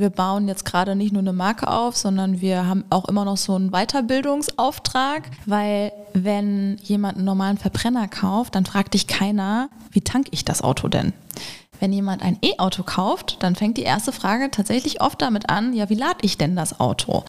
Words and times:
wir 0.00 0.10
bauen 0.10 0.48
jetzt 0.48 0.64
gerade 0.64 0.96
nicht 0.96 1.12
nur 1.12 1.20
eine 1.20 1.32
Marke 1.32 1.68
auf, 1.68 1.96
sondern 1.96 2.40
wir 2.40 2.66
haben 2.66 2.84
auch 2.90 3.04
immer 3.06 3.24
noch 3.24 3.36
so 3.36 3.54
einen 3.54 3.70
Weiterbildungsauftrag, 3.70 5.30
weil 5.46 5.92
wenn 6.14 6.78
jemand 6.82 7.16
einen 7.16 7.26
normalen 7.26 7.58
Verbrenner 7.58 8.08
kauft, 8.08 8.54
dann 8.54 8.64
fragt 8.64 8.94
dich 8.94 9.06
keiner, 9.06 9.68
wie 9.92 10.00
tank 10.00 10.28
ich 10.30 10.44
das 10.44 10.62
Auto 10.62 10.88
denn? 10.88 11.12
Wenn 11.78 11.92
jemand 11.92 12.22
ein 12.22 12.38
E-Auto 12.42 12.82
kauft, 12.82 13.42
dann 13.42 13.54
fängt 13.54 13.76
die 13.76 13.82
erste 13.82 14.12
Frage 14.12 14.50
tatsächlich 14.50 15.00
oft 15.00 15.22
damit 15.22 15.48
an, 15.48 15.72
ja, 15.72 15.88
wie 15.88 15.94
lade 15.94 16.18
ich 16.22 16.36
denn 16.36 16.56
das 16.56 16.80
Auto? 16.80 17.24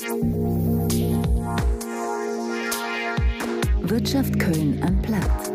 Wirtschaft 3.82 4.40
Köln 4.40 4.82
am 4.86 5.02
Platz. 5.02 5.52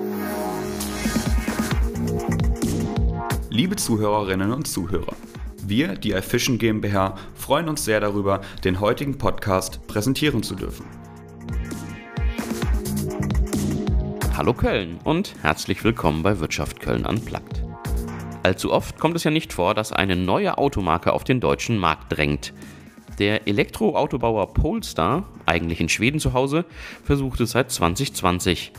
Liebe 3.50 3.76
Zuhörerinnen 3.76 4.52
und 4.52 4.68
Zuhörer, 4.68 5.14
wir, 5.68 5.94
die 5.96 6.12
iFishing 6.12 6.58
GmbH, 6.58 7.16
freuen 7.34 7.68
uns 7.68 7.84
sehr 7.84 8.00
darüber, 8.00 8.40
den 8.64 8.80
heutigen 8.80 9.18
Podcast 9.18 9.86
präsentieren 9.86 10.42
zu 10.42 10.54
dürfen. 10.54 10.86
Hallo 14.36 14.52
Köln 14.52 14.98
und 15.02 15.34
herzlich 15.42 15.82
willkommen 15.82 16.22
bei 16.22 16.38
Wirtschaft 16.38 16.80
Köln 16.80 17.06
Unplugged. 17.06 17.62
Allzu 18.42 18.72
oft 18.72 18.98
kommt 19.00 19.16
es 19.16 19.24
ja 19.24 19.30
nicht 19.30 19.52
vor, 19.52 19.74
dass 19.74 19.92
eine 19.92 20.14
neue 20.14 20.58
Automarke 20.58 21.12
auf 21.12 21.24
den 21.24 21.40
deutschen 21.40 21.78
Markt 21.78 22.16
drängt. 22.16 22.52
Der 23.18 23.48
Elektroautobauer 23.48 24.52
Polestar, 24.52 25.26
eigentlich 25.46 25.80
in 25.80 25.88
Schweden 25.88 26.20
zu 26.20 26.34
Hause, 26.34 26.66
versucht 27.02 27.40
es 27.40 27.52
seit 27.52 27.70
2020. 27.70 28.72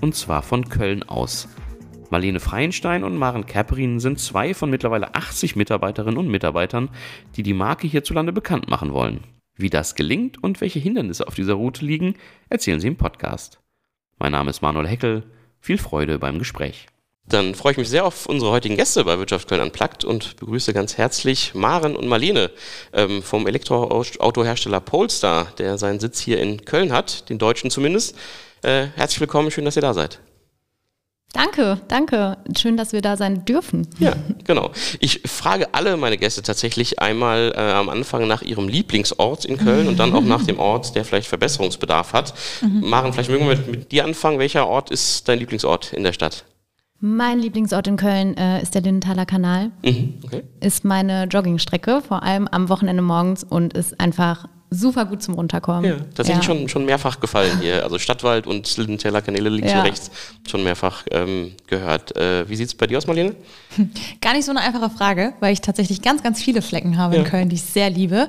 Und 0.00 0.14
zwar 0.16 0.42
von 0.42 0.68
Köln 0.68 1.04
aus. 1.04 1.48
Marlene 2.10 2.40
Freienstein 2.40 3.04
und 3.04 3.16
Maren 3.16 3.46
Kerperin 3.46 4.00
sind 4.00 4.20
zwei 4.20 4.54
von 4.54 4.70
mittlerweile 4.70 5.14
80 5.14 5.56
Mitarbeiterinnen 5.56 6.18
und 6.18 6.28
Mitarbeitern, 6.28 6.90
die 7.36 7.42
die 7.42 7.54
Marke 7.54 7.86
hierzulande 7.86 8.32
bekannt 8.32 8.68
machen 8.68 8.92
wollen. 8.92 9.20
Wie 9.56 9.70
das 9.70 9.94
gelingt 9.94 10.42
und 10.42 10.60
welche 10.60 10.80
Hindernisse 10.80 11.26
auf 11.28 11.34
dieser 11.34 11.54
Route 11.54 11.84
liegen, 11.84 12.14
erzählen 12.48 12.80
sie 12.80 12.88
im 12.88 12.96
Podcast. 12.96 13.60
Mein 14.18 14.32
Name 14.32 14.50
ist 14.50 14.62
Manuel 14.62 14.88
Heckel. 14.88 15.22
Viel 15.60 15.78
Freude 15.78 16.18
beim 16.18 16.38
Gespräch. 16.38 16.86
Dann 17.26 17.54
freue 17.54 17.72
ich 17.72 17.78
mich 17.78 17.88
sehr 17.88 18.04
auf 18.04 18.26
unsere 18.26 18.50
heutigen 18.50 18.76
Gäste 18.76 19.04
bei 19.04 19.18
Wirtschaft 19.18 19.48
Köln 19.48 19.62
Unplugged 19.62 20.04
und 20.04 20.36
begrüße 20.36 20.74
ganz 20.74 20.98
herzlich 20.98 21.54
Maren 21.54 21.96
und 21.96 22.06
Marlene 22.06 22.50
ähm, 22.92 23.22
vom 23.22 23.46
Elektroautohersteller 23.46 24.80
Polestar, 24.80 25.46
der 25.58 25.78
seinen 25.78 26.00
Sitz 26.00 26.20
hier 26.20 26.38
in 26.38 26.64
Köln 26.66 26.92
hat, 26.92 27.30
den 27.30 27.38
deutschen 27.38 27.70
zumindest. 27.70 28.14
Äh, 28.62 28.88
herzlich 28.94 29.20
willkommen, 29.20 29.50
schön, 29.50 29.64
dass 29.64 29.76
ihr 29.76 29.82
da 29.82 29.94
seid. 29.94 30.20
Danke, 31.34 31.80
danke. 31.88 32.38
Schön, 32.56 32.76
dass 32.76 32.92
wir 32.92 33.02
da 33.02 33.16
sein 33.16 33.44
dürfen. 33.44 33.88
Ja, 33.98 34.12
genau. 34.44 34.70
Ich 35.00 35.20
frage 35.26 35.74
alle 35.74 35.96
meine 35.96 36.16
Gäste 36.16 36.42
tatsächlich 36.42 37.00
einmal 37.00 37.52
äh, 37.56 37.60
am 37.72 37.88
Anfang 37.88 38.28
nach 38.28 38.42
ihrem 38.42 38.68
Lieblingsort 38.68 39.44
in 39.44 39.58
Köln 39.58 39.88
und 39.88 39.98
dann 39.98 40.14
auch 40.14 40.22
nach 40.22 40.44
dem 40.44 40.60
Ort, 40.60 40.94
der 40.94 41.04
vielleicht 41.04 41.26
Verbesserungsbedarf 41.26 42.12
hat. 42.12 42.34
Mhm. 42.62 42.88
Maren, 42.88 43.12
vielleicht 43.12 43.30
mögen 43.30 43.48
wir 43.48 43.56
mit, 43.56 43.66
mit 43.66 43.92
dir 43.92 44.04
anfangen. 44.04 44.38
Welcher 44.38 44.68
Ort 44.68 44.92
ist 44.92 45.28
dein 45.28 45.40
Lieblingsort 45.40 45.92
in 45.92 46.04
der 46.04 46.12
Stadt? 46.12 46.44
Mein 47.00 47.40
Lieblingsort 47.40 47.88
in 47.88 47.96
Köln 47.96 48.36
äh, 48.36 48.62
ist 48.62 48.76
der 48.76 48.82
Lindenthaler 48.82 49.26
Kanal. 49.26 49.72
Mhm, 49.84 50.20
okay. 50.22 50.44
Ist 50.60 50.84
meine 50.84 51.24
Joggingstrecke, 51.24 52.00
vor 52.00 52.22
allem 52.22 52.46
am 52.46 52.68
Wochenende 52.68 53.02
morgens 53.02 53.42
und 53.42 53.74
ist 53.74 53.98
einfach 53.98 54.46
super 54.70 55.04
gut 55.04 55.22
zum 55.22 55.34
Runterkommen. 55.34 55.84
Ja, 55.84 55.96
tatsächlich 56.14 56.46
ja. 56.46 56.54
schon, 56.54 56.68
schon 56.68 56.84
mehrfach 56.84 57.20
gefallen 57.20 57.60
hier. 57.60 57.84
Also 57.84 57.98
Stadtwald 57.98 58.46
und 58.46 58.76
Lindenteller 58.76 59.22
Kanäle 59.22 59.48
links 59.48 59.70
ja. 59.70 59.78
und 59.78 59.86
rechts 59.86 60.10
schon 60.48 60.64
mehrfach 60.64 61.04
ähm, 61.10 61.52
gehört. 61.66 62.16
Äh, 62.16 62.48
wie 62.48 62.56
sieht 62.56 62.68
es 62.68 62.74
bei 62.74 62.86
dir 62.86 62.98
aus, 62.98 63.06
Marlene? 63.06 63.34
Gar 64.20 64.34
nicht 64.34 64.44
so 64.44 64.50
eine 64.50 64.60
einfache 64.60 64.90
Frage, 64.90 65.34
weil 65.40 65.52
ich 65.52 65.60
tatsächlich 65.60 66.02
ganz, 66.02 66.22
ganz 66.22 66.42
viele 66.42 66.62
Flecken 66.62 66.98
habe 66.98 67.14
ja. 67.14 67.22
in 67.22 67.26
Köln, 67.26 67.48
die 67.48 67.56
ich 67.56 67.62
sehr 67.62 67.90
liebe. 67.90 68.28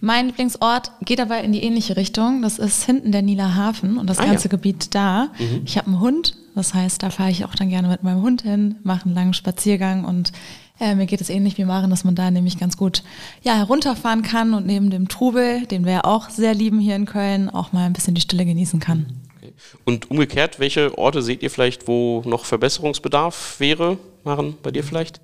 Mein 0.00 0.26
Lieblingsort 0.26 0.92
geht 1.02 1.20
aber 1.20 1.40
in 1.40 1.52
die 1.52 1.62
ähnliche 1.62 1.96
Richtung. 1.96 2.42
Das 2.42 2.58
ist 2.58 2.84
hinten 2.84 3.12
der 3.12 3.22
Nieler 3.22 3.54
Hafen 3.54 3.98
und 3.98 4.08
das 4.08 4.18
ah, 4.18 4.24
ganze 4.24 4.48
Gebiet 4.48 4.94
da. 4.94 5.28
Mhm. 5.38 5.62
Ich 5.64 5.76
habe 5.76 5.88
einen 5.88 6.00
Hund, 6.00 6.36
das 6.54 6.74
heißt, 6.74 7.02
da 7.02 7.10
fahre 7.10 7.30
ich 7.30 7.44
auch 7.44 7.54
dann 7.54 7.68
gerne 7.68 7.88
mit 7.88 8.02
meinem 8.02 8.22
Hund 8.22 8.42
hin, 8.42 8.76
mache 8.82 9.06
einen 9.06 9.14
langen 9.14 9.34
Spaziergang 9.34 10.04
und 10.04 10.32
äh, 10.80 10.94
mir 10.94 11.06
geht 11.06 11.20
es 11.20 11.28
ähnlich 11.30 11.58
wie 11.58 11.64
Maren, 11.64 11.90
dass 11.90 12.04
man 12.04 12.14
da 12.14 12.30
nämlich 12.30 12.58
ganz 12.58 12.76
gut 12.76 13.02
ja, 13.42 13.54
herunterfahren 13.54 14.22
kann 14.22 14.54
und 14.54 14.66
neben 14.66 14.90
dem 14.90 15.08
Trubel, 15.08 15.66
den 15.66 15.84
wir 15.84 15.92
ja 15.92 16.04
auch 16.04 16.30
sehr 16.30 16.54
lieben 16.54 16.80
hier 16.80 16.96
in 16.96 17.06
Köln, 17.06 17.50
auch 17.50 17.72
mal 17.72 17.86
ein 17.86 17.92
bisschen 17.92 18.14
die 18.14 18.20
Stille 18.20 18.44
genießen 18.44 18.80
kann. 18.80 19.06
Okay. 19.36 19.52
Und 19.84 20.10
umgekehrt, 20.10 20.58
welche 20.58 20.96
Orte 20.98 21.22
seht 21.22 21.42
ihr 21.42 21.50
vielleicht, 21.50 21.86
wo 21.86 22.22
noch 22.24 22.44
Verbesserungsbedarf 22.44 23.60
wäre? 23.60 23.98
Maren, 24.24 24.56
bei 24.62 24.70
dir 24.70 24.82
vielleicht? 24.82 25.20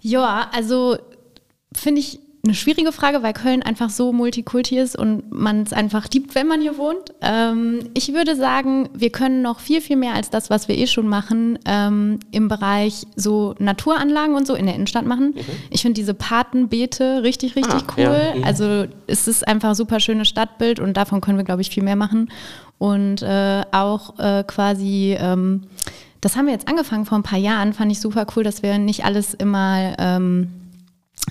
Ja, 0.00 0.50
also 0.52 0.96
finde 1.74 2.00
ich 2.00 2.20
eine 2.44 2.54
schwierige 2.54 2.92
Frage, 2.92 3.22
weil 3.22 3.32
Köln 3.32 3.62
einfach 3.62 3.88
so 3.88 4.12
multikulti 4.12 4.78
ist 4.78 4.96
und 4.96 5.32
man 5.32 5.62
es 5.62 5.72
einfach 5.72 6.06
liebt, 6.12 6.34
wenn 6.34 6.46
man 6.46 6.60
hier 6.60 6.76
wohnt. 6.76 7.14
Ähm, 7.22 7.88
ich 7.94 8.12
würde 8.12 8.36
sagen, 8.36 8.90
wir 8.92 9.10
können 9.10 9.40
noch 9.42 9.60
viel, 9.60 9.80
viel 9.80 9.96
mehr 9.96 10.14
als 10.14 10.30
das, 10.30 10.50
was 10.50 10.68
wir 10.68 10.76
eh 10.76 10.86
schon 10.86 11.08
machen, 11.08 11.58
ähm, 11.64 12.20
im 12.32 12.48
Bereich 12.48 13.06
so 13.16 13.54
Naturanlagen 13.58 14.34
und 14.34 14.46
so 14.46 14.54
in 14.54 14.66
der 14.66 14.74
Innenstadt 14.74 15.06
machen. 15.06 15.28
Mhm. 15.34 15.40
Ich 15.70 15.82
finde 15.82 15.94
diese 15.94 16.12
Patenbeete 16.12 17.22
richtig, 17.22 17.56
richtig 17.56 17.74
ah, 17.74 17.94
cool. 17.96 18.02
Ja. 18.02 18.34
Mhm. 18.34 18.44
Also 18.44 18.84
es 19.06 19.26
ist 19.26 19.48
einfach 19.48 19.70
ein 19.70 19.74
super 19.74 19.98
schönes 19.98 20.28
Stadtbild 20.28 20.80
und 20.80 20.96
davon 20.96 21.22
können 21.22 21.38
wir, 21.38 21.44
glaube 21.44 21.62
ich, 21.62 21.70
viel 21.70 21.82
mehr 21.82 21.96
machen. 21.96 22.30
Und 22.78 23.22
äh, 23.22 23.62
auch 23.72 24.18
äh, 24.18 24.44
quasi... 24.44 25.16
Ähm, 25.18 25.62
das 26.20 26.36
haben 26.36 26.46
wir 26.46 26.54
jetzt 26.54 26.68
angefangen 26.68 27.04
vor 27.04 27.18
ein 27.18 27.22
paar 27.22 27.38
Jahren, 27.38 27.74
fand 27.74 27.92
ich 27.92 28.00
super 28.00 28.26
cool, 28.34 28.44
dass 28.44 28.62
wir 28.62 28.78
nicht 28.78 29.04
alles 29.04 29.34
immer 29.34 29.94
ähm, 29.98 30.48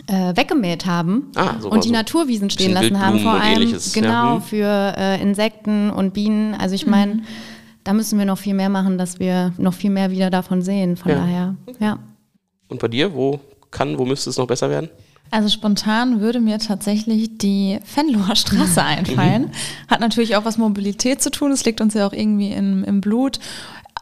äh, 0.08 0.36
weggemäht 0.36 0.86
haben 0.86 1.32
ah, 1.36 1.56
und 1.64 1.84
die 1.84 1.90
so 1.90 1.94
Naturwiesen 1.94 2.50
stehen 2.50 2.74
lassen 2.74 3.00
haben, 3.00 3.20
vor 3.20 3.34
allem 3.34 3.76
genau 3.94 4.36
ja. 4.36 4.40
Für 4.40 4.96
äh, 4.98 5.22
Insekten 5.22 5.90
und 5.90 6.14
Bienen. 6.14 6.56
Also 6.56 6.76
ich 6.76 6.86
meine, 6.86 7.16
mhm. 7.16 7.24
da 7.84 7.94
müssen 7.94 8.20
wir 8.20 8.26
noch 8.26 8.38
viel 8.38 8.54
mehr 8.54 8.70
machen, 8.70 8.98
dass 8.98 9.20
wir 9.20 9.54
noch 9.58 9.74
viel 9.74 9.90
mehr 9.90 10.12
wieder 10.12 10.30
davon 10.30 10.62
sehen. 10.62 10.98
Von 10.98 11.12
ja. 11.12 11.18
daher, 11.18 11.56
ja. 11.80 12.00
Und 12.68 12.80
bei 12.80 12.88
dir, 12.88 13.14
wo 13.14 13.40
kann, 13.72 13.98
wo 13.98 14.06
müsste 14.06 14.30
es 14.30 14.38
noch 14.38 14.48
besser 14.48 14.70
werden? 14.70 14.90
Also 15.32 15.50
spontan 15.50 16.22
würde 16.22 16.40
mir 16.40 16.60
tatsächlich 16.60 17.38
die 17.40 17.80
Fenloher 17.84 18.36
Straße 18.36 18.82
mhm. 18.82 18.88
einfallen. 18.98 19.52
Hat 19.88 20.00
natürlich 20.00 20.36
auch 20.36 20.46
was 20.46 20.58
Mobilität 20.58 21.24
zu 21.24 21.32
tun. 21.32 21.52
Es 21.52 21.66
liegt 21.66 21.82
uns 21.82 21.94
ja 21.94 22.06
auch 22.06 22.14
irgendwie 22.14 22.52
im, 22.52 22.84
im 22.84 23.02
Blut 23.02 23.40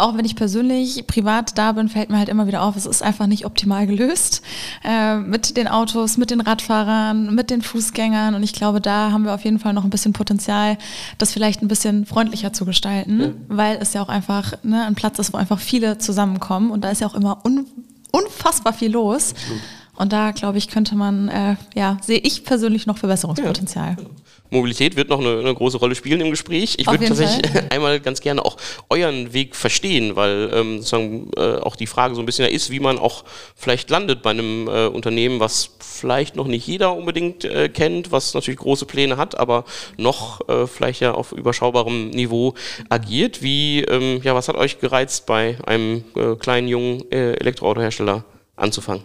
auch 0.02 0.18
wenn 0.18 0.26
ich 0.26 0.36
persönlich 0.36 1.06
privat 1.08 1.58
da 1.58 1.72
bin, 1.74 1.90
fällt 1.90 2.10
mir 2.10 2.18
halt 2.18 2.30
immer 2.30 2.48
wieder 2.48 2.64
auf, 2.64 2.76
es 2.76 2.86
ist 2.86 3.04
einfach 3.04 3.28
nicht 3.28 3.46
optimal 3.46 3.88
gelöst 3.88 4.42
äh, 4.84 5.18
mit 5.18 5.58
den 5.58 5.68
Autos, 5.68 6.18
mit 6.18 6.32
den 6.32 6.42
Radfahrern, 6.42 7.34
mit 7.34 7.50
den 7.50 7.62
Fußgängern. 7.62 8.36
Und 8.36 8.44
ich 8.44 8.54
glaube, 8.54 8.82
da 8.82 9.12
haben 9.12 9.26
wir 9.26 9.34
auf 9.34 9.44
jeden 9.46 9.60
Fall 9.60 9.74
noch 9.74 9.84
ein 9.84 9.90
bisschen 9.90 10.14
Potenzial, 10.14 10.78
das 11.18 11.32
vielleicht 11.32 11.62
ein 11.62 11.68
bisschen 11.68 12.06
freundlicher 12.06 12.52
zu 12.52 12.66
gestalten, 12.66 13.20
ja. 13.20 13.30
weil 13.48 13.78
es 13.82 13.94
ja 13.94 14.02
auch 14.02 14.10
einfach 14.10 14.54
ne, 14.64 14.86
ein 14.86 14.96
Platz 14.96 15.20
ist, 15.20 15.34
wo 15.34 15.38
einfach 15.38 15.60
viele 15.60 15.98
zusammenkommen. 15.98 16.72
Und 16.72 16.84
da 16.84 16.90
ist 16.90 17.02
ja 17.02 17.08
auch 17.08 17.16
immer 17.16 17.46
un 17.46 17.66
unfassbar 18.12 18.74
viel 18.74 18.92
los. 18.92 19.32
Absolut. 19.32 19.62
Und 19.96 20.14
da, 20.14 20.32
glaube 20.32 20.58
ich, 20.58 20.68
könnte 20.68 20.96
man, 20.96 21.30
äh, 21.30 21.56
ja, 21.76 21.98
sehe 22.02 22.18
ich 22.18 22.44
persönlich 22.44 22.88
noch 22.88 22.98
Verbesserungspotenzial. 22.98 23.98
Ja. 24.00 24.06
Mobilität 24.52 24.98
wird 24.98 25.10
noch 25.10 25.20
eine, 25.20 25.40
eine, 25.40 25.54
große 25.54 25.78
Rolle 25.78 25.96
spielen 25.96 26.20
im 26.20 26.30
Gespräch. 26.30 26.76
Ich 26.78 26.86
würde 26.86 27.08
tatsächlich 27.08 27.50
Fall. 27.50 27.68
einmal 27.72 28.00
ganz 28.02 28.20
gerne 28.20 28.44
auch 28.44 28.58
euren 28.90 29.34
Weg 29.34 29.56
verstehen, 29.56 30.18
weil 30.18 30.52
ähm, 30.54 30.78
sozusagen 30.78 31.32
äh, 31.38 31.56
auch 31.62 31.78
die 31.78 31.88
Frage 31.88 32.16
so 32.16 32.22
ein 32.22 32.26
bisschen 32.26 32.48
ist, 32.50 32.70
wie 32.70 32.82
man 32.82 33.00
auch 33.00 33.24
vielleicht 33.56 33.90
landet 33.90 34.22
bei 34.22 34.32
einem 34.32 34.68
äh, 34.68 34.88
Unternehmen, 34.88 35.40
was 35.40 35.72
vielleicht 35.80 36.36
noch 36.36 36.48
nicht 36.48 36.68
jeder 36.68 36.94
unbedingt 36.94 37.46
äh, 37.46 37.70
kennt, 37.70 38.12
was 38.12 38.34
natürlich 38.34 38.60
große 38.60 38.86
Pläne 38.86 39.16
hat, 39.16 39.40
aber 39.40 39.64
noch 39.98 40.48
äh, 40.50 40.68
vielleicht 40.68 41.00
ja 41.00 41.14
auf 41.14 41.32
überschaubarem 41.32 42.10
Niveau 42.10 42.54
agiert. 42.90 43.42
Wie, 43.42 43.82
ähm, 43.84 44.20
ja, 44.22 44.36
was 44.36 44.50
hat 44.50 44.56
euch 44.58 44.80
gereizt, 44.80 45.26
bei 45.28 45.58
einem 45.66 46.04
äh, 46.16 46.36
kleinen 46.36 46.68
jungen 46.68 47.10
äh, 47.10 47.36
Elektroautohersteller 47.36 48.26
anzufangen? 48.58 49.04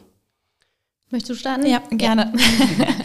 Möchtest 1.11 1.31
du 1.31 1.35
starten? 1.37 1.67
Ja, 1.67 1.81
gerne. 1.93 2.33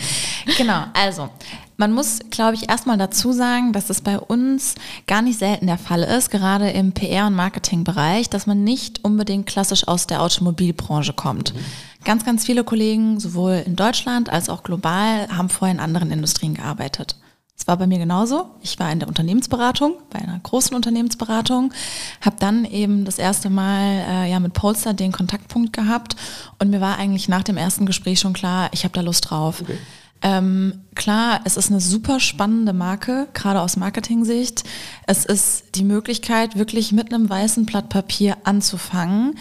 genau, 0.57 0.83
also 0.93 1.29
man 1.77 1.93
muss, 1.93 2.19
glaube 2.29 2.53
ich, 2.53 2.69
erstmal 2.69 2.97
dazu 2.97 3.31
sagen, 3.31 3.73
dass 3.73 3.89
es 3.89 4.01
bei 4.01 4.19
uns 4.19 4.75
gar 5.07 5.23
nicht 5.23 5.39
selten 5.39 5.65
der 5.65 5.79
Fall 5.79 6.03
ist, 6.03 6.29
gerade 6.29 6.69
im 6.69 6.93
PR- 6.93 7.25
und 7.25 7.33
Marketingbereich, 7.33 8.29
dass 8.29 8.45
man 8.45 8.63
nicht 8.63 9.03
unbedingt 9.03 9.47
klassisch 9.47 9.87
aus 9.87 10.05
der 10.05 10.21
Automobilbranche 10.21 11.13
kommt. 11.13 11.55
Mhm. 11.55 11.59
Ganz, 12.03 12.23
ganz 12.23 12.45
viele 12.45 12.63
Kollegen, 12.63 13.19
sowohl 13.19 13.63
in 13.65 13.75
Deutschland 13.75 14.29
als 14.29 14.47
auch 14.49 14.61
global, 14.61 15.27
haben 15.35 15.49
vorher 15.49 15.73
in 15.73 15.79
anderen 15.79 16.11
Industrien 16.11 16.53
gearbeitet. 16.53 17.15
Das 17.61 17.67
war 17.67 17.77
bei 17.77 17.85
mir 17.85 17.99
genauso. 17.99 18.49
Ich 18.61 18.79
war 18.79 18.91
in 18.91 18.97
der 18.99 19.07
Unternehmensberatung, 19.07 19.93
bei 20.09 20.17
einer 20.19 20.39
großen 20.39 20.75
Unternehmensberatung, 20.75 21.71
habe 22.19 22.35
dann 22.39 22.65
eben 22.65 23.05
das 23.05 23.19
erste 23.19 23.51
Mal 23.51 24.03
äh, 24.07 24.31
ja 24.31 24.39
mit 24.39 24.53
Polster 24.53 24.93
den 24.95 25.11
Kontaktpunkt 25.11 25.73
gehabt 25.73 26.15
und 26.57 26.71
mir 26.71 26.81
war 26.81 26.97
eigentlich 26.97 27.27
nach 27.29 27.43
dem 27.43 27.57
ersten 27.57 27.85
Gespräch 27.85 28.19
schon 28.19 28.33
klar, 28.33 28.69
ich 28.71 28.83
habe 28.83 28.95
da 28.95 29.01
Lust 29.01 29.29
drauf. 29.29 29.61
Okay. 29.61 29.77
Ähm, 30.21 30.81
klar, 30.93 31.41
es 31.45 31.57
ist 31.57 31.71
eine 31.71 31.79
super 31.79 32.19
spannende 32.19 32.73
Marke, 32.73 33.27
gerade 33.33 33.61
aus 33.61 33.75
Marketing-Sicht. 33.75 34.63
Es 35.07 35.25
ist 35.25 35.75
die 35.75 35.83
Möglichkeit, 35.83 36.57
wirklich 36.57 36.91
mit 36.91 37.13
einem 37.13 37.29
weißen 37.29 37.65
Blatt 37.65 37.89
Papier 37.89 38.37
anzufangen, 38.43 39.35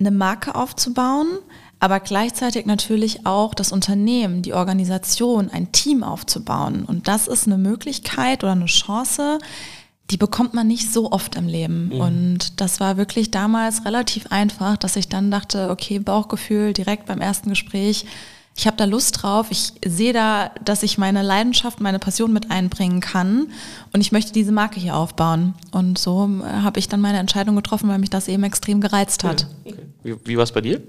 eine 0.00 0.10
Marke 0.10 0.54
aufzubauen, 0.54 1.28
aber 1.80 2.00
gleichzeitig 2.00 2.66
natürlich 2.66 3.26
auch 3.26 3.54
das 3.54 3.70
Unternehmen, 3.70 4.42
die 4.42 4.54
Organisation, 4.54 5.50
ein 5.50 5.70
Team 5.70 6.02
aufzubauen. 6.02 6.84
Und 6.84 7.06
das 7.06 7.28
ist 7.28 7.46
eine 7.46 7.58
Möglichkeit 7.58 8.42
oder 8.42 8.52
eine 8.52 8.66
Chance, 8.66 9.38
die 10.10 10.16
bekommt 10.16 10.54
man 10.54 10.66
nicht 10.66 10.92
so 10.92 11.12
oft 11.12 11.36
im 11.36 11.46
Leben. 11.46 11.90
Mhm. 11.90 12.00
Und 12.00 12.60
das 12.60 12.80
war 12.80 12.96
wirklich 12.96 13.30
damals 13.30 13.84
relativ 13.84 14.28
einfach, 14.32 14.76
dass 14.76 14.96
ich 14.96 15.08
dann 15.08 15.30
dachte, 15.30 15.70
okay, 15.70 15.98
Bauchgefühl 16.00 16.72
direkt 16.72 17.06
beim 17.06 17.20
ersten 17.20 17.50
Gespräch, 17.50 18.06
ich 18.58 18.66
habe 18.66 18.76
da 18.76 18.84
Lust 18.86 19.22
drauf, 19.22 19.46
ich 19.50 19.72
sehe 19.86 20.12
da, 20.12 20.50
dass 20.64 20.82
ich 20.82 20.98
meine 20.98 21.22
Leidenschaft, 21.22 21.80
meine 21.80 22.00
Passion 22.00 22.32
mit 22.32 22.50
einbringen 22.50 23.00
kann 23.00 23.52
und 23.92 24.00
ich 24.00 24.10
möchte 24.10 24.32
diese 24.32 24.50
Marke 24.50 24.80
hier 24.80 24.96
aufbauen. 24.96 25.54
Und 25.70 25.96
so 25.96 26.28
äh, 26.42 26.62
habe 26.62 26.80
ich 26.80 26.88
dann 26.88 27.00
meine 27.00 27.18
Entscheidung 27.18 27.54
getroffen, 27.54 27.88
weil 27.88 28.00
mich 28.00 28.10
das 28.10 28.26
eben 28.26 28.42
extrem 28.42 28.80
gereizt 28.80 29.22
hat. 29.22 29.46
Okay. 29.64 29.76
Wie, 30.02 30.16
wie 30.24 30.36
war 30.36 30.42
es 30.42 30.50
bei 30.50 30.60
dir? 30.60 30.82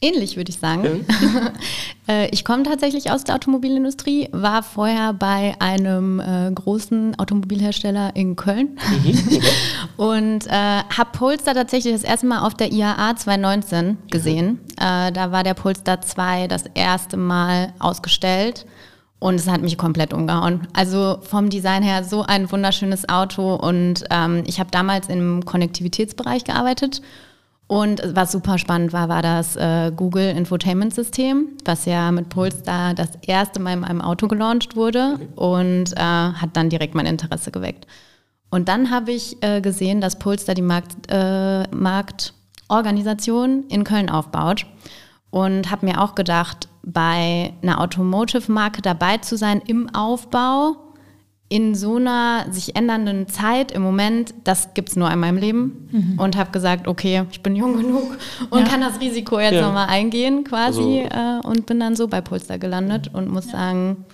Ähnlich 0.00 0.36
würde 0.36 0.50
ich 0.50 0.58
sagen. 0.58 1.04
Ja. 1.08 1.52
Äh, 2.08 2.28
ich 2.28 2.44
komme 2.44 2.62
tatsächlich 2.62 3.10
aus 3.10 3.24
der 3.24 3.34
Automobilindustrie, 3.34 4.28
war 4.30 4.62
vorher 4.62 5.12
bei 5.12 5.56
einem 5.58 6.20
äh, 6.20 6.52
großen 6.52 7.18
Automobilhersteller 7.18 8.14
in 8.14 8.36
Köln 8.36 8.78
mhm. 9.02 9.42
und 9.96 10.46
äh, 10.46 10.50
habe 10.52 11.10
Polestar 11.12 11.54
tatsächlich 11.54 11.94
das 11.94 12.04
erste 12.04 12.26
Mal 12.26 12.46
auf 12.46 12.54
der 12.54 12.70
IAA 12.70 13.16
2019 13.16 13.98
gesehen. 14.08 14.60
Äh, 14.76 15.10
da 15.10 15.32
war 15.32 15.42
der 15.42 15.54
Polestar 15.54 16.00
2 16.00 16.46
das 16.46 16.66
erste 16.74 17.16
Mal 17.16 17.72
ausgestellt. 17.80 18.66
Und 19.18 19.34
es 19.34 19.48
hat 19.48 19.62
mich 19.62 19.76
komplett 19.76 20.14
umgehauen. 20.14 20.68
Also 20.72 21.18
vom 21.22 21.50
Design 21.50 21.82
her 21.82 22.04
so 22.04 22.22
ein 22.22 22.52
wunderschönes 22.52 23.08
Auto. 23.08 23.56
Und 23.56 24.04
ähm, 24.10 24.44
ich 24.46 24.60
habe 24.60 24.70
damals 24.70 25.08
im 25.08 25.44
Konnektivitätsbereich 25.44 26.44
gearbeitet 26.44 27.02
und 27.68 28.00
was 28.14 28.30
super 28.30 28.58
spannend 28.58 28.92
war, 28.92 29.08
war 29.08 29.22
das 29.22 29.56
äh, 29.56 29.90
Google 29.94 30.36
Infotainment 30.36 30.94
System, 30.94 31.48
was 31.64 31.84
ja 31.84 32.12
mit 32.12 32.28
Polestar 32.28 32.94
das 32.94 33.10
erste 33.26 33.60
Mal 33.60 33.72
in 33.72 33.84
einem 33.84 34.00
Auto 34.00 34.28
gelauncht 34.28 34.76
wurde 34.76 35.18
und 35.34 35.92
äh, 35.96 36.00
hat 36.00 36.50
dann 36.52 36.70
direkt 36.70 36.94
mein 36.94 37.06
Interesse 37.06 37.50
geweckt. 37.50 37.86
Und 38.50 38.68
dann 38.68 38.90
habe 38.90 39.10
ich 39.10 39.42
äh, 39.42 39.60
gesehen, 39.60 40.00
dass 40.00 40.18
Polestar 40.18 40.54
die 40.54 40.62
Markt, 40.62 41.10
äh, 41.10 41.64
Marktorganisation 41.74 43.64
in 43.68 43.82
Köln 43.82 44.10
aufbaut 44.10 44.66
und 45.30 45.68
habe 45.72 45.86
mir 45.86 46.00
auch 46.00 46.14
gedacht, 46.14 46.68
bei 46.84 47.52
einer 47.62 47.80
Automotive-Marke 47.80 48.80
dabei 48.80 49.18
zu 49.18 49.36
sein 49.36 49.60
im 49.66 49.92
Aufbau 49.92 50.76
in 51.48 51.74
so 51.76 51.96
einer 51.96 52.46
sich 52.50 52.74
ändernden 52.74 53.28
Zeit 53.28 53.70
im 53.70 53.82
Moment, 53.82 54.34
das 54.42 54.74
gibt 54.74 54.88
es 54.90 54.96
nur 54.96 55.10
in 55.10 55.18
meinem 55.20 55.38
Leben 55.38 55.88
mhm. 55.92 56.18
und 56.18 56.36
habe 56.36 56.50
gesagt, 56.50 56.88
okay, 56.88 57.24
ich 57.30 57.40
bin 57.40 57.54
jung 57.54 57.76
genug 57.76 58.18
und 58.50 58.60
ja. 58.60 58.66
kann 58.66 58.80
das 58.80 59.00
Risiko 59.00 59.38
jetzt 59.38 59.54
ja. 59.54 59.62
nochmal 59.66 59.88
eingehen 59.88 60.42
quasi 60.42 61.06
also, 61.08 61.48
äh, 61.48 61.48
und 61.48 61.66
bin 61.66 61.78
dann 61.78 61.94
so 61.94 62.08
bei 62.08 62.20
Polster 62.20 62.58
gelandet 62.58 63.10
und 63.12 63.28
muss 63.28 63.46
ja. 63.46 63.52
sagen, 63.52 64.04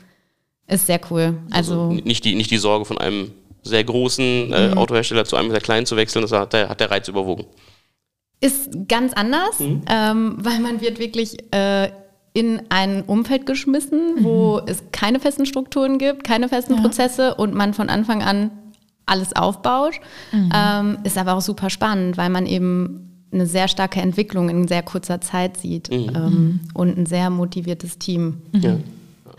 ist 0.67 0.87
sehr 0.87 1.01
cool. 1.11 1.39
Also, 1.51 1.89
also, 1.89 1.93
nicht, 2.05 2.25
die, 2.25 2.35
nicht 2.35 2.51
die 2.51 2.59
Sorge 2.59 2.85
von 2.85 2.99
einem 2.99 3.33
sehr 3.63 3.85
großen 3.85 4.53
äh, 4.53 4.69
mhm. 4.69 4.79
Autohersteller 4.79 5.25
zu 5.25 5.37
einem 5.37 5.51
sehr 5.51 5.61
kleinen 5.61 5.87
zu 5.87 5.97
wechseln, 5.97 6.23
das 6.23 6.33
hat 6.33 6.53
der, 6.53 6.69
hat 6.69 6.81
der 6.81 6.91
Reiz 6.91 7.09
überwogen. 7.09 7.47
Ist 8.41 8.71
ganz 8.89 9.13
anders, 9.15 9.59
mhm. 9.61 9.83
ähm, 9.89 10.37
weil 10.39 10.59
man 10.61 10.81
wird 10.81 10.99
wirklich 10.99 11.37
äh, 11.55 11.91
in 12.35 12.63
ein 12.71 13.03
Umfeld 13.03 13.47
geschmissen, 13.47 14.25
wo 14.25 14.61
mhm. 14.61 14.63
es 14.67 14.85
keine 14.93 15.21
festen 15.21 15.47
Strukturen 15.47 15.99
gibt, 15.99 16.25
keine 16.25 16.49
festen 16.49 16.77
ja. 16.77 16.81
Prozesse 16.81 17.35
und 17.35 17.55
man 17.55 17.75
von 17.75 17.89
Anfang 17.89 18.23
an 18.23 18.51
alles 19.05 19.35
aufbaut. 19.35 19.95
Mhm. 20.33 20.51
Ähm, 20.55 20.99
ist 21.05 21.19
aber 21.19 21.35
auch 21.35 21.41
super 21.41 21.69
spannend, 21.69 22.17
weil 22.17 22.31
man 22.31 22.47
eben 22.47 23.27
eine 23.33 23.47
sehr 23.47 23.69
starke 23.69 24.01
Entwicklung 24.01 24.49
in 24.49 24.69
sehr 24.69 24.83
kurzer 24.83 25.21
Zeit 25.21 25.57
sieht 25.57 25.91
mhm. 25.91 26.13
ähm, 26.15 26.61
und 26.75 26.97
ein 26.97 27.07
sehr 27.07 27.31
motiviertes 27.31 27.99
Team. 27.99 28.39
Ja 28.53 28.77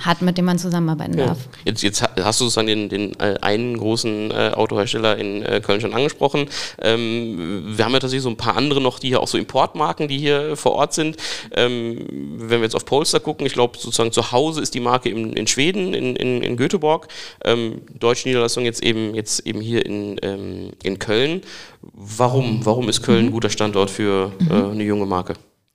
hat, 0.05 0.21
mit 0.21 0.37
dem 0.37 0.45
man 0.45 0.59
zusammenarbeiten 0.59 1.17
ja. 1.17 1.27
darf. 1.27 1.39
Jetzt, 1.65 1.81
jetzt 1.83 2.01
hast 2.01 2.39
du 2.39 2.45
sozusagen 2.45 2.67
den, 2.67 2.89
den 2.89 3.19
äh, 3.19 3.35
einen 3.41 3.77
großen 3.77 4.31
äh, 4.31 4.51
Autohersteller 4.53 5.17
in 5.17 5.43
äh, 5.43 5.61
Köln 5.61 5.81
schon 5.81 5.93
angesprochen. 5.93 6.47
Ähm, 6.81 7.63
wir 7.77 7.85
haben 7.85 7.93
ja 7.93 7.99
tatsächlich 7.99 8.23
so 8.23 8.29
ein 8.29 8.37
paar 8.37 8.57
andere 8.57 8.81
noch, 8.81 8.99
die 8.99 9.09
hier 9.09 9.21
auch 9.21 9.27
so 9.27 9.37
Importmarken, 9.37 10.07
die 10.07 10.17
hier 10.17 10.55
vor 10.55 10.73
Ort 10.73 10.93
sind. 10.93 11.17
Ähm, 11.55 12.05
wenn 12.37 12.59
wir 12.59 12.63
jetzt 12.63 12.75
auf 12.75 12.85
Polestar 12.85 13.19
gucken, 13.21 13.45
ich 13.45 13.53
glaube 13.53 13.77
sozusagen 13.77 14.11
zu 14.11 14.31
Hause 14.31 14.61
ist 14.61 14.73
die 14.73 14.79
Marke 14.79 15.09
in, 15.09 15.33
in 15.33 15.47
Schweden, 15.47 15.93
in, 15.93 16.15
in, 16.15 16.41
in 16.41 16.57
Göteborg. 16.57 17.07
Ähm, 17.43 17.81
deutsche 17.97 18.27
Niederlassung 18.27 18.65
jetzt 18.65 18.83
eben, 18.83 19.15
jetzt 19.15 19.45
eben 19.45 19.61
hier 19.61 19.85
in, 19.85 20.17
ähm, 20.21 20.71
in 20.83 20.99
Köln. 20.99 21.41
Warum? 21.81 22.65
Warum 22.65 22.89
ist 22.89 23.01
Köln 23.01 23.27
ein 23.27 23.31
guter 23.31 23.49
Standort 23.49 23.89
für 23.89 24.31
äh, 24.49 24.53
eine 24.53 24.83
junge 24.83 25.05
Marke? 25.05 25.33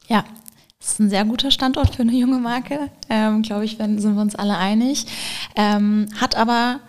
Ja, 0.08 0.24
das 0.88 0.94
ist 0.94 1.00
ein 1.00 1.10
sehr 1.10 1.26
guter 1.26 1.50
Standort 1.50 1.94
für 1.94 2.02
eine 2.02 2.12
junge 2.12 2.38
Marke, 2.38 2.88
ähm, 3.10 3.42
glaube 3.42 3.66
ich, 3.66 3.78
wenn, 3.78 3.98
sind 3.98 4.14
wir 4.14 4.22
uns 4.22 4.34
alle 4.34 4.56
einig. 4.56 5.04
Ähm, 5.54 6.08
hat 6.18 6.34
aber 6.34 6.80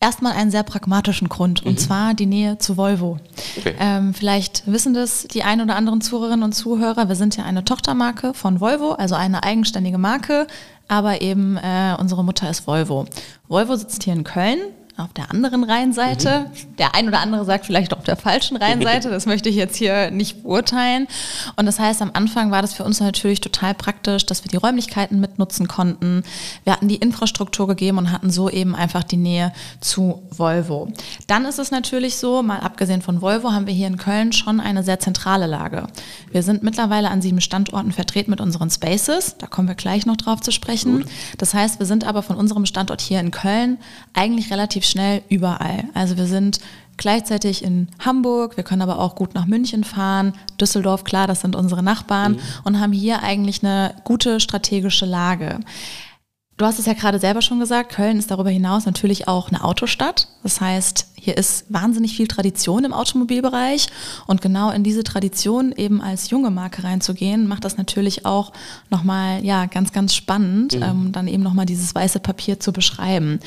erstmal 0.00 0.32
einen 0.32 0.50
sehr 0.50 0.62
pragmatischen 0.62 1.28
Grund, 1.28 1.62
und 1.62 1.72
mhm. 1.72 1.76
zwar 1.76 2.14
die 2.14 2.24
Nähe 2.24 2.56
zu 2.56 2.78
Volvo. 2.78 3.18
Okay. 3.58 3.74
Ähm, 3.78 4.14
vielleicht 4.14 4.66
wissen 4.66 4.94
das 4.94 5.24
die 5.24 5.42
ein 5.42 5.60
oder 5.60 5.76
anderen 5.76 6.00
Zuhörerinnen 6.00 6.42
und 6.42 6.54
Zuhörer. 6.54 7.08
Wir 7.08 7.16
sind 7.16 7.36
ja 7.36 7.44
eine 7.44 7.64
Tochtermarke 7.64 8.32
von 8.32 8.60
Volvo, 8.60 8.92
also 8.92 9.14
eine 9.14 9.42
eigenständige 9.42 9.98
Marke, 9.98 10.46
aber 10.88 11.20
eben 11.20 11.58
äh, 11.58 11.94
unsere 11.98 12.24
Mutter 12.24 12.48
ist 12.48 12.66
Volvo. 12.66 13.04
Volvo 13.46 13.76
sitzt 13.76 14.04
hier 14.04 14.14
in 14.14 14.24
Köln, 14.24 14.58
auf 14.96 15.12
der 15.12 15.30
anderen 15.30 15.64
Rheinseite. 15.64 16.46
Mhm. 16.48 16.76
Der 16.76 16.94
ein 16.94 17.08
oder 17.08 17.20
andere 17.20 17.44
sagt 17.44 17.66
vielleicht 17.66 17.94
auf 17.94 18.04
der 18.04 18.16
falschen 18.16 18.56
Rheinseite. 18.56 19.10
Das 19.14 19.26
möchte 19.26 19.48
ich 19.48 19.54
jetzt 19.54 19.76
hier 19.76 20.10
nicht 20.10 20.42
beurteilen. 20.42 21.06
Und 21.56 21.66
das 21.66 21.78
heißt, 21.78 22.02
am 22.02 22.10
Anfang 22.14 22.50
war 22.50 22.62
das 22.62 22.74
für 22.74 22.82
uns 22.82 22.98
natürlich 22.98 23.40
total 23.40 23.74
praktisch, 23.74 24.26
dass 24.26 24.44
wir 24.44 24.50
die 24.50 24.56
Räumlichkeiten 24.56 25.20
mitnutzen 25.20 25.68
konnten. 25.68 26.24
Wir 26.64 26.72
hatten 26.72 26.88
die 26.88 26.96
Infrastruktur 26.96 27.68
gegeben 27.68 27.98
und 27.98 28.10
hatten 28.10 28.30
so 28.30 28.50
eben 28.50 28.74
einfach 28.74 29.04
die 29.04 29.16
Nähe 29.16 29.52
zu 29.80 30.22
Volvo. 30.30 30.92
Dann 31.28 31.44
ist 31.44 31.60
es 31.60 31.70
natürlich 31.70 32.16
so, 32.16 32.42
mal 32.42 32.58
abgesehen 32.58 33.02
von 33.02 33.20
Volvo, 33.20 33.52
haben 33.52 33.66
wir 33.68 33.74
hier 33.74 33.86
in 33.86 33.98
Köln 33.98 34.32
schon 34.32 34.58
eine 34.58 34.82
sehr 34.82 34.98
zentrale 34.98 35.46
Lage. 35.46 35.86
Wir 36.32 36.42
sind 36.42 36.64
mittlerweile 36.64 37.10
an 37.10 37.22
sieben 37.22 37.40
Standorten 37.40 37.92
vertreten 37.92 38.30
mit 38.30 38.40
unseren 38.40 38.70
Spaces. 38.70 39.36
Da 39.38 39.46
kommen 39.46 39.68
wir 39.68 39.76
gleich 39.76 40.06
noch 40.06 40.16
drauf 40.16 40.40
zu 40.40 40.50
sprechen. 40.50 41.02
Gut. 41.02 41.06
Das 41.38 41.54
heißt, 41.54 41.78
wir 41.78 41.86
sind 41.86 42.04
aber 42.04 42.22
von 42.22 42.36
unserem 42.36 42.66
Standort 42.66 43.00
hier 43.00 43.20
in 43.20 43.30
Köln 43.30 43.78
eigentlich 44.12 44.50
relativ 44.50 44.83
relativ 44.84 44.90
schnell 44.90 45.22
überall. 45.28 45.84
Also 45.94 46.16
wir 46.16 46.26
sind 46.26 46.60
gleichzeitig 46.96 47.64
in 47.64 47.88
Hamburg, 47.98 48.56
wir 48.56 48.64
können 48.64 48.82
aber 48.82 48.98
auch 48.98 49.16
gut 49.16 49.34
nach 49.34 49.46
München 49.46 49.82
fahren, 49.84 50.32
Düsseldorf, 50.60 51.04
klar, 51.04 51.26
das 51.26 51.40
sind 51.40 51.56
unsere 51.56 51.82
Nachbarn 51.82 52.32
mhm. 52.32 52.40
und 52.64 52.80
haben 52.80 52.92
hier 52.92 53.22
eigentlich 53.22 53.64
eine 53.64 53.94
gute 54.04 54.38
strategische 54.38 55.06
Lage. 55.06 55.60
Du 56.56 56.64
hast 56.64 56.78
es 56.78 56.86
ja 56.86 56.92
gerade 56.92 57.18
selber 57.18 57.42
schon 57.42 57.58
gesagt, 57.58 57.90
Köln 57.90 58.16
ist 58.16 58.30
darüber 58.30 58.50
hinaus 58.50 58.86
natürlich 58.86 59.26
auch 59.26 59.48
eine 59.48 59.64
Autostadt. 59.64 60.28
Das 60.44 60.60
heißt, 60.60 61.08
hier 61.16 61.36
ist 61.36 61.64
wahnsinnig 61.68 62.16
viel 62.16 62.28
Tradition 62.28 62.84
im 62.84 62.92
Automobilbereich 62.92 63.88
und 64.28 64.40
genau 64.40 64.70
in 64.70 64.84
diese 64.84 65.02
Tradition 65.02 65.72
eben 65.76 66.00
als 66.00 66.30
junge 66.30 66.50
Marke 66.50 66.84
reinzugehen, 66.84 67.48
macht 67.48 67.64
das 67.64 67.76
natürlich 67.76 68.24
auch 68.24 68.52
nochmal 68.88 69.44
ja, 69.44 69.66
ganz, 69.66 69.90
ganz 69.90 70.14
spannend, 70.14 70.76
mhm. 70.76 70.82
ähm, 70.84 71.12
dann 71.12 71.26
eben 71.26 71.42
nochmal 71.42 71.66
dieses 71.66 71.92
weiße 71.92 72.20
Papier 72.20 72.60
zu 72.60 72.72
beschreiben. 72.72 73.40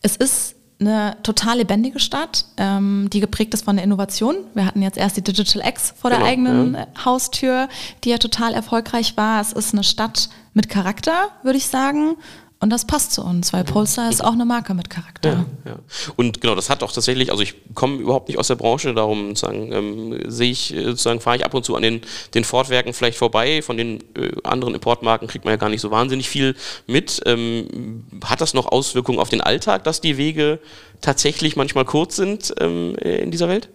Es 0.00 0.16
ist 0.16 0.54
eine 0.80 1.16
total 1.22 1.58
lebendige 1.58 1.98
Stadt, 1.98 2.44
ähm, 2.56 3.08
die 3.12 3.20
geprägt 3.20 3.52
ist 3.54 3.64
von 3.64 3.76
der 3.76 3.84
Innovation. 3.84 4.36
Wir 4.54 4.64
hatten 4.64 4.82
jetzt 4.82 4.96
erst 4.96 5.16
die 5.16 5.22
Digital 5.22 5.66
X 5.68 5.92
vor 6.00 6.10
der 6.10 6.20
genau, 6.20 6.30
eigenen 6.30 6.74
ja. 6.74 6.86
Haustür, 7.04 7.68
die 8.04 8.10
ja 8.10 8.18
total 8.18 8.54
erfolgreich 8.54 9.16
war. 9.16 9.40
Es 9.40 9.52
ist 9.52 9.72
eine 9.72 9.82
Stadt 9.82 10.28
mit 10.54 10.68
Charakter, 10.68 11.30
würde 11.42 11.58
ich 11.58 11.66
sagen. 11.66 12.16
Und 12.60 12.70
das 12.70 12.86
passt 12.86 13.12
zu 13.12 13.22
uns, 13.22 13.52
weil 13.52 13.62
Polestar 13.62 14.10
ist 14.10 14.22
auch 14.22 14.32
eine 14.32 14.44
Marke 14.44 14.74
mit 14.74 14.90
Charakter. 14.90 15.46
Ja, 15.64 15.70
ja. 15.70 15.78
Und 16.16 16.40
genau, 16.40 16.56
das 16.56 16.68
hat 16.70 16.82
auch 16.82 16.90
tatsächlich, 16.90 17.30
also 17.30 17.40
ich 17.40 17.54
komme 17.74 17.98
überhaupt 17.98 18.26
nicht 18.26 18.36
aus 18.36 18.48
der 18.48 18.56
Branche, 18.56 18.94
darum 18.94 19.34
ähm, 19.44 20.18
sehe 20.26 20.50
ich, 20.50 20.74
äh, 20.74 20.86
sozusagen 20.86 21.20
fahre 21.20 21.36
ich 21.36 21.44
ab 21.44 21.54
und 21.54 21.64
zu 21.64 21.76
an 21.76 21.82
den, 21.82 22.00
den 22.34 22.42
Fortwerken 22.42 22.92
vielleicht 22.94 23.16
vorbei. 23.16 23.62
Von 23.62 23.76
den 23.76 24.00
äh, 24.16 24.32
anderen 24.42 24.74
Importmarken 24.74 25.28
kriegt 25.28 25.44
man 25.44 25.52
ja 25.52 25.56
gar 25.56 25.68
nicht 25.68 25.80
so 25.80 25.92
wahnsinnig 25.92 26.28
viel 26.28 26.56
mit. 26.88 27.20
Ähm, 27.26 28.04
hat 28.24 28.40
das 28.40 28.54
noch 28.54 28.66
Auswirkungen 28.66 29.20
auf 29.20 29.28
den 29.28 29.40
Alltag, 29.40 29.84
dass 29.84 30.00
die 30.00 30.16
Wege 30.16 30.58
tatsächlich 31.00 31.54
manchmal 31.54 31.84
kurz 31.84 32.16
sind 32.16 32.52
ähm, 32.58 32.96
äh, 32.96 33.18
in 33.18 33.30
dieser 33.30 33.48
Welt? 33.48 33.68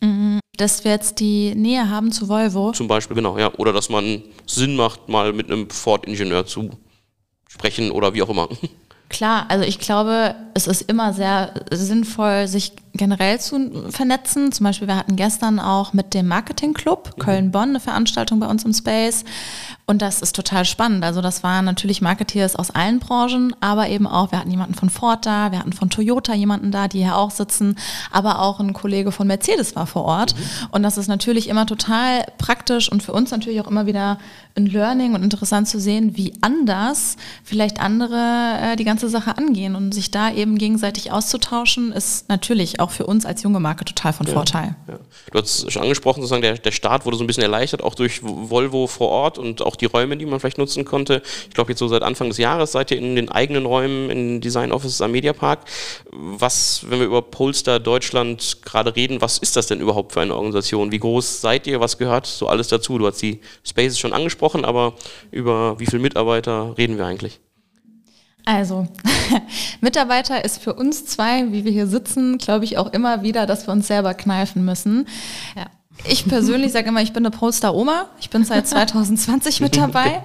Mhm. 0.00 0.38
Dass 0.56 0.84
wir 0.84 0.92
jetzt 0.92 1.18
die 1.18 1.56
Nähe 1.56 1.90
haben 1.90 2.12
zu 2.12 2.28
Volvo. 2.28 2.70
Zum 2.72 2.86
Beispiel, 2.86 3.16
genau, 3.16 3.38
ja. 3.38 3.52
Oder 3.54 3.72
dass 3.72 3.88
man 3.88 4.22
Sinn 4.46 4.76
macht, 4.76 5.08
mal 5.08 5.32
mit 5.32 5.50
einem 5.50 5.68
Ford-Ingenieur 5.68 6.46
zu 6.46 6.70
sprechen 7.50 7.90
oder 7.90 8.14
wie 8.14 8.22
auch 8.22 8.28
immer. 8.28 8.48
Klar, 9.08 9.46
also 9.48 9.64
ich 9.64 9.80
glaube, 9.80 10.36
es 10.54 10.68
ist 10.68 10.82
immer 10.82 11.12
sehr 11.12 11.52
sinnvoll, 11.72 12.46
sich 12.46 12.72
generell 12.94 13.40
zu 13.40 13.90
vernetzen. 13.90 14.52
Zum 14.52 14.64
Beispiel, 14.64 14.88
wir 14.88 14.96
hatten 14.96 15.16
gestern 15.16 15.60
auch 15.60 15.92
mit 15.92 16.14
dem 16.14 16.28
Marketing 16.28 16.74
Club 16.74 17.18
Köln-Bonn 17.18 17.70
eine 17.70 17.80
Veranstaltung 17.80 18.40
bei 18.40 18.46
uns 18.46 18.64
im 18.64 18.72
Space. 18.72 19.24
Und 19.86 20.02
das 20.02 20.22
ist 20.22 20.36
total 20.36 20.64
spannend. 20.64 21.04
Also 21.04 21.20
das 21.20 21.42
waren 21.42 21.64
natürlich 21.64 22.00
Marketeers 22.00 22.54
aus 22.54 22.70
allen 22.70 23.00
Branchen, 23.00 23.54
aber 23.60 23.88
eben 23.88 24.06
auch, 24.06 24.30
wir 24.30 24.38
hatten 24.38 24.50
jemanden 24.50 24.74
von 24.74 24.88
Ford 24.88 25.26
da, 25.26 25.50
wir 25.50 25.58
hatten 25.58 25.72
von 25.72 25.90
Toyota 25.90 26.32
jemanden 26.32 26.70
da, 26.70 26.86
die 26.86 26.98
hier 26.98 27.16
auch 27.16 27.30
sitzen, 27.30 27.76
aber 28.12 28.40
auch 28.40 28.60
ein 28.60 28.72
Kollege 28.72 29.10
von 29.10 29.26
Mercedes 29.26 29.74
war 29.74 29.86
vor 29.86 30.04
Ort. 30.04 30.36
Mhm. 30.36 30.68
Und 30.70 30.82
das 30.82 30.96
ist 30.96 31.08
natürlich 31.08 31.48
immer 31.48 31.66
total 31.66 32.24
praktisch 32.38 32.90
und 32.90 33.02
für 33.02 33.12
uns 33.12 33.30
natürlich 33.30 33.60
auch 33.60 33.66
immer 33.66 33.86
wieder 33.86 34.18
ein 34.56 34.66
Learning 34.66 35.14
und 35.14 35.22
interessant 35.22 35.68
zu 35.68 35.80
sehen, 35.80 36.16
wie 36.16 36.34
anders 36.40 37.16
vielleicht 37.44 37.80
andere 37.80 38.58
äh, 38.60 38.76
die 38.76 38.84
ganze 38.84 39.08
Sache 39.08 39.36
angehen 39.38 39.74
und 39.74 39.92
sich 39.92 40.10
da 40.10 40.30
eben 40.30 40.58
gegenseitig 40.58 41.12
auszutauschen, 41.12 41.92
ist 41.92 42.28
natürlich 42.28 42.79
auch 42.80 42.90
für 42.90 43.06
uns 43.06 43.26
als 43.26 43.42
junge 43.42 43.60
Marke 43.60 43.84
total 43.84 44.12
von 44.12 44.26
ja, 44.26 44.32
Vorteil. 44.32 44.76
Ja. 44.88 44.98
Du 45.32 45.38
hast 45.38 45.70
schon 45.70 45.82
angesprochen, 45.82 46.20
sozusagen 46.20 46.42
der, 46.42 46.58
der 46.58 46.72
Start 46.72 47.06
wurde 47.06 47.16
so 47.16 47.24
ein 47.24 47.26
bisschen 47.26 47.42
erleichtert, 47.42 47.82
auch 47.82 47.94
durch 47.94 48.20
Volvo 48.22 48.86
vor 48.86 49.08
Ort 49.08 49.38
und 49.38 49.62
auch 49.62 49.76
die 49.76 49.86
Räume, 49.86 50.16
die 50.16 50.26
man 50.26 50.40
vielleicht 50.40 50.58
nutzen 50.58 50.84
konnte. 50.84 51.22
Ich 51.48 51.54
glaube, 51.54 51.72
jetzt 51.72 51.78
so 51.78 51.88
seit 51.88 52.02
Anfang 52.02 52.28
des 52.28 52.38
Jahres 52.38 52.72
seid 52.72 52.90
ihr 52.90 52.98
in 52.98 53.16
den 53.16 53.28
eigenen 53.30 53.66
Räumen 53.66 54.10
in 54.10 54.40
Design 54.40 54.72
Offices 54.72 55.00
am 55.02 55.12
Mediapark. 55.12 55.60
Was, 56.10 56.84
wenn 56.88 57.00
wir 57.00 57.06
über 57.06 57.22
Polestar 57.22 57.80
Deutschland 57.80 58.62
gerade 58.62 58.96
reden, 58.96 59.20
was 59.20 59.38
ist 59.38 59.56
das 59.56 59.66
denn 59.66 59.80
überhaupt 59.80 60.12
für 60.12 60.20
eine 60.20 60.34
Organisation? 60.34 60.92
Wie 60.92 60.98
groß 60.98 61.40
seid 61.40 61.66
ihr? 61.66 61.80
Was 61.80 61.98
gehört 61.98 62.26
so 62.26 62.48
alles 62.48 62.68
dazu? 62.68 62.98
Du 62.98 63.06
hast 63.06 63.20
die 63.22 63.40
Spaces 63.64 63.98
schon 63.98 64.12
angesprochen, 64.12 64.64
aber 64.64 64.94
über 65.30 65.78
wie 65.78 65.86
viele 65.86 66.02
Mitarbeiter 66.02 66.74
reden 66.76 66.98
wir 66.98 67.06
eigentlich? 67.06 67.40
Also, 68.44 68.88
Mitarbeiter 69.80 70.44
ist 70.44 70.62
für 70.62 70.74
uns 70.74 71.06
zwei, 71.06 71.52
wie 71.52 71.64
wir 71.64 71.72
hier 71.72 71.86
sitzen, 71.86 72.38
glaube 72.38 72.64
ich 72.64 72.78
auch 72.78 72.92
immer 72.92 73.22
wieder, 73.22 73.46
dass 73.46 73.66
wir 73.66 73.72
uns 73.72 73.86
selber 73.86 74.14
kneifen 74.14 74.64
müssen. 74.64 75.06
Ja. 75.56 75.66
Ich 76.04 76.26
persönlich 76.26 76.72
sage 76.72 76.88
immer, 76.88 77.02
ich 77.02 77.12
bin 77.12 77.24
eine 77.26 77.36
Polster-Oma. 77.36 78.06
Ich 78.20 78.30
bin 78.30 78.44
seit 78.44 78.66
2020 78.68 79.60
mit 79.60 79.76
dabei. 79.76 80.22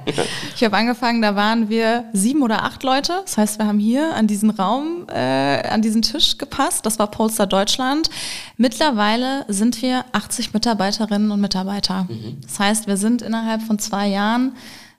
Ich 0.56 0.64
habe 0.64 0.78
angefangen, 0.78 1.22
da 1.22 1.36
waren 1.36 1.70
wir 1.70 2.06
sieben 2.14 2.44
oder 2.44 2.64
acht 2.64 2.84
Leute. 2.84 3.22
Das 3.26 3.38
heißt, 3.38 3.60
wir 3.60 3.68
haben 3.68 3.80
hier 3.80 4.16
an 4.16 4.28
diesen 4.28 4.52
Raum, 4.52 5.08
äh, 5.10 5.68
an 5.68 5.82
diesen 5.82 6.02
Tisch 6.02 6.38
gepasst. 6.38 6.86
Das 6.86 7.00
war 7.00 7.08
Polster 7.08 7.48
Deutschland. 7.48 8.10
Mittlerweile 8.58 9.46
sind 9.48 9.82
wir 9.82 10.06
80 10.14 10.54
Mitarbeiterinnen 10.54 11.32
und 11.32 11.42
Mitarbeiter. 11.42 12.08
Mhm. 12.10 12.38
Das 12.42 12.60
heißt, 12.60 12.88
wir 12.88 12.98
sind 12.98 13.22
innerhalb 13.22 13.62
von 13.62 13.80
zwei 13.80 14.08
Jahren 14.08 14.54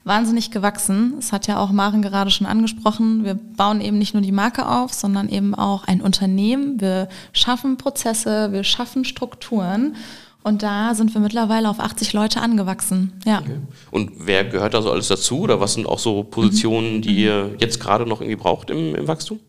wahnsinnig 0.06 0.52
gewachsen. 0.52 1.14
Das 1.16 1.32
hat 1.32 1.48
ja 1.48 1.58
auch 1.58 1.72
Maren 1.72 2.00
gerade 2.00 2.30
schon 2.30 2.46
angesprochen. 2.46 3.24
Wir 3.24 3.34
bauen 3.34 3.80
eben 3.80 3.98
nicht 3.98 4.14
nur 4.14 4.22
die 4.22 4.32
Marke 4.32 4.68
auf, 4.68 4.94
sondern 4.94 5.28
eben 5.28 5.54
auch 5.54 5.84
ein 5.84 6.00
Unternehmen. 6.00 6.80
Wir 6.80 7.08
schaffen 7.32 7.76
Prozesse, 7.76 8.52
wir 8.52 8.62
schaffen 8.64 9.04
Strukturen. 9.04 9.96
Und 10.44 10.62
da 10.62 10.94
sind 10.94 11.12
wir 11.12 11.20
mittlerweile 11.20 11.68
auf 11.68 11.80
80 11.80 12.12
Leute 12.12 12.40
angewachsen. 12.40 13.20
Ja. 13.26 13.40
Okay. 13.40 13.58
Und 13.90 14.12
wer 14.16 14.44
gehört 14.44 14.74
da 14.74 14.80
so 14.82 14.92
alles 14.92 15.08
dazu? 15.08 15.40
Oder 15.40 15.60
was 15.60 15.74
sind 15.74 15.86
auch 15.86 15.98
so 15.98 16.22
Positionen, 16.22 17.02
die 17.02 17.24
ihr 17.24 17.56
jetzt 17.58 17.80
gerade 17.80 18.06
noch 18.06 18.20
irgendwie 18.20 18.36
braucht 18.36 18.70
im, 18.70 18.94
im 18.94 19.08
Wachstum? 19.08 19.40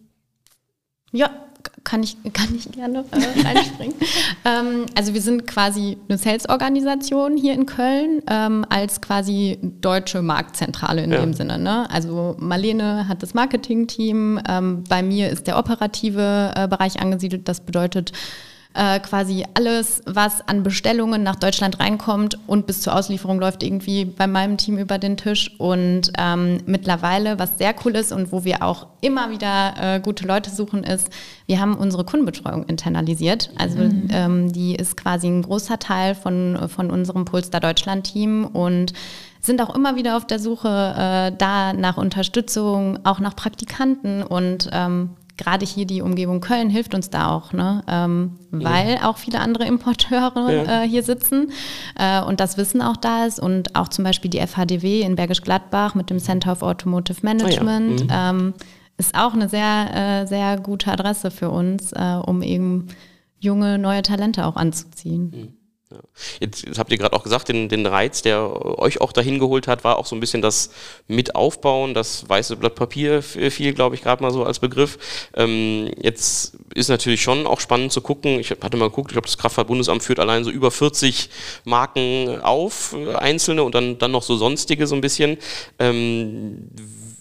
Ja, 1.11 1.29
kann 1.87 2.03
ich, 2.03 2.17
kann 2.33 2.53
ich 2.53 2.69
gerne 2.69 3.05
äh, 3.11 3.47
reinspringen. 3.47 3.95
ähm, 4.45 4.85
also 4.93 5.13
wir 5.13 5.21
sind 5.21 5.47
quasi 5.47 5.97
eine 6.09 6.17
Sales-Organisation 6.17 7.37
hier 7.37 7.53
in 7.53 7.65
Köln 7.65 8.21
ähm, 8.29 8.65
als 8.67 8.99
quasi 8.99 9.57
deutsche 9.61 10.21
Marktzentrale 10.21 11.05
in 11.05 11.13
ja. 11.13 11.21
dem 11.21 11.33
Sinne. 11.33 11.57
Ne? 11.57 11.89
Also 11.89 12.35
Marlene 12.39 13.07
hat 13.07 13.23
das 13.23 13.33
Marketing-Team, 13.33 14.41
ähm, 14.49 14.83
bei 14.89 15.01
mir 15.01 15.29
ist 15.29 15.47
der 15.47 15.57
operative 15.57 16.51
äh, 16.57 16.67
Bereich 16.67 16.99
angesiedelt. 16.99 17.47
Das 17.47 17.61
bedeutet, 17.61 18.11
äh, 18.77 18.99
quasi 18.99 19.43
alles, 19.55 20.03
was 20.05 20.47
an 20.47 20.61
Bestellungen 20.61 21.23
nach 21.23 21.35
Deutschland 21.35 21.79
reinkommt 21.79 22.37
und 22.45 22.67
bis 22.67 22.81
zur 22.81 22.95
Auslieferung 22.95 23.39
läuft 23.39 23.63
irgendwie 23.63 24.05
bei 24.05 24.27
meinem 24.27 24.57
Team 24.57 24.77
über 24.77 24.99
den 24.99 25.17
Tisch. 25.17 25.51
Und 25.57 26.11
ähm, 26.17 26.59
mittlerweile, 26.67 27.39
was 27.39 27.57
sehr 27.57 27.73
cool 27.83 27.95
ist 27.95 28.11
und 28.11 28.31
wo 28.31 28.43
wir 28.43 28.61
auch 28.61 28.85
immer 29.01 29.31
wieder 29.31 29.73
äh, 29.95 29.99
gute 29.99 30.27
Leute 30.27 30.51
suchen, 30.51 30.83
ist, 30.83 31.09
wir 31.47 31.59
haben 31.59 31.75
unsere 31.75 32.05
Kundenbetreuung 32.05 32.65
internalisiert. 32.65 33.49
Also 33.57 33.79
mhm. 33.79 34.07
ähm, 34.11 34.53
die 34.53 34.75
ist 34.75 34.95
quasi 34.95 35.27
ein 35.27 35.41
großer 35.41 35.79
Teil 35.79 36.13
von, 36.13 36.69
von 36.69 36.91
unserem 36.91 37.25
Polestar 37.25 37.61
Deutschland-Team 37.61 38.45
und 38.45 38.93
sind 39.41 39.59
auch 39.61 39.73
immer 39.73 39.95
wieder 39.95 40.17
auf 40.17 40.27
der 40.27 40.37
Suche 40.37 40.67
äh, 40.67 41.35
da 41.35 41.73
nach 41.73 41.97
Unterstützung, 41.97 42.99
auch 43.05 43.19
nach 43.19 43.35
Praktikanten 43.35 44.21
und 44.21 44.69
ähm, 44.71 45.11
gerade 45.37 45.65
hier 45.65 45.85
die 45.85 46.01
Umgebung 46.01 46.41
Köln 46.41 46.69
hilft 46.69 46.93
uns 46.93 47.09
da 47.09 47.29
auch, 47.29 47.53
ne? 47.53 47.83
Ähm, 47.87 48.37
weil 48.51 48.95
ja. 48.95 49.09
auch 49.09 49.17
viele 49.17 49.39
andere 49.39 49.65
Importeure 49.65 50.51
ja. 50.51 50.83
äh, 50.83 50.87
hier 50.87 51.03
sitzen 51.03 51.51
äh, 51.97 52.21
und 52.21 52.39
das 52.39 52.57
Wissen 52.57 52.81
auch 52.81 52.97
da 52.97 53.25
ist 53.25 53.39
und 53.39 53.75
auch 53.75 53.87
zum 53.87 54.03
Beispiel 54.03 54.29
die 54.29 54.39
FHDW 54.39 55.01
in 55.01 55.15
Bergisch 55.15 55.41
Gladbach 55.41 55.95
mit 55.95 56.09
dem 56.09 56.19
Center 56.19 56.51
of 56.51 56.63
Automotive 56.63 57.19
Management 57.21 58.01
oh 58.01 58.05
ja. 58.09 58.33
mhm. 58.33 58.39
ähm, 58.39 58.53
ist 58.97 59.15
auch 59.15 59.33
eine 59.33 59.47
sehr, 59.47 60.23
äh, 60.23 60.27
sehr 60.27 60.57
gute 60.57 60.91
Adresse 60.91 61.29
für 61.29 61.49
uns, 61.51 61.93
äh, 61.93 62.19
um 62.25 62.41
eben 62.41 62.87
junge, 63.39 63.77
neue 63.77 64.01
Talente 64.01 64.45
auch 64.45 64.55
anzuziehen. 64.55 65.31
Mhm. 65.33 65.56
Ja. 65.89 65.99
Jetzt, 66.41 66.65
jetzt, 66.65 66.79
habt 66.79 66.91
ihr 66.91 66.97
gerade 66.97 67.15
auch 67.15 67.23
gesagt, 67.23 67.47
den, 67.47 67.69
den, 67.69 67.85
Reiz, 67.85 68.21
der 68.21 68.77
euch 68.77 68.99
auch 68.99 69.13
dahin 69.13 69.39
geholt 69.39 69.67
hat, 69.67 69.85
war 69.85 69.97
auch 69.97 70.05
so 70.05 70.17
ein 70.17 70.19
bisschen 70.19 70.41
das 70.41 70.69
Mitaufbauen, 71.07 71.93
das 71.93 72.27
weiße 72.27 72.57
Blatt 72.57 72.75
Papier 72.75 73.21
fiel, 73.21 73.73
glaube 73.73 73.95
ich, 73.95 74.01
gerade 74.01 74.21
mal 74.21 74.31
so 74.31 74.43
als 74.43 74.59
Begriff. 74.59 74.97
Ähm, 75.33 75.89
jetzt 76.01 76.57
ist 76.73 76.89
natürlich 76.89 77.21
schon 77.21 77.47
auch 77.47 77.61
spannend 77.61 77.93
zu 77.93 78.01
gucken. 78.01 78.37
Ich 78.37 78.51
hatte 78.51 78.75
mal 78.75 78.89
geguckt, 78.89 79.11
ich 79.11 79.13
glaube, 79.13 79.27
das 79.27 79.37
Kraftfahrtbundesamt 79.37 80.03
führt 80.03 80.19
allein 80.19 80.43
so 80.43 80.51
über 80.51 80.71
40 80.71 81.29
Marken 81.63 82.41
auf, 82.41 82.93
äh, 82.93 83.15
einzelne 83.15 83.63
und 83.63 83.73
dann, 83.73 83.97
dann 83.97 84.11
noch 84.11 84.23
so 84.23 84.35
sonstige 84.35 84.87
so 84.87 84.95
ein 84.95 85.01
bisschen. 85.01 85.37
Ähm, 85.79 86.69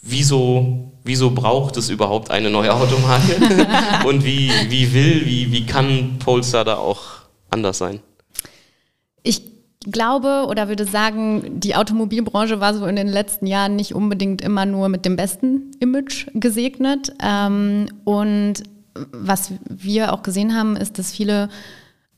wieso, 0.03 0.91
wieso 1.05 1.31
braucht 1.31 1.77
es 1.77 1.89
überhaupt 1.89 2.33
eine 2.33 2.51
neue 2.51 2.75
Automarke? 2.75 3.37
und 4.09 4.25
wie, 4.25 4.51
wie 4.69 4.93
will, 4.93 5.25
wie, 5.25 5.53
wie 5.53 5.67
kann 5.67 6.19
Polestar 6.19 6.65
da 6.65 6.79
auch 6.79 7.03
anders 7.49 7.79
sein? 7.79 8.01
Ich 9.27 9.43
glaube 9.91 10.47
oder 10.49 10.69
würde 10.69 10.85
sagen, 10.85 11.61
die 11.61 11.77
Automobilbranche 11.77 12.61
war 12.61 12.75
so 12.75 12.87
in 12.87 12.97
den 12.97 13.09
letzten 13.09 13.47
Jahren 13.47 13.77
nicht 13.77 13.95
unbedingt 13.95 14.41
immer 14.41 14.67
nur 14.67 14.89
mit 14.89 15.05
dem 15.05 15.17
besten 15.17 15.73
Image 15.81 16.27
gesegnet. 16.35 17.13
Ähm, 17.23 17.87
und 18.05 18.63
was 19.13 19.53
wir 19.69 20.13
auch 20.13 20.23
gesehen 20.23 20.55
haben, 20.55 20.77
ist, 20.77 20.99
dass 20.99 21.13
viele 21.13 21.49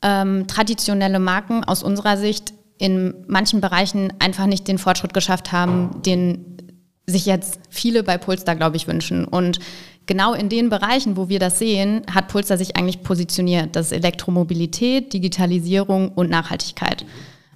ähm, 0.01 0.47
traditionelle 0.47 1.19
Marken 1.19 1.63
aus 1.63 1.83
unserer 1.83 2.17
Sicht 2.17 2.53
in 2.77 3.13
manchen 3.27 3.59
Bereichen 3.59 4.13
einfach 4.19 4.45
nicht 4.45 4.67
den 4.67 4.77
Fortschritt 4.77 5.13
geschafft 5.13 5.51
haben, 5.51 6.01
den 6.05 6.57
sich 7.05 7.25
jetzt 7.25 7.59
viele 7.69 8.03
bei 8.03 8.17
Polestar, 8.17 8.55
glaube 8.55 8.77
ich, 8.77 8.87
wünschen. 8.87 9.25
Und 9.25 9.59
genau 10.09 10.33
in 10.33 10.49
den 10.49 10.69
Bereichen, 10.69 11.15
wo 11.15 11.29
wir 11.29 11.39
das 11.39 11.59
sehen, 11.59 12.01
hat 12.13 12.27
Pulsar 12.27 12.57
sich 12.57 12.75
eigentlich 12.75 13.03
positioniert. 13.03 13.75
Das 13.75 13.87
ist 13.87 13.91
Elektromobilität, 13.93 15.13
Digitalisierung 15.13 16.09
und 16.09 16.29
Nachhaltigkeit. 16.29 17.05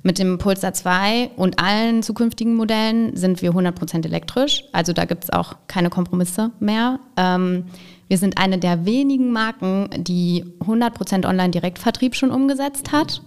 Mit 0.03 0.19
dem 0.19 0.37
Pulsar 0.37 0.73
2 0.73 1.31
und 1.35 1.59
allen 1.59 2.03
zukünftigen 2.03 2.55
Modellen 2.55 3.17
sind 3.17 3.41
wir 3.41 3.51
100% 3.51 4.05
elektrisch. 4.05 4.65
Also 4.71 4.93
da 4.93 5.05
gibt 5.05 5.23
es 5.23 5.29
auch 5.31 5.55
keine 5.67 5.89
Kompromisse 5.89 6.51
mehr. 6.59 6.99
Ähm, 7.17 7.65
wir 8.07 8.19
sind 8.19 8.37
eine 8.37 8.59
der 8.59 8.85
wenigen 8.85 9.31
Marken, 9.31 9.89
die 9.97 10.45
100% 10.59 11.27
Online-Direktvertrieb 11.27 12.15
schon 12.15 12.31
umgesetzt 12.31 12.91
hat. 12.91 13.23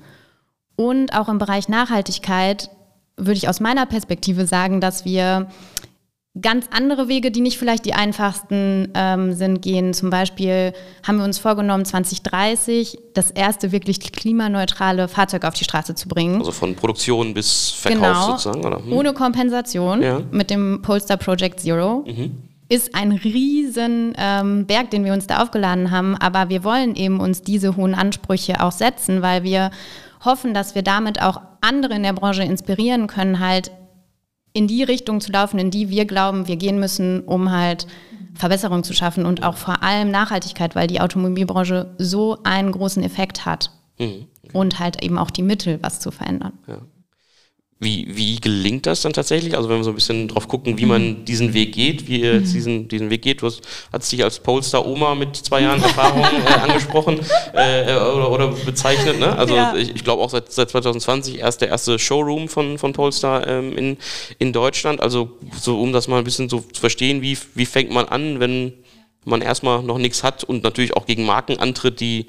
Und 0.77 1.19
auch 1.19 1.29
im 1.29 1.39
Bereich 1.39 1.69
Nachhaltigkeit 1.69 2.71
würde 3.17 3.39
ich 3.39 3.49
aus 3.49 3.59
meiner 3.59 3.87
Perspektive 3.87 4.47
sagen, 4.47 4.81
dass 4.81 5.05
wir 5.05 5.49
ganz 6.41 6.67
andere 6.71 7.09
Wege, 7.09 7.31
die 7.31 7.41
nicht 7.41 7.59
vielleicht 7.59 7.85
die 7.85 7.95
einfachsten 7.95 8.89
ähm, 8.95 9.33
sind, 9.33 9.63
gehen. 9.63 9.95
Zum 9.95 10.11
Beispiel 10.11 10.73
haben 11.07 11.19
wir 11.19 11.25
uns 11.25 11.39
vorgenommen, 11.39 11.85
2030 11.85 12.99
das 13.15 13.31
erste 13.31 13.73
wirklich 13.73 14.01
klimaneutrale 14.01 15.09
Fahrzeug 15.09 15.45
auf 15.45 15.55
die 15.55 15.65
Straße 15.65 15.95
zu 15.95 16.09
bringen. 16.09 16.39
Also 16.39 16.53
von 16.53 16.75
Produktion 16.75 17.33
bis 17.33 17.71
Verkauf 17.71 18.01
genau, 18.01 18.31
sozusagen, 18.31 18.65
oder? 18.65 18.79
Hm. 18.79 18.93
Ohne 18.93 19.13
Kompensation 19.15 20.03
ja. 20.03 20.21
mit 20.31 20.51
dem 20.51 20.83
Polestar 20.83 21.17
Project 21.17 21.61
Zero. 21.61 22.05
Mhm. 22.07 22.37
Ist 22.69 22.97
ein 22.97 23.13
riesen 23.13 24.15
ähm, 24.19 24.67
Berg, 24.67 24.91
den 24.91 25.05
wir 25.05 25.13
uns 25.13 25.29
da 25.29 25.41
aufgeladen 25.41 25.93
haben, 25.93 26.17
aber 26.17 26.49
wir 26.49 26.65
wollen 26.65 26.97
eben 26.97 27.21
uns 27.21 27.43
diese 27.43 27.77
hohen 27.77 27.95
Ansprüche 27.95 28.61
auch 28.61 28.73
setzen, 28.73 29.23
weil 29.23 29.45
wir 29.45 29.71
hoffen, 30.25 30.53
dass 30.53 30.75
wir 30.75 30.83
damit 30.83 31.23
auch 31.23 31.41
andere 31.61 31.95
in 31.95 32.03
der 32.03 32.13
Branche 32.13 32.43
inspirieren 32.43 33.07
können, 33.07 33.39
halt 33.39 33.71
in 34.57 34.67
die 34.67 34.83
Richtung 34.83 35.21
zu 35.21 35.31
laufen, 35.31 35.59
in 35.59 35.71
die 35.71 35.91
wir 35.91 36.07
glauben, 36.07 36.49
wir 36.49 36.57
gehen 36.57 36.81
müssen, 36.81 37.21
um 37.21 37.51
halt 37.51 37.87
Verbesserungen 38.33 38.85
zu 38.85 38.95
schaffen 38.95 39.27
und 39.27 39.43
auch 39.43 39.57
vor 39.57 39.83
allem 39.83 40.11
Nachhaltigkeit, 40.11 40.75
weil 40.75 40.87
die 40.87 41.01
Automobilbranche 41.01 41.95
so 41.99 42.39
einen 42.43 42.73
großen 42.73 43.03
Effekt 43.03 43.45
hat 43.45 43.71
mhm. 43.99 44.27
okay. 44.43 44.59
und 44.59 44.79
halt 44.79 45.03
eben 45.03 45.19
auch 45.19 45.31
die 45.31 45.43
Mittel, 45.43 45.79
was 45.83 46.01
zu 46.01 46.11
verändern. 46.11 46.55
Ja. 46.67 46.79
Wie, 47.79 48.07
wie 48.17 48.41
gelingt 48.41 48.87
das 48.87 49.03
dann 49.03 49.13
tatsächlich? 49.13 49.55
Also 49.55 49.69
wenn 49.69 49.77
wir 49.77 49.85
so 49.85 49.91
ein 49.91 49.97
bisschen 49.97 50.29
drauf 50.29 50.49
gucken, 50.49 50.79
wie 50.79 50.87
man 50.87 51.27
diesen 51.27 51.53
Weg 51.53 51.73
geht, 51.75 52.09
wie 52.09 52.23
ihr 52.23 52.37
jetzt 52.37 52.55
diesen, 52.55 52.89
diesen 52.89 53.11
Weg 53.11 53.21
geht. 53.21 53.43
Du 53.43 53.47
hast, 53.47 53.61
hast 53.93 54.11
dich 54.11 54.25
als 54.25 54.39
Polestar-Oma 54.39 55.15
mit 55.15 55.37
zwei 55.37 55.61
Jahren 55.61 55.83
Erfahrung 55.83 56.23
äh, 56.25 56.53
angesprochen 56.63 57.21
äh, 57.53 57.83
oder, 57.97 58.33
oder 58.33 58.49
bezeichnet. 58.49 59.21
Ne? 59.21 59.37
Also 59.37 59.55
Ja. 59.55 59.75
ich, 59.77 59.95
ich 59.95 60.05
glaube 60.05 60.23
auch 60.23 60.31
seit, 60.31 60.51
seit 60.51 60.71
2020 60.71 61.39
erst 61.39 61.61
der 61.61 61.69
erste 61.69 61.99
Showroom 61.99 62.49
von, 62.49 62.79
von 62.79 62.95
Polestar 62.95 63.47
ähm, 63.47 63.77
in, 63.77 63.99
in 64.39 64.55
Deutschland. 64.55 65.03
Also 65.03 65.37
so 65.61 65.79
um 65.79 65.93
das 65.93 66.09
mal 66.09 66.17
ein 66.17 66.25
bisschen 66.25 66.49
so 66.49 66.61
zu 66.61 66.81
verstehen, 66.81 67.21
wie, 67.21 67.37
wie 67.55 67.67
fängt 67.67 67.91
man 67.91 68.07
an, 68.07 68.41
wenn 68.41 68.73
man 69.27 69.43
erstmal 69.43 69.83
noch 69.83 69.99
nichts 69.99 70.23
hat 70.23 70.45
und 70.45 70.65
natürlich 70.65 70.97
auch 70.97 71.05
gegen 71.05 71.27
Marken 71.27 71.59
antritt, 71.59 72.01
die 72.01 72.25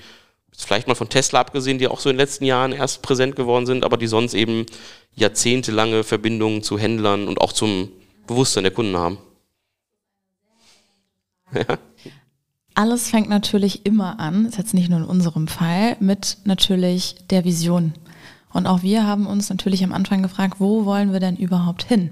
vielleicht 0.65 0.87
mal 0.87 0.95
von 0.95 1.09
Tesla 1.09 1.39
abgesehen, 1.39 1.77
die 1.77 1.87
auch 1.87 1.99
so 1.99 2.09
in 2.09 2.15
den 2.15 2.19
letzten 2.21 2.45
Jahren 2.45 2.71
erst 2.71 3.01
präsent 3.01 3.35
geworden 3.35 3.65
sind, 3.65 3.83
aber 3.83 3.97
die 3.97 4.07
sonst 4.07 4.33
eben 4.33 4.65
jahrzehntelange 5.15 6.03
Verbindungen 6.03 6.63
zu 6.63 6.79
Händlern 6.79 7.27
und 7.27 7.39
auch 7.39 7.53
zum 7.53 7.89
Bewusstsein 8.25 8.63
der 8.63 8.73
Kunden 8.73 8.97
haben. 8.97 9.17
Alles 12.75 13.09
fängt 13.09 13.29
natürlich 13.29 13.85
immer 13.85 14.19
an, 14.19 14.45
ist 14.45 14.57
jetzt 14.57 14.73
nicht 14.73 14.89
nur 14.89 14.99
in 14.99 15.05
unserem 15.05 15.47
Fall, 15.47 15.97
mit 15.99 16.37
natürlich 16.43 17.15
der 17.29 17.43
Vision. 17.43 17.93
Und 18.53 18.67
auch 18.67 18.83
wir 18.83 19.05
haben 19.05 19.25
uns 19.25 19.49
natürlich 19.49 19.83
am 19.83 19.93
Anfang 19.93 20.21
gefragt, 20.21 20.55
wo 20.59 20.85
wollen 20.85 21.11
wir 21.11 21.19
denn 21.19 21.37
überhaupt 21.37 21.83
hin? 21.83 22.11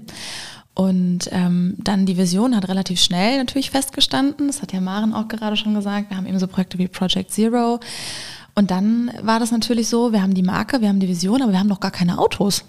Und 0.76 1.30
ähm, 1.32 1.74
dann 1.78 2.04
die 2.04 2.18
Vision 2.18 2.54
hat 2.54 2.68
relativ 2.68 3.00
schnell 3.00 3.38
natürlich 3.38 3.70
festgestanden. 3.70 4.46
Das 4.48 4.60
hat 4.60 4.74
ja 4.74 4.80
Maren 4.82 5.14
auch 5.14 5.26
gerade 5.26 5.56
schon 5.56 5.72
gesagt. 5.72 6.10
Wir 6.10 6.18
haben 6.18 6.26
eben 6.26 6.38
so 6.38 6.46
Projekte 6.46 6.76
wie 6.76 6.86
Project 6.86 7.32
Zero. 7.32 7.80
Und 8.54 8.70
dann 8.70 9.10
war 9.22 9.40
das 9.40 9.52
natürlich 9.52 9.88
so, 9.88 10.12
wir 10.12 10.20
haben 10.20 10.34
die 10.34 10.42
Marke, 10.42 10.82
wir 10.82 10.90
haben 10.90 11.00
die 11.00 11.08
Vision, 11.08 11.40
aber 11.40 11.52
wir 11.52 11.58
haben 11.58 11.66
noch 11.66 11.80
gar 11.80 11.90
keine 11.90 12.18
Autos. 12.18 12.64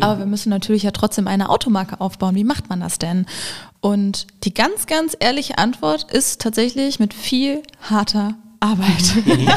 Aber 0.00 0.18
wir 0.18 0.26
müssen 0.26 0.50
natürlich 0.50 0.82
ja 0.82 0.90
trotzdem 0.90 1.28
eine 1.28 1.48
Automarke 1.48 2.00
aufbauen. 2.00 2.34
Wie 2.34 2.44
macht 2.44 2.68
man 2.68 2.80
das 2.80 2.98
denn? 2.98 3.24
Und 3.80 4.26
die 4.42 4.52
ganz, 4.52 4.86
ganz 4.86 5.16
ehrliche 5.18 5.58
Antwort 5.58 6.10
ist 6.10 6.40
tatsächlich 6.40 6.98
mit 6.98 7.14
viel 7.14 7.62
harter 7.80 8.34
Arbeit. 8.60 9.14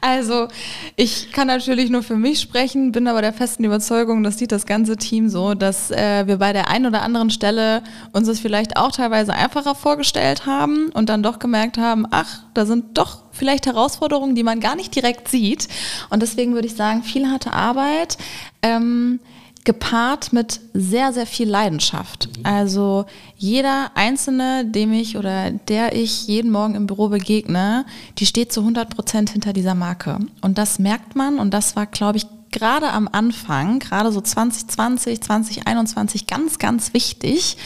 also 0.00 0.48
ich 0.96 1.32
kann 1.32 1.46
natürlich 1.46 1.90
nur 1.90 2.02
für 2.02 2.16
mich 2.16 2.40
sprechen, 2.40 2.92
bin 2.92 3.08
aber 3.08 3.22
der 3.22 3.32
festen 3.32 3.64
Überzeugung, 3.64 4.22
das 4.22 4.38
sieht 4.38 4.52
das 4.52 4.66
ganze 4.66 4.96
Team 4.96 5.28
so, 5.28 5.54
dass 5.54 5.90
äh, 5.90 6.26
wir 6.26 6.38
bei 6.38 6.52
der 6.52 6.68
einen 6.68 6.86
oder 6.86 7.02
anderen 7.02 7.30
Stelle 7.30 7.82
uns 8.12 8.26
das 8.26 8.40
vielleicht 8.40 8.76
auch 8.76 8.92
teilweise 8.92 9.32
einfacher 9.32 9.74
vorgestellt 9.74 10.46
haben 10.46 10.90
und 10.90 11.08
dann 11.08 11.22
doch 11.22 11.38
gemerkt 11.38 11.78
haben, 11.78 12.06
ach, 12.10 12.42
da 12.54 12.66
sind 12.66 12.98
doch 12.98 13.22
vielleicht 13.32 13.66
Herausforderungen, 13.66 14.34
die 14.34 14.42
man 14.42 14.60
gar 14.60 14.76
nicht 14.76 14.94
direkt 14.94 15.28
sieht. 15.28 15.68
Und 16.10 16.22
deswegen 16.22 16.54
würde 16.54 16.66
ich 16.66 16.74
sagen, 16.74 17.02
viel 17.02 17.30
harte 17.30 17.52
Arbeit. 17.52 18.18
Ähm, 18.62 19.20
gepaart 19.66 20.32
mit 20.32 20.60
sehr, 20.72 21.12
sehr 21.12 21.26
viel 21.26 21.48
Leidenschaft. 21.48 22.30
Also 22.44 23.04
jeder 23.36 23.90
Einzelne, 23.94 24.64
dem 24.64 24.92
ich 24.92 25.18
oder 25.18 25.50
der 25.50 25.94
ich 25.94 26.26
jeden 26.28 26.50
Morgen 26.50 26.74
im 26.74 26.86
Büro 26.86 27.08
begegne, 27.08 27.84
die 28.18 28.26
steht 28.26 28.52
zu 28.52 28.60
100 28.60 28.94
Prozent 28.94 29.30
hinter 29.30 29.52
dieser 29.52 29.74
Marke. 29.74 30.20
Und 30.40 30.56
das 30.56 30.78
merkt 30.78 31.16
man 31.16 31.38
und 31.38 31.52
das 31.52 31.76
war, 31.76 31.86
glaube 31.86 32.16
ich, 32.16 32.26
gerade 32.56 32.90
am 32.90 33.06
Anfang, 33.12 33.80
gerade 33.80 34.10
so 34.10 34.20
2020, 34.22 35.20
2021 35.20 36.26
ganz, 36.26 36.58
ganz 36.58 36.94
wichtig, 36.94 37.58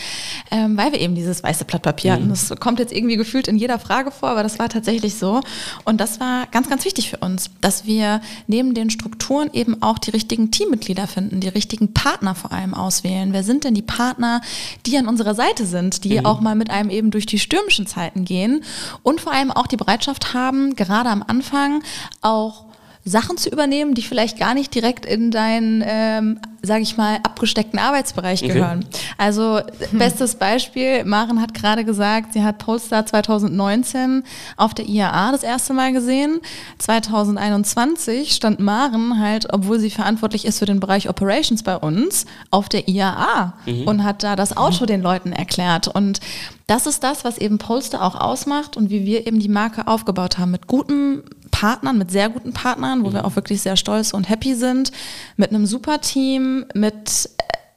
ähm, 0.51 0.77
weil 0.77 0.91
wir 0.91 1.01
eben 1.01 1.15
dieses 1.15 1.45
weiße 1.45 1.65
Blatt 1.65 1.83
Papier 1.83 2.15
hatten. 2.15 2.29
Das 2.29 2.53
kommt 2.59 2.81
jetzt 2.81 2.93
irgendwie 2.93 3.17
gefühlt 3.17 3.47
in 3.47 3.57
jeder 3.57 3.79
Frage 3.79 4.11
vor, 4.11 4.31
aber 4.31 4.43
das 4.43 4.59
war 4.59 4.69
tatsächlich 4.69 5.15
so. 5.15 5.43
Und 5.85 6.01
das 6.01 6.19
war 6.19 6.49
ganz, 6.49 6.69
ganz 6.69 6.85
wichtig 6.85 7.09
für 7.09 7.19
uns, 7.19 7.51
dass 7.61 7.85
wir 7.85 8.21
neben 8.49 8.75
den 8.75 8.91
Strukturen 8.91 9.51
eben 9.53 9.81
auch 9.81 9.99
die 9.99 10.11
richtigen 10.11 10.51
Teammitglieder 10.51 11.07
finden, 11.07 11.39
die 11.39 11.49
richtigen 11.49 11.95
Partner 11.95 12.35
vor 12.35 12.51
allem 12.51 12.75
auswählen. 12.75 13.33
Wer 13.33 13.45
sind 13.45 13.63
denn 13.63 13.75
die 13.75 13.83
Partner, 13.83 14.41
die 14.87 14.99
an 14.99 15.07
unserer 15.07 15.37
Seite 15.37 15.67
sind, 15.67 16.03
die 16.03 16.25
auch 16.25 16.41
mal 16.41 16.57
mit 16.57 16.71
einem 16.71 16.91
eben 16.91 17.13
durch 17.13 17.27
die 17.27 17.39
stürmischen 17.39 17.87
Zeiten 17.87 18.25
gehen 18.25 18.65
und 19.05 19.21
vor 19.21 19.33
allem 19.33 19.53
auch 19.53 19.69
die 19.69 19.77
Bereitschaft 19.77 20.35
haben, 20.35 20.75
gerade 20.75 21.11
am 21.11 21.23
Anfang 21.25 21.85
auch 22.23 22.70
Sachen 23.05 23.39
zu 23.39 23.49
übernehmen, 23.49 23.95
die 23.95 24.03
vielleicht 24.03 24.39
gar 24.39 24.53
nicht 24.55 24.75
direkt 24.75 25.07
in 25.07 25.31
deinen, 25.31 25.83
ähm, 25.87 26.39
sage 26.63 26.83
ich 26.83 26.99
mal, 26.99 27.17
abgesteckten 27.23 27.79
Arbeitsbereich 27.79 28.43
Okay. 28.43 28.53
gehören. 28.53 28.85
Also 29.17 29.61
bestes 29.93 30.35
Beispiel, 30.35 31.05
Maren 31.05 31.41
hat 31.41 31.55
gerade 31.55 31.85
gesagt, 31.87 32.35
sie 32.35 32.43
hat 32.45 32.59
Polestar 32.59 33.07
2019 33.07 34.23
auf 34.59 34.75
der 34.75 34.87
IAA 34.87 35.33
das 35.33 35.43
erste 35.43 35.73
Mal 35.73 35.93
gesehen. 35.95 36.41
2021 36.79 38.33
stand 38.35 38.61
Maren 38.61 39.19
halt, 39.19 39.53
obwohl 39.53 39.79
sie 39.79 39.91
verantwortlich 39.91 40.45
ist 40.45 40.59
für 40.59 40.67
den 40.67 40.81
Bereich 40.81 41.09
Operations 41.09 41.63
bei 41.63 41.77
uns, 41.77 42.27
auf 42.51 42.69
der 42.69 42.89
IAA 42.89 43.55
und 43.87 44.05
hat 44.05 44.23
da 44.23 44.37
das 44.37 44.57
Auto 44.57 44.85
den 44.87 45.01
Leuten 45.01 45.33
erklärt. 45.33 45.89
Und 45.89 46.21
das 46.67 46.87
ist 46.87 47.03
das, 47.03 47.25
was 47.25 47.39
eben 47.39 47.59
Polestar 47.59 48.03
auch 48.03 48.15
ausmacht 48.15 48.77
und 48.77 48.91
wie 48.91 49.05
wir 49.07 49.27
eben 49.27 49.39
die 49.41 49.49
Marke 49.49 49.87
aufgebaut 49.87 50.39
haben. 50.39 50.51
Mit 50.51 50.67
guten 50.67 51.23
Partnern, 51.51 51.99
mit 51.99 52.11
sehr 52.11 52.29
guten 52.29 52.53
Partnern, 52.53 53.05
wo 53.05 53.13
wir 53.13 53.25
auch 53.25 53.37
wirklich 53.37 53.63
sehr 53.63 53.77
stolz 53.77 54.13
und 54.13 54.29
happy 54.29 54.55
sind, 54.55 54.93
mit 55.37 55.51
einem 55.51 55.67
super 55.67 56.01
Team, 56.01 56.67
mit 56.75 57.29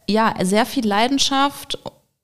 äh, 0.07 0.11
ja, 0.13 0.33
sehr 0.43 0.65
viel 0.65 0.85
Leidenschaft 0.85 1.77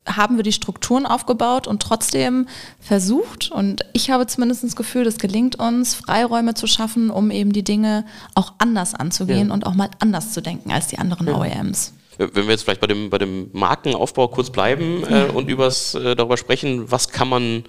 haben 0.06 0.38
wir 0.38 0.44
die 0.44 0.54
Strukturen 0.54 1.06
aufgebaut 1.06 1.68
und 1.68 1.82
trotzdem 1.84 2.48
versucht, 2.80 3.52
und 3.52 3.86
ich 3.94 4.10
habe 4.10 4.26
zumindest 4.26 4.64
das 4.64 4.76
Gefühl, 4.76 5.06
es 5.06 5.18
gelingt 5.20 5.58
uns, 5.60 5.94
Freiräume 5.94 6.56
zu 6.56 6.66
schaffen, 6.68 7.12
um 7.12 7.30
eben 7.30 7.52
die 7.54 7.64
Dinge 7.64 8.06
auch 8.34 8.54
anders 8.58 8.96
anzugehen 8.96 9.50
Ja. 9.50 9.54
und 9.54 9.68
auch 9.68 9.76
mal 9.76 9.90
anders 10.00 10.34
zu 10.34 10.42
denken 10.42 10.72
als 10.72 10.88
die 10.88 10.98
anderen 10.98 11.30
OEMs. 11.30 11.94
Wenn 12.18 12.34
wir 12.34 12.50
jetzt 12.52 12.64
vielleicht 12.64 12.82
bei 12.82 12.88
dem, 12.88 13.10
bei 13.10 13.18
dem 13.18 13.50
Markenaufbau 13.54 14.28
kurz 14.28 14.50
bleiben 14.50 15.04
äh, 15.04 15.26
und 15.34 15.48
übers, 15.50 15.94
äh, 15.96 16.16
darüber 16.16 16.38
sprechen, 16.38 16.92
was 16.92 17.10
kann 17.10 17.30
man 17.30 17.64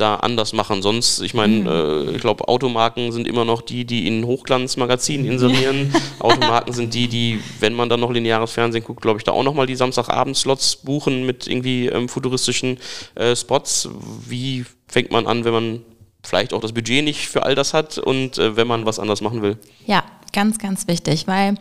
da 0.00 0.16
anders 0.16 0.52
machen? 0.52 0.82
Sonst, 0.82 1.20
ich 1.20 1.34
meine, 1.34 1.68
äh, 1.68 2.10
ich 2.16 2.20
glaube, 2.20 2.48
Automarken 2.48 3.12
sind 3.12 3.28
immer 3.28 3.44
noch 3.44 3.62
die, 3.62 3.84
die 3.84 4.06
in 4.06 4.24
Hochglanzmagazinen 4.24 5.26
inserieren. 5.26 5.94
Automarken 6.18 6.72
sind 6.72 6.94
die, 6.94 7.08
die, 7.08 7.40
wenn 7.60 7.74
man 7.74 7.88
dann 7.88 8.00
noch 8.00 8.10
lineares 8.10 8.52
Fernsehen 8.52 8.84
guckt, 8.84 9.02
glaube 9.02 9.18
ich, 9.18 9.24
da 9.24 9.32
auch 9.32 9.42
nochmal 9.42 9.66
die 9.66 9.76
Samstagabend-Slots 9.76 10.76
buchen 10.76 11.26
mit 11.26 11.46
irgendwie 11.46 11.86
ähm, 11.86 12.08
futuristischen 12.08 12.78
äh, 13.14 13.36
Spots. 13.36 13.88
Wie 14.26 14.64
fängt 14.86 15.10
man 15.10 15.26
an, 15.26 15.44
wenn 15.44 15.52
man 15.52 15.82
vielleicht 16.22 16.52
auch 16.52 16.60
das 16.60 16.72
Budget 16.72 17.04
nicht 17.04 17.28
für 17.28 17.42
all 17.42 17.54
das 17.54 17.74
hat 17.74 17.98
und 17.98 18.38
äh, 18.38 18.56
wenn 18.56 18.66
man 18.66 18.86
was 18.86 18.98
anders 18.98 19.20
machen 19.20 19.42
will? 19.42 19.58
Ja, 19.86 20.04
ganz, 20.32 20.58
ganz 20.58 20.86
wichtig, 20.86 21.26
weil 21.26 21.54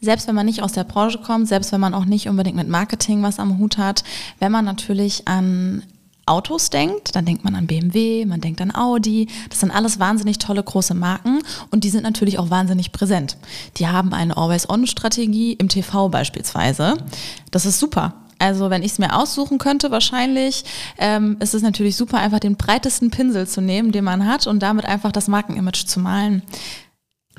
selbst 0.00 0.26
wenn 0.28 0.34
man 0.34 0.46
nicht 0.46 0.62
aus 0.62 0.72
der 0.72 0.84
Branche 0.84 1.18
kommt, 1.18 1.48
selbst 1.48 1.72
wenn 1.72 1.80
man 1.80 1.94
auch 1.94 2.06
nicht 2.06 2.28
unbedingt 2.28 2.56
mit 2.56 2.68
Marketing 2.68 3.22
was 3.22 3.38
am 3.38 3.58
Hut 3.58 3.76
hat, 3.76 4.02
wenn 4.38 4.50
man 4.50 4.64
natürlich 4.64 5.28
an 5.28 5.82
Autos 6.26 6.70
denkt, 6.70 7.14
dann 7.16 7.24
denkt 7.24 7.44
man 7.44 7.54
an 7.54 7.66
BMW, 7.66 8.24
man 8.24 8.40
denkt 8.40 8.60
an 8.60 8.74
Audi. 8.74 9.28
Das 9.48 9.60
sind 9.60 9.70
alles 9.70 9.98
wahnsinnig 9.98 10.38
tolle 10.38 10.62
große 10.62 10.94
Marken 10.94 11.40
und 11.70 11.84
die 11.84 11.90
sind 11.90 12.02
natürlich 12.02 12.38
auch 12.38 12.50
wahnsinnig 12.50 12.92
präsent. 12.92 13.36
Die 13.76 13.88
haben 13.88 14.12
eine 14.12 14.36
Always-On-Strategie 14.36 15.54
im 15.54 15.68
TV 15.68 16.08
beispielsweise. 16.08 16.96
Das 17.50 17.66
ist 17.66 17.78
super. 17.78 18.14
Also 18.38 18.70
wenn 18.70 18.82
ich 18.82 18.92
es 18.92 18.98
mir 18.98 19.14
aussuchen 19.14 19.58
könnte, 19.58 19.90
wahrscheinlich 19.90 20.64
ähm, 20.96 21.36
ist 21.40 21.54
es 21.54 21.62
natürlich 21.62 21.94
super, 21.94 22.18
einfach 22.18 22.40
den 22.40 22.56
breitesten 22.56 23.10
Pinsel 23.10 23.46
zu 23.46 23.60
nehmen, 23.60 23.92
den 23.92 24.04
man 24.04 24.26
hat 24.26 24.46
und 24.46 24.60
damit 24.60 24.86
einfach 24.86 25.12
das 25.12 25.28
Markenimage 25.28 25.84
zu 25.84 26.00
malen. 26.00 26.42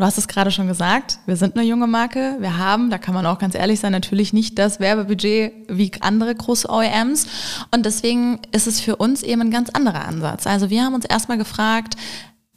Du 0.02 0.08
hast 0.08 0.18
es 0.18 0.28
gerade 0.28 0.50
schon 0.50 0.68
gesagt, 0.68 1.20
wir 1.28 1.36
sind 1.36 1.56
eine 1.56 1.64
junge 1.64 1.86
Marke. 1.86 2.38
Wir 2.40 2.58
haben, 2.58 2.90
da 2.90 2.98
kann 2.98 3.14
man 3.14 3.28
auch 3.28 3.38
ganz 3.38 3.54
ehrlich 3.54 3.80
sein, 3.80 3.92
natürlich 3.92 4.34
nicht 4.34 4.58
das 4.58 4.80
Werbebudget 4.80 5.54
wie 5.70 5.92
andere 6.00 6.34
große 6.34 6.68
OEMs. 6.68 7.28
Und 7.70 7.86
deswegen 7.86 8.40
ist 8.52 8.66
es 8.66 8.82
für 8.82 8.96
uns 8.96 9.22
eben 9.22 9.42
ein 9.42 9.52
ganz 9.52 9.70
anderer 9.70 10.08
Ansatz. 10.08 10.48
Also 10.48 10.72
wir 10.72 10.84
haben 10.84 10.96
uns 10.96 11.06
erstmal 11.06 11.38
gefragt, 11.38 11.98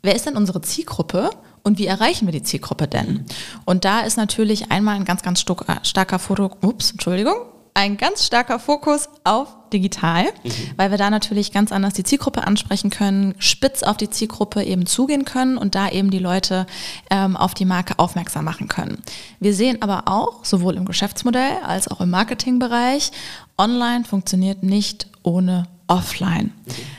wer 0.01 0.17
ist 0.17 0.25
denn 0.25 0.39
unsere 0.39 0.63
Zielgruppe? 0.63 1.29
Und 1.63 1.77
wie 1.77 1.85
erreichen 1.85 2.27
wir 2.27 2.33
die 2.33 2.43
Zielgruppe 2.43 2.89
denn? 2.89 3.27
Und 3.67 3.85
da 3.85 4.01
ist 4.01 4.17
natürlich 4.17 4.71
einmal 4.73 4.97
ein 4.97 5.05
ganz, 5.05 5.21
ganz 5.21 5.45
äh, 5.45 5.75
starker 5.83 6.19
Foto, 6.19 6.51
ups, 6.63 6.93
Entschuldigung, 6.93 7.35
ein 7.75 7.99
ganz 7.99 8.25
starker 8.25 8.59
Fokus 8.59 9.11
auf 9.23 9.55
digital, 9.75 10.27
weil 10.77 10.91
wir 10.91 10.99
da 10.99 11.11
natürlich 11.11 11.53
ganz 11.53 11.73
anders 11.73 11.93
die 11.93 12.05
Zielgruppe 12.05 12.47
ansprechen 12.47 12.91
können, 12.91 13.35
spitz 13.39 13.83
auf 13.83 13.97
die 13.97 14.09
Zielgruppe 14.09 14.63
eben 14.63 14.87
zugehen 14.87 15.25
können 15.25 15.59
und 15.59 15.75
da 15.75 15.91
eben 15.91 16.11
die 16.11 16.19
Leute 16.19 16.67
ähm, 17.11 17.37
auf 17.37 17.53
die 17.53 17.65
Marke 17.65 17.99
aufmerksam 17.99 18.45
machen 18.45 18.69
können. 18.69 19.03
Wir 19.41 19.53
sehen 19.53 19.83
aber 19.83 20.05
auch, 20.07 20.45
sowohl 20.45 20.77
im 20.77 20.85
Geschäftsmodell 20.85 21.59
als 21.67 21.89
auch 21.89 22.01
im 22.01 22.11
Marketingbereich, 22.11 23.11
online 23.59 24.05
funktioniert 24.05 24.63
nicht 24.63 25.09
ohne 25.23 25.67
offline. 25.87 26.53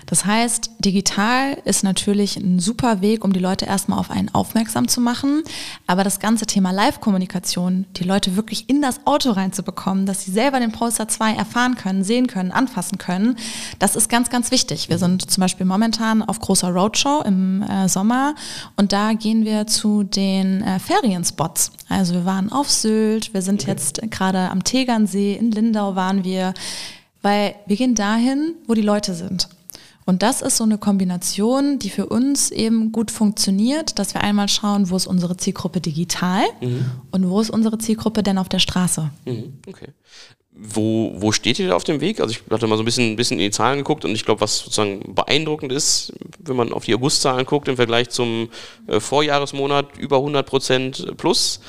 Das 0.06 0.26
heißt, 0.26 0.72
digital 0.80 1.58
ist 1.66 1.84
natürlich 1.84 2.38
ein 2.38 2.60
super 2.60 3.02
Weg, 3.02 3.24
um 3.24 3.34
die 3.34 3.40
Leute 3.40 3.66
erstmal 3.66 3.98
auf 3.98 4.12
einen 4.12 4.34
aufmerksam 4.34 4.88
zu 4.88 5.02
machen. 5.02 5.44
Aber 5.88 6.04
das 6.04 6.20
ganze 6.20 6.46
Thema 6.46 6.72
Live-Kommunikation, 6.72 7.86
die 7.96 8.04
Leute 8.04 8.36
wirklich 8.36 8.70
in 8.70 8.82
das 8.82 9.06
Auto 9.06 9.32
reinzubekommen, 9.32 10.06
dass 10.06 10.24
sie 10.24 10.32
selber 10.32 10.60
den 10.60 10.72
Polestar 10.72 11.08
2 11.08 11.34
erfahren 11.34 11.76
können, 11.76 12.04
sehen 12.04 12.28
können, 12.28 12.52
anfassen 12.52 13.00
können, 13.00 13.38
das 13.80 13.96
ist 13.96 14.08
ganz, 14.10 14.30
ganz 14.30 14.52
wichtig. 14.52 14.90
Wir 14.90 15.00
sind 15.00 15.30
zum 15.30 15.42
Beispiel 15.42 15.66
momentan 15.66 16.22
auf 16.22 16.40
großer 16.40 16.70
Roadshow 16.70 17.24
im 17.26 17.64
äh, 17.64 17.90
Sommer 17.90 18.36
und 18.76 18.94
da 18.94 19.14
gehen 19.14 19.44
wir 19.46 19.66
zu 19.66 20.04
den 20.04 20.62
äh, 20.62 20.80
Ferienspots. 20.80 21.72
Also 21.90 22.14
wir 22.14 22.26
waren 22.26 22.52
auf 22.52 22.70
Sylt, 22.70 23.34
wir 23.34 23.42
sind 23.42 23.66
jetzt 23.66 24.02
gerade 24.12 24.52
am 24.52 24.64
Tegernsee, 24.64 25.34
in 25.34 25.52
Lindau 25.52 25.96
waren 25.96 26.24
wir, 26.24 26.54
weil 27.26 27.56
wir 27.66 27.76
gehen 27.76 27.96
dahin, 27.96 28.54
wo 28.68 28.76
die 28.76 28.84
Leute 28.84 29.16
sind. 29.16 29.50
Und 30.06 30.22
das 30.22 30.44
ist 30.44 30.58
so 30.58 30.64
eine 30.64 30.78
Kombination, 30.78 31.80
die 31.80 31.90
für 31.90 32.06
uns 32.06 32.52
eben 32.52 32.92
gut 32.92 33.10
funktioniert, 33.10 33.98
dass 33.98 34.14
wir 34.14 34.22
einmal 34.22 34.48
schauen, 34.48 34.92
wo 34.92 34.96
ist 34.96 35.08
unsere 35.08 35.36
Zielgruppe 35.36 35.82
digital 35.82 36.44
mhm. 36.62 36.86
und 37.10 37.28
wo 37.28 37.42
ist 37.42 37.50
unsere 37.50 37.80
Zielgruppe 37.80 38.22
denn 38.22 38.38
auf 38.38 38.48
der 38.48 38.60
Straße. 38.60 39.10
Mhm. 39.26 39.54
Okay. 39.68 39.88
Wo, 40.52 41.14
wo 41.16 41.32
steht 41.32 41.58
ihr 41.58 41.70
da 41.70 41.76
auf 41.76 41.84
dem 41.84 42.00
Weg? 42.00 42.22
Also 42.22 42.32
ich 42.32 42.44
hatte 42.52 42.68
mal 42.68 42.78
so 42.78 42.84
ein 42.84 42.86
bisschen, 42.86 43.14
ein 43.14 43.16
bisschen 43.16 43.40
in 43.40 43.46
die 43.46 43.52
Zahlen 43.52 43.80
geguckt 43.80 44.06
und 44.06 44.12
ich 44.12 44.24
glaube, 44.24 44.42
was 44.42 44.60
sozusagen 44.60 45.16
beeindruckend 45.16 45.72
ist, 45.72 46.14
wenn 46.38 46.56
man 46.56 46.72
auf 46.72 46.86
die 46.86 46.94
Augustzahlen 46.94 47.48
guckt 47.48 47.68
im 47.68 47.76
Vergleich 47.76 48.10
zum 48.12 48.50
äh, 48.86 49.00
Vorjahresmonat 49.00 49.98
über 49.98 50.18
100 50.18 50.46
Prozent 50.46 51.18
plus. 51.18 51.60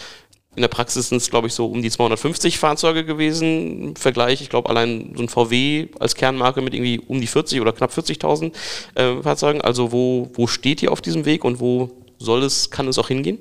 In 0.57 0.63
der 0.63 0.69
Praxis 0.69 1.11
sind 1.11 1.19
es, 1.19 1.29
glaube 1.29 1.49
ich, 1.49 1.55
so 1.55 1.67
um 1.67 1.83
die 1.83 1.91
250 1.91 2.59
Fahrzeuge 2.59 3.05
gewesen. 3.05 3.83
Im 3.83 3.97
Vergleich, 3.97 4.41
ich 4.41 4.49
glaube, 4.49 4.71
allein 4.71 5.13
so 5.15 5.23
ein 5.23 5.29
VW 5.29 5.89
als 6.01 6.15
Kernmarke 6.15 6.63
mit 6.63 6.73
irgendwie 6.73 7.01
um 7.07 7.21
die 7.21 7.27
40 7.27 7.61
oder 7.61 7.73
knapp 7.73 7.93
40.000 7.93 8.53
äh, 8.95 9.23
Fahrzeugen. 9.23 9.61
Also 9.61 9.93
wo, 9.93 10.31
wo 10.35 10.47
steht 10.47 10.83
ihr 10.83 10.93
auf 10.93 11.03
diesem 11.03 11.27
Weg 11.27 11.45
und 11.45 11.61
wo 11.61 11.91
soll 12.19 12.43
es, 12.43 12.71
kann 12.71 12.89
es 12.89 12.99
auch 12.99 13.09
hingehen? 13.09 13.39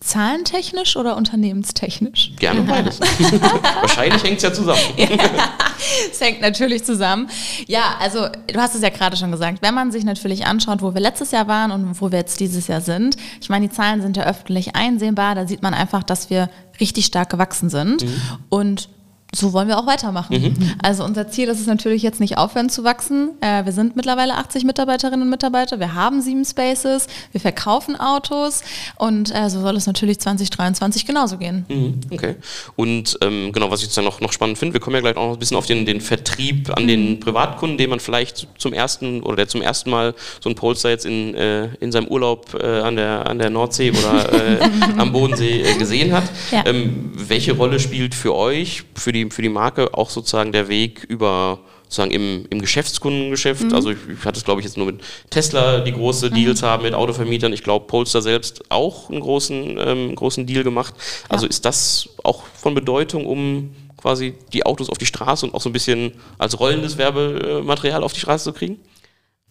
Zahlentechnisch 0.00 0.96
oder 0.96 1.16
unternehmenstechnisch? 1.16 2.32
Gerne 2.38 2.62
beides. 2.62 3.00
Wahrscheinlich 3.80 4.22
hängt 4.22 4.36
es 4.36 4.42
ja 4.42 4.52
zusammen. 4.52 4.78
es 6.10 6.20
hängt 6.20 6.42
natürlich 6.42 6.84
zusammen. 6.84 7.30
Ja, 7.66 7.96
also 7.98 8.28
du 8.28 8.60
hast 8.60 8.74
es 8.74 8.82
ja 8.82 8.90
gerade 8.90 9.16
schon 9.16 9.30
gesagt, 9.30 9.62
wenn 9.62 9.72
man 9.72 9.90
sich 9.90 10.04
natürlich 10.04 10.44
anschaut, 10.44 10.82
wo 10.82 10.92
wir 10.92 11.00
letztes 11.00 11.30
Jahr 11.30 11.48
waren 11.48 11.70
und 11.70 11.98
wo 12.00 12.12
wir 12.12 12.18
jetzt 12.18 12.40
dieses 12.40 12.66
Jahr 12.66 12.82
sind, 12.82 13.16
ich 13.40 13.48
meine, 13.48 13.68
die 13.68 13.74
Zahlen 13.74 14.02
sind 14.02 14.18
ja 14.18 14.24
öffentlich 14.24 14.76
einsehbar, 14.76 15.34
da 15.34 15.46
sieht 15.46 15.62
man 15.62 15.72
einfach, 15.72 16.02
dass 16.02 16.28
wir 16.28 16.50
richtig 16.78 17.06
stark 17.06 17.30
gewachsen 17.30 17.70
sind. 17.70 18.04
Mhm. 18.04 18.20
Und 18.50 18.88
so 19.34 19.52
wollen 19.52 19.68
wir 19.68 19.78
auch 19.78 19.86
weitermachen. 19.86 20.40
Mhm. 20.40 20.74
Also 20.82 21.04
unser 21.04 21.28
Ziel 21.28 21.48
ist 21.48 21.60
es 21.60 21.66
natürlich 21.66 22.02
jetzt 22.02 22.20
nicht 22.20 22.38
aufhören 22.38 22.68
zu 22.68 22.84
wachsen. 22.84 23.30
Äh, 23.40 23.64
wir 23.64 23.72
sind 23.72 23.96
mittlerweile 23.96 24.34
80 24.34 24.64
Mitarbeiterinnen 24.64 25.22
und 25.22 25.30
Mitarbeiter. 25.30 25.78
Wir 25.80 25.94
haben 25.94 26.22
sieben 26.22 26.44
Spaces. 26.44 27.06
Wir 27.32 27.40
verkaufen 27.40 27.96
Autos 27.96 28.62
und 28.96 29.34
äh, 29.34 29.50
so 29.50 29.60
soll 29.60 29.76
es 29.76 29.86
natürlich 29.86 30.20
2023 30.20 31.06
genauso 31.06 31.38
gehen. 31.38 31.66
Mhm. 31.68 32.00
Okay. 32.10 32.36
Und 32.76 33.18
ähm, 33.20 33.52
genau, 33.52 33.70
was 33.70 33.80
ich 33.80 33.86
jetzt 33.86 33.96
noch, 33.96 34.20
noch 34.20 34.32
spannend 34.32 34.58
finde, 34.58 34.74
wir 34.74 34.80
kommen 34.80 34.96
ja 34.96 35.02
gleich 35.02 35.16
auch 35.16 35.28
noch 35.28 35.32
ein 35.34 35.38
bisschen 35.38 35.56
auf 35.56 35.66
den, 35.66 35.84
den 35.84 36.00
Vertrieb 36.00 36.70
an 36.76 36.86
den 36.86 37.10
mhm. 37.10 37.20
Privatkunden, 37.20 37.78
den 37.78 37.90
man 37.90 38.00
vielleicht 38.00 38.48
zum 38.58 38.72
ersten 38.72 39.22
oder 39.22 39.36
der 39.36 39.48
zum 39.48 39.60
ersten 39.60 39.90
Mal 39.90 40.14
so 40.40 40.48
ein 40.48 40.54
Polster 40.54 40.88
jetzt 40.90 41.04
in, 41.04 41.34
äh, 41.34 41.74
in 41.80 41.92
seinem 41.92 42.06
Urlaub 42.08 42.54
äh, 42.54 42.80
an, 42.80 42.96
der, 42.96 43.28
an 43.28 43.38
der 43.38 43.50
Nordsee 43.50 43.90
oder 43.90 44.32
äh, 44.32 44.70
am 44.96 45.12
Bodensee 45.12 45.62
äh, 45.62 45.74
gesehen 45.74 46.12
hat. 46.12 46.24
Ja. 46.50 46.64
Ähm, 46.64 47.10
welche 47.12 47.52
Rolle 47.52 47.80
spielt 47.80 48.14
für 48.14 48.34
euch, 48.34 48.84
für 48.94 49.12
die 49.12 49.15
für 49.30 49.42
die 49.42 49.48
Marke 49.48 49.94
auch 49.94 50.10
sozusagen 50.10 50.52
der 50.52 50.68
Weg 50.68 51.04
über 51.04 51.60
sozusagen 51.84 52.10
im, 52.10 52.46
im 52.50 52.60
Geschäftskundengeschäft. 52.60 53.64
Mhm. 53.64 53.74
Also 53.74 53.90
ich, 53.90 53.98
ich 54.08 54.24
hatte 54.24 54.38
es, 54.38 54.44
glaube 54.44 54.60
ich, 54.60 54.66
jetzt 54.66 54.76
nur 54.76 54.86
mit 54.86 55.00
Tesla, 55.30 55.80
die 55.80 55.92
große 55.92 56.30
Deals 56.30 56.62
mhm. 56.62 56.66
haben, 56.66 56.82
mit 56.82 56.94
Autovermietern. 56.94 57.52
Ich 57.52 57.62
glaube, 57.62 57.86
Polestar 57.86 58.22
selbst 58.22 58.64
auch 58.70 59.08
einen 59.08 59.20
großen, 59.20 59.78
ähm, 59.78 60.14
großen 60.14 60.46
Deal 60.46 60.64
gemacht. 60.64 60.94
Also 61.28 61.46
ja. 61.46 61.50
ist 61.50 61.64
das 61.64 62.08
auch 62.24 62.42
von 62.56 62.74
Bedeutung, 62.74 63.26
um 63.26 63.74
quasi 63.96 64.34
die 64.52 64.66
Autos 64.66 64.90
auf 64.90 64.98
die 64.98 65.06
Straße 65.06 65.46
und 65.46 65.54
auch 65.54 65.60
so 65.60 65.68
ein 65.68 65.72
bisschen 65.72 66.12
als 66.38 66.58
rollendes 66.58 66.98
Werbematerial 66.98 68.02
auf 68.02 68.12
die 68.12 68.20
Straße 68.20 68.44
zu 68.44 68.52
kriegen? 68.52 68.78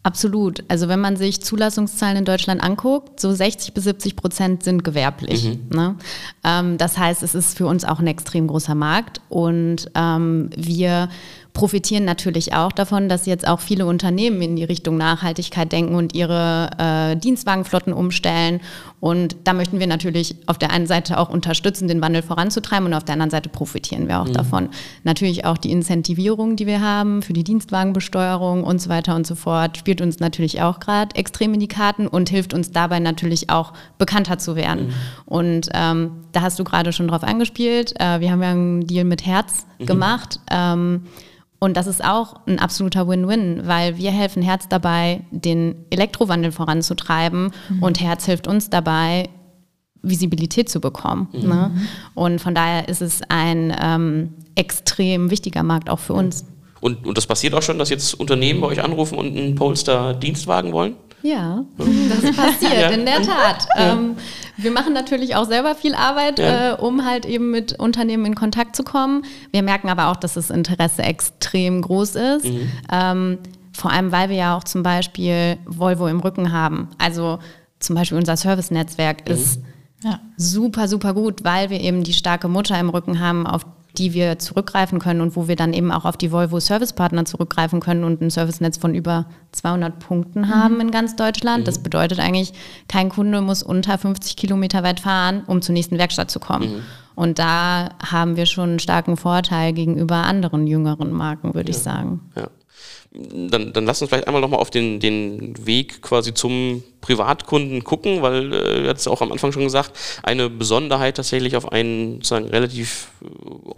Absolut. 0.05 0.63
Also 0.67 0.87
wenn 0.87 1.01
man 1.01 1.17
sich 1.17 1.41
Zulassungszahlen 1.41 2.17
in 2.17 2.25
Deutschland 2.25 2.63
anguckt, 2.63 3.19
so 3.19 3.33
60 3.33 3.73
bis 3.73 3.85
70 3.85 4.15
Prozent 4.15 4.61
sind 4.61 4.83
gewerblich. 4.83 5.45
Mhm. 5.45 5.75
Ne? 5.75 5.95
Ähm, 6.43 6.77
das 6.77 6.99
heißt, 6.99 7.23
es 7.23 7.33
ist 7.33 7.57
für 7.57 7.65
uns 7.65 7.83
auch 7.85 7.97
ein 7.97 8.05
extrem 8.05 8.45
großer 8.45 8.75
Markt 8.75 9.19
und 9.29 9.89
ähm, 9.95 10.51
wir 10.55 11.09
profitieren 11.55 12.03
natürlich 12.03 12.53
auch 12.53 12.73
davon, 12.73 13.09
dass 13.09 13.25
jetzt 13.25 13.47
auch 13.47 13.61
viele 13.61 13.87
Unternehmen 13.87 14.41
in 14.41 14.57
die 14.57 14.65
Richtung 14.65 14.97
Nachhaltigkeit 14.97 15.71
denken 15.71 15.95
und 15.95 16.13
ihre 16.13 16.69
äh, 16.77 17.15
Dienstwagenflotten 17.15 17.93
umstellen. 17.93 18.59
Und 18.99 19.37
da 19.45 19.53
möchten 19.53 19.79
wir 19.79 19.87
natürlich 19.87 20.35
auf 20.47 20.57
der 20.57 20.71
einen 20.71 20.85
Seite 20.85 21.17
auch 21.17 21.29
unterstützen, 21.29 21.87
den 21.87 22.01
Wandel 22.01 22.23
voranzutreiben 22.23 22.87
und 22.87 22.93
auf 22.93 23.05
der 23.05 23.13
anderen 23.13 23.29
Seite 23.29 23.49
profitieren 23.49 24.07
wir 24.09 24.19
auch 24.19 24.27
mhm. 24.27 24.33
davon. 24.33 24.69
Natürlich 25.03 25.45
auch 25.45 25.57
die 25.57 25.71
Incentivierung, 25.71 26.57
die 26.57 26.67
wir 26.67 26.81
haben 26.81 27.21
für 27.21 27.33
die 27.33 27.45
Dienstwagenbesteuerung 27.45 28.65
und 28.65 28.81
so 28.81 28.89
weiter 28.89 29.15
und 29.15 29.25
so 29.25 29.35
fort, 29.35 29.77
spielt 29.77 30.01
uns 30.01 30.19
natürlich 30.19 30.61
auch 30.61 30.81
gerade 30.81 31.15
extrem 31.15 31.53
in 31.53 31.61
die 31.61 31.69
Karten 31.69 32.05
und 32.07 32.27
hilft 32.27 32.53
uns 32.53 32.71
dabei 32.71 32.99
natürlich 32.99 33.49
auch 33.49 33.71
bekannter 33.97 34.37
zu 34.39 34.57
werden. 34.57 34.87
Mhm. 34.87 34.93
Und 35.25 35.69
ähm, 35.73 36.11
da 36.33 36.41
hast 36.41 36.59
du 36.59 36.65
gerade 36.65 36.91
schon 36.91 37.07
drauf 37.07 37.23
angespielt. 37.23 37.93
Äh, 37.97 38.19
wir 38.19 38.29
haben 38.29 38.43
ja 38.43 38.51
einen 38.51 38.87
Deal 38.87 39.05
mit 39.05 39.25
Herz 39.25 39.65
mhm. 39.79 39.85
gemacht. 39.85 40.41
Ähm, 40.51 41.03
und 41.59 41.77
das 41.77 41.87
ist 41.87 42.03
auch 42.03 42.35
ein 42.47 42.59
absoluter 42.59 43.07
Win-Win, 43.07 43.61
weil 43.65 43.97
wir 43.97 44.11
helfen 44.11 44.43
Herz 44.43 44.67
dabei, 44.67 45.21
den 45.31 45.85
Elektrowandel 45.89 46.51
voranzutreiben 46.51 47.51
mhm. 47.69 47.83
und 47.83 48.01
Herz 48.01 48.25
hilft 48.25 48.47
uns 48.47 48.69
dabei, 48.69 49.29
Visibilität 50.01 50.69
zu 50.69 50.79
bekommen. 50.79 51.29
Mhm. 51.33 51.49
Ne? 51.49 51.71
Und 52.13 52.39
von 52.39 52.53
daher 52.53 52.87
ist 52.87 53.01
es 53.01 53.21
ein 53.29 53.75
ähm, 53.81 54.33
extrem 54.55 55.31
wichtiger 55.31 55.63
Markt 55.63 55.89
auch 55.89 55.99
für 55.99 56.13
uns. 56.13 56.45
Und, 56.81 57.07
und 57.07 57.17
das 57.17 57.25
passiert 57.25 57.53
auch 57.55 57.63
schon, 57.63 57.79
dass 57.79 57.89
jetzt 57.89 58.13
Unternehmen 58.13 58.61
bei 58.61 58.67
euch 58.67 58.83
anrufen 58.83 59.17
und 59.17 59.35
einen 59.35 59.55
Polestar-Dienstwagen 59.55 60.71
wollen? 60.71 60.95
Ja, 61.25 61.65
das 61.77 62.35
passiert, 62.35 62.81
ja. 62.81 62.89
in 62.89 63.03
der 63.03 63.23
Tat. 63.23 63.67
Ja. 63.75 63.93
Ähm, 63.93 64.15
wir 64.57 64.69
machen 64.69 64.93
natürlich 64.93 65.35
auch 65.35 65.45
selber 65.45 65.73
viel 65.73 65.95
Arbeit, 65.95 66.37
ja. 66.37 66.73
äh, 66.73 66.75
um 66.75 67.03
halt 67.03 67.25
eben 67.25 67.49
mit 67.49 67.79
Unternehmen 67.79 68.25
in 68.25 68.35
Kontakt 68.35 68.75
zu 68.75 68.83
kommen. 68.83 69.23
Wir 69.51 69.63
merken 69.63 69.89
aber 69.89 70.11
auch, 70.11 70.17
dass 70.17 70.35
das 70.35 70.51
Interesse 70.51 71.01
extrem 71.01 71.81
groß 71.81 72.15
ist. 72.15 72.45
Mhm. 72.45 72.71
Ähm, 72.91 73.37
vor 73.73 73.91
allem, 73.91 74.11
weil 74.11 74.29
wir 74.29 74.35
ja 74.35 74.55
auch 74.55 74.63
zum 74.63 74.83
Beispiel 74.83 75.57
Volvo 75.65 76.07
im 76.07 76.19
Rücken 76.19 76.51
haben. 76.51 76.89
Also 76.99 77.39
zum 77.79 77.95
Beispiel 77.95 78.19
unser 78.19 78.37
Service-Netzwerk 78.37 79.27
mhm. 79.27 79.33
ist 79.33 79.61
super, 80.37 80.87
super 80.87 81.15
gut, 81.15 81.43
weil 81.43 81.71
wir 81.71 81.81
eben 81.81 82.03
die 82.03 82.13
starke 82.13 82.47
Mutter 82.47 82.79
im 82.79 82.89
Rücken 82.89 83.19
haben, 83.19 83.47
auf 83.47 83.65
die 83.97 84.13
wir 84.13 84.39
zurückgreifen 84.39 84.99
können 84.99 85.21
und 85.21 85.35
wo 85.35 85.47
wir 85.47 85.55
dann 85.55 85.73
eben 85.73 85.91
auch 85.91 86.05
auf 86.05 86.17
die 86.17 86.31
Volvo 86.31 86.59
Service 86.59 86.93
Partner 86.93 87.25
zurückgreifen 87.25 87.79
können 87.79 88.03
und 88.03 88.21
ein 88.21 88.29
Servicenetz 88.29 88.77
von 88.77 88.93
über 88.93 89.25
200 89.51 89.99
Punkten 89.99 90.41
mhm. 90.41 90.49
haben 90.49 90.79
in 90.79 90.91
ganz 90.91 91.15
Deutschland. 91.15 91.61
Mhm. 91.61 91.65
Das 91.65 91.79
bedeutet 91.79 92.19
eigentlich, 92.19 92.53
kein 92.87 93.09
Kunde 93.09 93.41
muss 93.41 93.63
unter 93.63 93.97
50 93.97 94.35
Kilometer 94.35 94.83
weit 94.83 94.99
fahren, 94.99 95.43
um 95.47 95.61
zur 95.61 95.73
nächsten 95.73 95.97
Werkstatt 95.97 96.29
zu 96.29 96.39
kommen. 96.39 96.75
Mhm. 96.75 96.81
Und 97.15 97.39
da 97.39 97.91
haben 98.03 98.35
wir 98.35 98.45
schon 98.45 98.71
einen 98.71 98.79
starken 98.79 99.15
Vorteil 99.15 99.71
gegenüber 99.71 100.17
anderen 100.17 100.67
jüngeren 100.67 101.11
Marken, 101.11 101.53
würde 101.53 101.71
ja. 101.71 101.77
ich 101.77 101.81
sagen. 101.81 102.19
Ja 102.35 102.49
dann, 103.11 103.71
dann 103.73 103.85
lass 103.85 104.01
uns 104.01 104.09
vielleicht 104.09 104.27
einmal 104.27 104.41
nochmal 104.41 104.59
auf 104.59 104.69
den, 104.69 104.99
den 104.99 105.53
Weg 105.65 106.01
quasi 106.01 106.33
zum 106.33 106.83
Privatkunden 107.01 107.83
gucken, 107.83 108.21
weil 108.21 108.51
äh, 108.51 108.83
du 108.83 108.89
hast 108.89 109.07
auch 109.07 109.21
am 109.21 109.31
Anfang 109.31 109.51
schon 109.51 109.63
gesagt, 109.63 109.91
eine 110.23 110.49
Besonderheit 110.49 111.17
tatsächlich 111.17 111.55
auf 111.55 111.71
einen 111.71 112.15
sozusagen 112.15 112.47
relativ 112.49 113.09
äh, 113.21 113.27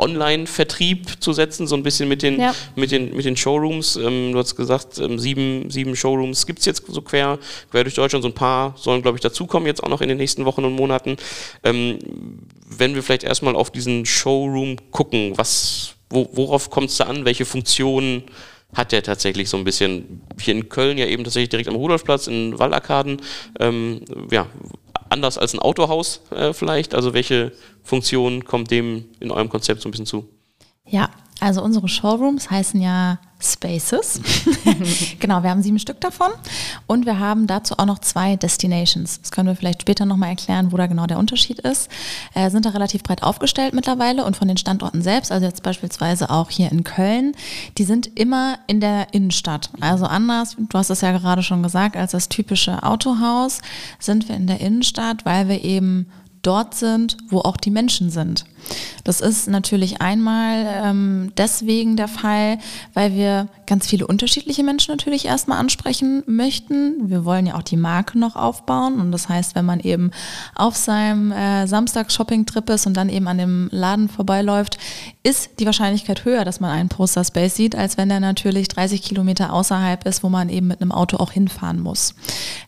Online-Vertrieb 0.02 1.22
zu 1.22 1.34
setzen, 1.34 1.68
so 1.68 1.76
ein 1.76 1.84
bisschen 1.84 2.08
mit 2.08 2.24
den, 2.24 2.40
ja. 2.40 2.56
mit 2.76 2.92
den, 2.92 3.16
mit 3.16 3.26
den 3.26 3.38
Showrooms. 3.38 3.98
Ähm, 3.98 4.32
du 4.32 4.40
hast 4.40 4.56
gesagt, 4.56 4.98
ähm, 5.00 5.20
sieben, 5.20 5.70
sieben 5.70 5.96
Showrooms 5.96 6.46
gibt 6.46 6.60
es 6.60 6.66
jetzt 6.66 6.84
so 6.88 7.02
quer, 7.02 7.38
quer 7.70 7.84
durch 7.84 7.96
Deutschland, 7.96 8.24
so 8.24 8.30
ein 8.30 8.36
paar 8.36 8.76
sollen, 8.78 9.02
glaube 9.02 9.18
ich, 9.18 9.22
dazukommen, 9.22 9.68
jetzt 9.68 9.84
auch 9.84 9.90
noch 9.90 10.02
in 10.02 10.10
den 10.10 10.18
nächsten 10.18 10.46
Wochen 10.46 10.64
und 10.64 10.74
Monaten. 10.74 11.18
Ähm, 11.64 12.00
wenn 12.66 12.96
wir 12.96 13.04
vielleicht 13.04 13.24
erstmal 13.24 13.56
auf 13.56 13.72
diesen 13.72 14.06
Showroom 14.06 14.78
gucken, 14.92 15.34
was, 15.36 15.96
wo, 16.10 16.30
worauf 16.32 16.70
kommt 16.70 16.90
es 16.90 16.98
da 16.98 17.06
an, 17.06 17.26
welche 17.26 17.46
Funktionen 17.46 18.24
hat 18.76 18.92
der 18.92 19.04
tatsächlich 19.04 19.50
so 19.50 19.58
ein 19.58 19.64
bisschen, 19.64 20.22
hier 20.40 20.54
in 20.54 20.70
Köln 20.70 20.98
ja 20.98 21.06
eben 21.06 21.24
tatsächlich 21.24 21.50
direkt 21.50 21.70
am 21.70 21.76
Rudolfplatz 21.76 22.28
in 22.28 22.60
Wallarkaden, 22.60 23.22
ähm, 23.60 24.02
ja, 24.30 24.48
anders 25.10 25.38
als 25.38 25.54
ein 25.54 25.60
Autohaus 25.60 26.22
äh, 26.32 26.54
vielleicht. 26.54 26.94
Also 26.94 27.14
welche 27.14 27.54
Funktion 27.84 28.44
kommt 28.44 28.72
dem 28.72 29.06
in 29.20 29.32
eurem 29.32 29.50
Konzept 29.50 29.82
so 29.82 29.88
ein 29.88 29.92
bisschen 29.92 30.06
zu? 30.06 30.28
Ja, 30.86 31.10
also 31.40 31.62
unsere 31.62 31.88
Showrooms 31.88 32.50
heißen 32.50 32.82
ja 32.82 33.20
Spaces. 33.40 34.20
genau, 35.20 35.44
wir 35.44 35.52
haben 35.52 35.62
sieben 35.62 35.78
Stück 35.78 36.02
davon 36.02 36.32
und 36.88 37.06
wir 37.06 37.20
haben 37.20 37.46
dazu 37.46 37.76
auch 37.78 37.86
noch 37.86 38.00
zwei 38.00 38.36
Destinations. 38.36 39.22
Das 39.22 39.32
können 39.32 39.48
wir 39.48 39.56
vielleicht 39.56 39.82
später 39.82 40.06
nochmal 40.06 40.30
erklären, 40.30 40.72
wo 40.72 40.78
da 40.78 40.88
genau 40.88 41.06
der 41.06 41.20
Unterschied 41.20 41.60
ist. 41.60 41.90
Äh, 42.34 42.50
sind 42.50 42.66
da 42.66 42.72
relativ 42.72 43.04
breit 43.04 43.22
aufgestellt 43.22 43.74
mittlerweile 43.74 44.26
und 44.26 44.36
von 44.36 44.48
den 44.48 44.58
Standorten 44.58 45.02
selbst, 45.02 45.32
also 45.32 45.46
jetzt 45.46 45.62
beispielsweise 45.62 46.30
auch 46.30 46.50
hier 46.50 46.72
in 46.72 46.84
Köln, 46.84 47.34
die 47.78 47.84
sind 47.84 48.08
immer 48.18 48.58
in 48.66 48.80
der 48.80 49.14
Innenstadt. 49.14 49.70
Also 49.82 50.06
anders, 50.06 50.56
du 50.58 50.78
hast 50.78 50.90
es 50.90 51.02
ja 51.02 51.12
gerade 51.12 51.44
schon 51.44 51.62
gesagt, 51.62 51.96
als 51.96 52.12
das 52.12 52.30
typische 52.30 52.82
Autohaus 52.84 53.62
sind 54.00 54.30
wir 54.30 54.36
in 54.36 54.48
der 54.48 54.62
Innenstadt, 54.62 55.26
weil 55.26 55.48
wir 55.48 55.64
eben 55.64 56.08
dort 56.48 56.76
sind, 56.76 57.18
wo 57.30 57.40
auch 57.40 57.58
die 57.58 57.72
Menschen 57.72 58.10
sind. 58.10 58.46
Das 59.04 59.22
ist 59.22 59.48
natürlich 59.48 60.02
einmal 60.02 60.66
ähm, 60.84 61.32
deswegen 61.38 61.96
der 61.96 62.08
Fall, 62.08 62.58
weil 62.94 63.14
wir 63.14 63.48
ganz 63.66 63.88
viele 63.88 64.08
unterschiedliche 64.08 64.64
Menschen 64.64 64.92
natürlich 64.92 65.26
erstmal 65.26 65.60
ansprechen 65.60 66.24
möchten. 66.26 67.10
Wir 67.10 67.24
wollen 67.24 67.48
ja 67.48 67.56
auch 67.56 67.64
die 67.64 67.78
Marke 67.78 68.20
noch 68.20 68.36
aufbauen 68.36 69.00
und 69.00 69.12
das 69.12 69.30
heißt, 69.30 69.56
wenn 69.56 69.66
man 69.66 69.80
eben 69.80 70.12
auf 70.56 70.76
seinem 70.76 71.32
äh, 71.32 71.68
Samstag-Shopping-Trip 71.68 72.70
ist 72.70 72.88
und 72.88 72.96
dann 72.96 73.10
eben 73.10 73.28
an 73.28 73.38
dem 73.38 73.70
Laden 73.72 74.10
vorbeiläuft, 74.10 74.78
ist 75.24 75.52
die 75.60 75.66
Wahrscheinlichkeit 75.66 76.26
höher, 76.26 76.44
dass 76.44 76.60
man 76.60 76.72
einen 76.72 76.90
Poster 76.90 77.24
Space 77.24 77.56
sieht, 77.56 77.76
als 77.76 77.98
wenn 77.98 78.10
der 78.10 78.20
natürlich 78.20 78.68
30 78.68 79.02
Kilometer 79.02 79.54
außerhalb 79.54 80.06
ist, 80.06 80.24
wo 80.24 80.30
man 80.30 80.50
eben 80.50 80.68
mit 80.68 80.82
einem 80.82 80.92
Auto 80.92 81.18
auch 81.18 81.32
hinfahren 81.32 81.80
muss. 81.80 82.16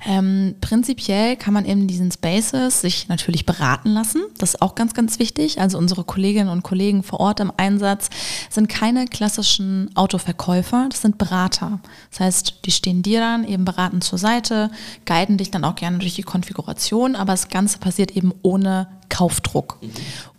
Ähm, 0.06 0.56
prinzipiell 0.62 1.36
kann 1.36 1.54
man 1.54 1.66
eben 1.66 1.88
diesen 1.88 2.12
Spaces 2.12 2.82
sich 2.82 3.08
natürlich 3.08 3.46
beraten 3.46 3.69
lassen. 3.92 4.22
Das 4.38 4.56
ist 4.56 4.62
auch 4.62 4.76
ganz, 4.76 4.94
ganz 4.94 5.20
wichtig. 5.20 5.60
Also 5.60 5.78
unsere 5.78 6.04
Kolleginnen 6.04 6.50
und 6.50 6.64
Kollegen 6.64 7.04
vor 7.04 7.20
Ort 7.20 7.40
im 7.40 7.52
Einsatz 7.56 8.10
sind 8.50 8.70
keine 8.70 9.06
klassischen 9.06 9.90
Autoverkäufer, 9.96 10.88
das 10.90 11.02
sind 11.02 11.18
Berater. 11.18 11.80
Das 12.12 12.20
heißt, 12.20 12.66
die 12.66 12.72
stehen 12.72 13.02
dir 13.02 13.20
dann 13.20 13.44
eben 13.46 13.66
beratend 13.66 14.04
zur 14.04 14.20
Seite, 14.20 14.72
guiden 15.06 15.38
dich 15.38 15.52
dann 15.52 15.64
auch 15.64 15.76
gerne 15.76 16.00
durch 16.00 16.16
die 16.16 16.24
Konfiguration, 16.24 17.16
aber 17.16 17.34
das 17.34 17.50
Ganze 17.50 17.80
passiert 17.80 18.12
eben 18.12 18.34
ohne 18.42 18.88
Kaufdruck. 19.10 19.78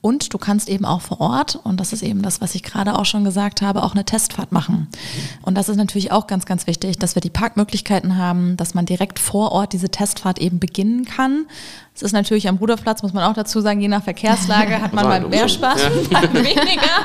Und 0.00 0.33
du 0.33 0.38
kannst 0.38 0.68
eben 0.68 0.85
auch 0.85 1.02
vor 1.02 1.20
Ort, 1.20 1.56
und 1.62 1.78
das 1.78 1.92
ist 1.92 2.02
eben 2.02 2.22
das, 2.22 2.40
was 2.40 2.54
ich 2.54 2.62
gerade 2.62 2.98
auch 2.98 3.04
schon 3.04 3.24
gesagt 3.24 3.61
habe, 3.61 3.83
auch 3.83 3.92
eine 3.92 4.04
Testfahrt 4.04 4.50
machen. 4.50 4.88
Und 5.42 5.56
das 5.56 5.68
ist 5.68 5.76
natürlich 5.76 6.11
auch 6.11 6.26
ganz, 6.26 6.46
ganz 6.46 6.66
wichtig, 6.66 6.98
dass 6.98 7.14
wir 7.14 7.20
die 7.20 7.30
Parkmöglichkeiten 7.30 8.16
haben, 8.16 8.56
dass 8.56 8.72
man 8.72 8.87
direkt 8.87 9.18
vor 9.18 9.52
Ort 9.52 9.74
diese 9.74 9.90
Testfahrt 9.90 10.38
eben 10.38 10.59
beginnen 10.59 11.04
kann. 11.04 11.46
Es 11.94 12.02
ist 12.02 12.12
natürlich 12.12 12.48
am 12.48 12.56
Ruderplatz, 12.56 13.02
muss 13.02 13.12
man 13.12 13.24
auch 13.24 13.35
dazu 13.35 13.61
sagen, 13.61 13.80
je 13.80 13.88
nach 13.88 14.02
Verkehrslage 14.02 14.80
hat 14.80 14.94
man 14.94 15.06
mal 15.06 15.20
mehr 15.28 15.48
Spaß, 15.48 15.83
mal 16.11 16.33
weniger. 16.33 17.04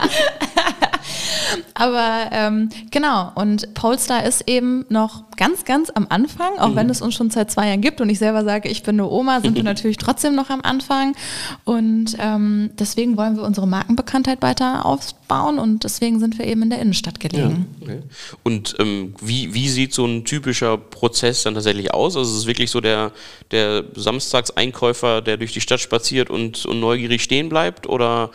Aber 1.73 2.30
ähm, 2.32 2.69
genau, 2.91 3.32
und 3.36 3.73
Polestar 3.73 4.23
ist 4.23 4.47
eben 4.47 4.86
noch 4.89 5.24
ganz, 5.38 5.65
ganz 5.65 5.89
am 5.89 6.08
Anfang, 6.10 6.58
auch 6.58 6.69
mhm. 6.69 6.76
wenn 6.76 6.89
es 6.89 7.02
uns 7.02 7.15
schon 7.15 7.30
seit 7.30 7.52
zwei 7.52 7.67
Jahren 7.67 7.82
gibt 7.82 8.02
und 8.02 8.10
ich 8.10 8.19
selber 8.19 8.43
sage, 8.43 8.69
ich 8.69 8.84
bin 8.84 8.95
eine 8.95 9.10
Oma, 9.10 9.41
sind 9.41 9.56
wir 9.56 9.63
natürlich 9.76 9.98
trotzdem 9.98 10.36
noch 10.36 10.50
am 10.50 10.62
Anfang. 10.62 11.15
Und 11.63 12.15
ähm, 12.19 12.71
deswegen 12.78 13.17
wollen 13.17 13.36
wir 13.36 13.43
unsere 13.43 13.67
Markenbekanntheit 13.67 14.41
weiter 14.41 14.86
aufbauen 14.86 15.60
und 15.60 15.84
deswegen 15.84 16.19
sind 16.19 16.38
wir 16.38 16.45
eben 16.45 16.63
in 16.63 16.69
der 16.69 16.80
Innenstadt 16.80 17.19
gelegen. 17.19 17.67
Ja, 17.82 17.88
okay. 17.88 18.00
Und 18.43 18.76
ähm, 18.80 19.15
wie, 19.21 19.54
wie 19.54 19.69
sieht 19.69 19.93
so 19.93 20.06
ein 20.06 20.26
typischer 20.26 20.78
Prozess 20.78 21.43
dann 21.43 21.54
tatsächlich 21.54 21.93
aus? 21.93 22.15
Also 22.15 22.32
ist 22.32 22.38
es 22.38 22.48
wirklich 22.48 22.71
so 22.71 22.82
der, 22.82 23.12
der 23.52 23.84
Samstagseinkäufer, 23.95 25.21
der 25.21 25.38
durch 25.38 25.54
die 25.54 25.62
Stadt 25.62 25.80
spaziert 25.80 26.30
und, 26.30 26.65
und 26.65 26.80
neugierig 26.80 27.24
stehen 27.24 27.50
bleibt? 27.50 27.88
Oder 27.88 28.32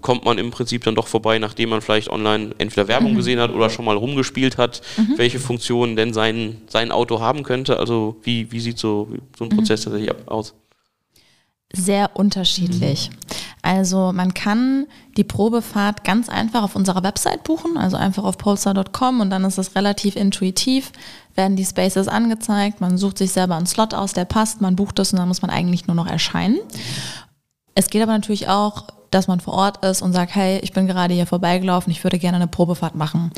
kommt 0.00 0.24
man 0.24 0.38
im 0.38 0.50
Prinzip 0.50 0.84
dann 0.84 0.94
doch 0.94 1.06
vorbei, 1.06 1.38
nachdem 1.38 1.70
man 1.70 1.80
vielleicht 1.80 2.08
online 2.08 2.54
entweder 2.58 2.88
Werbung 2.88 3.12
mhm. 3.12 3.16
gesehen 3.16 3.40
hat 3.40 3.52
oder 3.52 3.70
schon 3.70 3.84
mal 3.84 3.96
rumgespielt 3.96 4.58
hat, 4.58 4.82
mhm. 4.96 5.14
welche 5.16 5.38
Funktionen 5.38 5.96
denn 5.96 6.12
sein, 6.12 6.39
sein 6.68 6.92
Auto 6.92 7.20
haben 7.20 7.42
könnte? 7.42 7.78
Also 7.78 8.16
wie, 8.22 8.50
wie 8.52 8.60
sieht 8.60 8.78
so, 8.78 9.08
so 9.38 9.44
ein 9.44 9.50
Prozess 9.50 9.80
mhm. 9.80 9.90
tatsächlich 9.90 10.28
aus? 10.28 10.54
Sehr 11.72 12.10
unterschiedlich. 12.14 13.10
Also 13.62 14.12
man 14.12 14.34
kann 14.34 14.86
die 15.16 15.22
Probefahrt 15.22 16.02
ganz 16.02 16.28
einfach 16.28 16.64
auf 16.64 16.74
unserer 16.74 17.02
Website 17.02 17.44
buchen, 17.44 17.76
also 17.76 17.96
einfach 17.96 18.24
auf 18.24 18.38
polestar.com 18.38 19.20
und 19.20 19.30
dann 19.30 19.44
ist 19.44 19.58
es 19.58 19.76
relativ 19.76 20.16
intuitiv, 20.16 20.90
werden 21.36 21.56
die 21.56 21.64
Spaces 21.64 22.08
angezeigt, 22.08 22.80
man 22.80 22.98
sucht 22.98 23.18
sich 23.18 23.30
selber 23.30 23.54
einen 23.54 23.66
Slot 23.66 23.94
aus, 23.94 24.14
der 24.14 24.24
passt, 24.24 24.60
man 24.60 24.76
bucht 24.76 24.98
es 24.98 25.12
und 25.12 25.18
dann 25.18 25.28
muss 25.28 25.42
man 25.42 25.50
eigentlich 25.50 25.86
nur 25.86 25.94
noch 25.94 26.08
erscheinen. 26.08 26.58
Es 27.74 27.88
geht 27.88 28.02
aber 28.02 28.12
natürlich 28.12 28.48
auch 28.48 28.86
dass 29.10 29.26
man 29.26 29.40
vor 29.40 29.54
Ort 29.54 29.84
ist 29.84 30.02
und 30.02 30.12
sagt, 30.12 30.34
hey, 30.34 30.60
ich 30.62 30.72
bin 30.72 30.86
gerade 30.86 31.14
hier 31.14 31.26
vorbeigelaufen, 31.26 31.90
ich 31.90 32.02
würde 32.04 32.18
gerne 32.18 32.36
eine 32.36 32.46
Probefahrt 32.46 32.94
machen. 32.94 33.32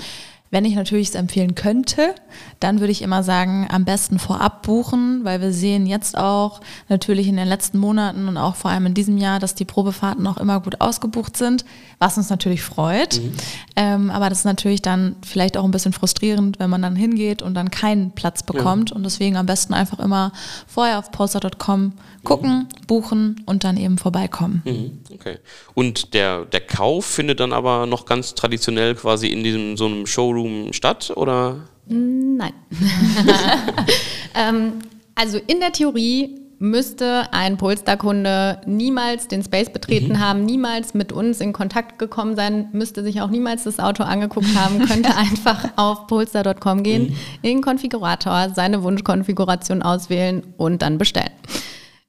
Wenn 0.52 0.66
ich 0.66 0.74
natürlich 0.74 1.08
es 1.08 1.14
empfehlen 1.14 1.54
könnte, 1.54 2.14
dann 2.60 2.80
würde 2.80 2.92
ich 2.92 3.00
immer 3.00 3.22
sagen, 3.22 3.66
am 3.70 3.86
besten 3.86 4.18
vorab 4.18 4.60
buchen, 4.60 5.24
weil 5.24 5.40
wir 5.40 5.50
sehen 5.50 5.86
jetzt 5.86 6.14
auch 6.14 6.60
natürlich 6.90 7.26
in 7.26 7.38
den 7.38 7.48
letzten 7.48 7.78
Monaten 7.78 8.28
und 8.28 8.36
auch 8.36 8.54
vor 8.54 8.70
allem 8.70 8.84
in 8.84 8.92
diesem 8.92 9.16
Jahr, 9.16 9.40
dass 9.40 9.54
die 9.54 9.64
Probefahrten 9.64 10.26
auch 10.26 10.36
immer 10.36 10.60
gut 10.60 10.78
ausgebucht 10.82 11.38
sind, 11.38 11.64
was 11.98 12.18
uns 12.18 12.28
natürlich 12.28 12.60
freut. 12.60 13.18
Mhm. 13.18 13.32
Ähm, 13.76 14.10
aber 14.10 14.28
das 14.28 14.40
ist 14.40 14.44
natürlich 14.44 14.82
dann 14.82 15.16
vielleicht 15.24 15.56
auch 15.56 15.64
ein 15.64 15.70
bisschen 15.70 15.94
frustrierend, 15.94 16.58
wenn 16.58 16.68
man 16.68 16.82
dann 16.82 16.96
hingeht 16.96 17.40
und 17.40 17.54
dann 17.54 17.70
keinen 17.70 18.10
Platz 18.10 18.42
bekommt. 18.42 18.90
Ja. 18.90 18.96
Und 18.96 19.04
deswegen 19.04 19.38
am 19.38 19.46
besten 19.46 19.72
einfach 19.72 20.00
immer 20.00 20.32
vorher 20.66 20.98
auf 20.98 21.10
poster.com 21.12 21.94
gucken, 22.24 22.50
mhm. 22.50 22.86
buchen 22.86 23.42
und 23.46 23.64
dann 23.64 23.78
eben 23.78 23.96
vorbeikommen. 23.96 24.60
Mhm. 24.66 24.98
Okay. 25.14 25.38
Und 25.72 26.12
der, 26.12 26.44
der 26.44 26.60
Kauf 26.60 27.06
findet 27.06 27.40
dann 27.40 27.54
aber 27.54 27.86
noch 27.86 28.04
ganz 28.04 28.34
traditionell 28.34 28.94
quasi 28.94 29.28
in 29.28 29.42
diesem 29.42 29.78
so 29.78 29.86
einem 29.86 30.06
Showroom 30.06 30.41
Showroom 30.42 30.72
statt 30.72 31.12
oder? 31.16 31.56
Nein. 31.86 32.52
ähm, 34.34 34.74
also 35.14 35.38
in 35.46 35.60
der 35.60 35.72
Theorie 35.72 36.38
müsste 36.58 37.26
ein 37.32 37.56
Polestar-Kunde 37.56 38.60
niemals 38.66 39.26
den 39.26 39.42
Space 39.42 39.70
betreten 39.70 40.12
mhm. 40.12 40.20
haben, 40.20 40.44
niemals 40.44 40.94
mit 40.94 41.12
uns 41.12 41.40
in 41.40 41.52
Kontakt 41.52 41.98
gekommen 41.98 42.36
sein, 42.36 42.68
müsste 42.72 43.02
sich 43.02 43.20
auch 43.20 43.30
niemals 43.30 43.64
das 43.64 43.80
Auto 43.80 44.04
angeguckt 44.04 44.54
haben, 44.54 44.78
könnte 44.86 45.14
einfach 45.16 45.70
auf 45.74 46.06
polestar.com 46.06 46.84
gehen, 46.84 47.08
mhm. 47.08 47.16
in 47.42 47.56
den 47.56 47.62
Konfigurator 47.62 48.50
seine 48.54 48.84
Wunschkonfiguration 48.84 49.82
auswählen 49.82 50.54
und 50.56 50.82
dann 50.82 50.98
bestellen. 50.98 51.32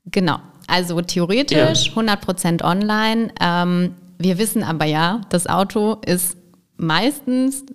Genau. 0.06 0.38
Also 0.68 1.02
theoretisch 1.02 1.88
ja. 1.88 2.02
100% 2.02 2.64
online. 2.64 3.32
Ähm, 3.42 3.96
wir 4.20 4.38
wissen 4.38 4.64
aber 4.64 4.86
ja, 4.86 5.22
das 5.30 5.48
Auto 5.48 5.98
ist 6.06 6.38
meistens 6.78 7.66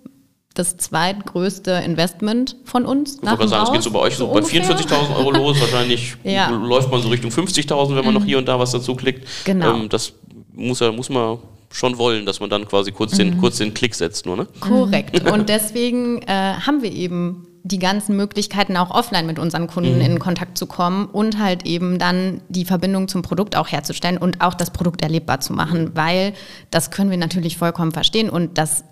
das 0.59 0.77
zweitgrößte 0.77 1.71
Investment 1.71 2.57
von 2.65 2.85
uns. 2.85 3.17
Ich 3.21 3.29
wollte 3.29 3.47
sagen, 3.47 3.65
es 3.65 3.71
geht 3.71 3.83
so 3.83 3.91
bei 3.91 3.99
euch 3.99 4.15
so, 4.15 4.27
so 4.27 4.33
bei 4.33 4.41
44.000 4.41 5.15
Euro 5.15 5.31
los. 5.31 5.61
Wahrscheinlich 5.61 6.15
ja. 6.23 6.49
läuft 6.49 6.91
man 6.91 7.01
so 7.01 7.07
Richtung 7.07 7.31
50.000, 7.31 7.89
wenn 7.95 7.95
man 7.95 8.07
mhm. 8.07 8.13
noch 8.19 8.25
hier 8.25 8.37
und 8.37 8.47
da 8.47 8.59
was 8.59 8.71
dazu 8.71 8.95
klickt. 8.95 9.25
Genau. 9.45 9.73
Ähm, 9.73 9.89
das 9.89 10.13
muss, 10.53 10.81
muss 10.81 11.09
man 11.09 11.37
schon 11.71 11.97
wollen, 11.97 12.25
dass 12.25 12.39
man 12.39 12.49
dann 12.49 12.67
quasi 12.67 12.91
kurz, 12.91 13.15
den, 13.15 13.35
mhm. 13.35 13.39
kurz 13.39 13.57
den 13.57 13.73
Klick 13.73 13.95
setzt, 13.95 14.25
nur, 14.25 14.35
ne? 14.35 14.47
Korrekt. 14.59 15.29
Und 15.31 15.49
deswegen 15.49 16.21
äh, 16.23 16.53
haben 16.53 16.81
wir 16.81 16.91
eben 16.91 17.47
die 17.63 17.79
ganzen 17.79 18.15
Möglichkeiten 18.15 18.77
auch 18.77 18.91
offline 18.91 19.25
mit 19.25 19.39
unseren 19.39 19.67
Kunden 19.67 19.95
mhm. 19.95 20.01
in 20.01 20.19
Kontakt 20.19 20.57
zu 20.57 20.65
kommen 20.65 21.05
und 21.05 21.39
halt 21.39 21.65
eben 21.65 21.99
dann 21.99 22.41
die 22.49 22.65
Verbindung 22.65 23.07
zum 23.07 23.21
Produkt 23.21 23.55
auch 23.55 23.67
herzustellen 23.67 24.17
und 24.17 24.41
auch 24.41 24.53
das 24.53 24.71
Produkt 24.71 25.01
erlebbar 25.01 25.39
zu 25.39 25.53
machen, 25.53 25.85
mhm. 25.85 25.91
weil 25.95 26.33
das 26.71 26.91
können 26.91 27.09
wir 27.09 27.17
natürlich 27.17 27.57
vollkommen 27.57 27.91
verstehen 27.91 28.29
und 28.29 28.57
das 28.57 28.83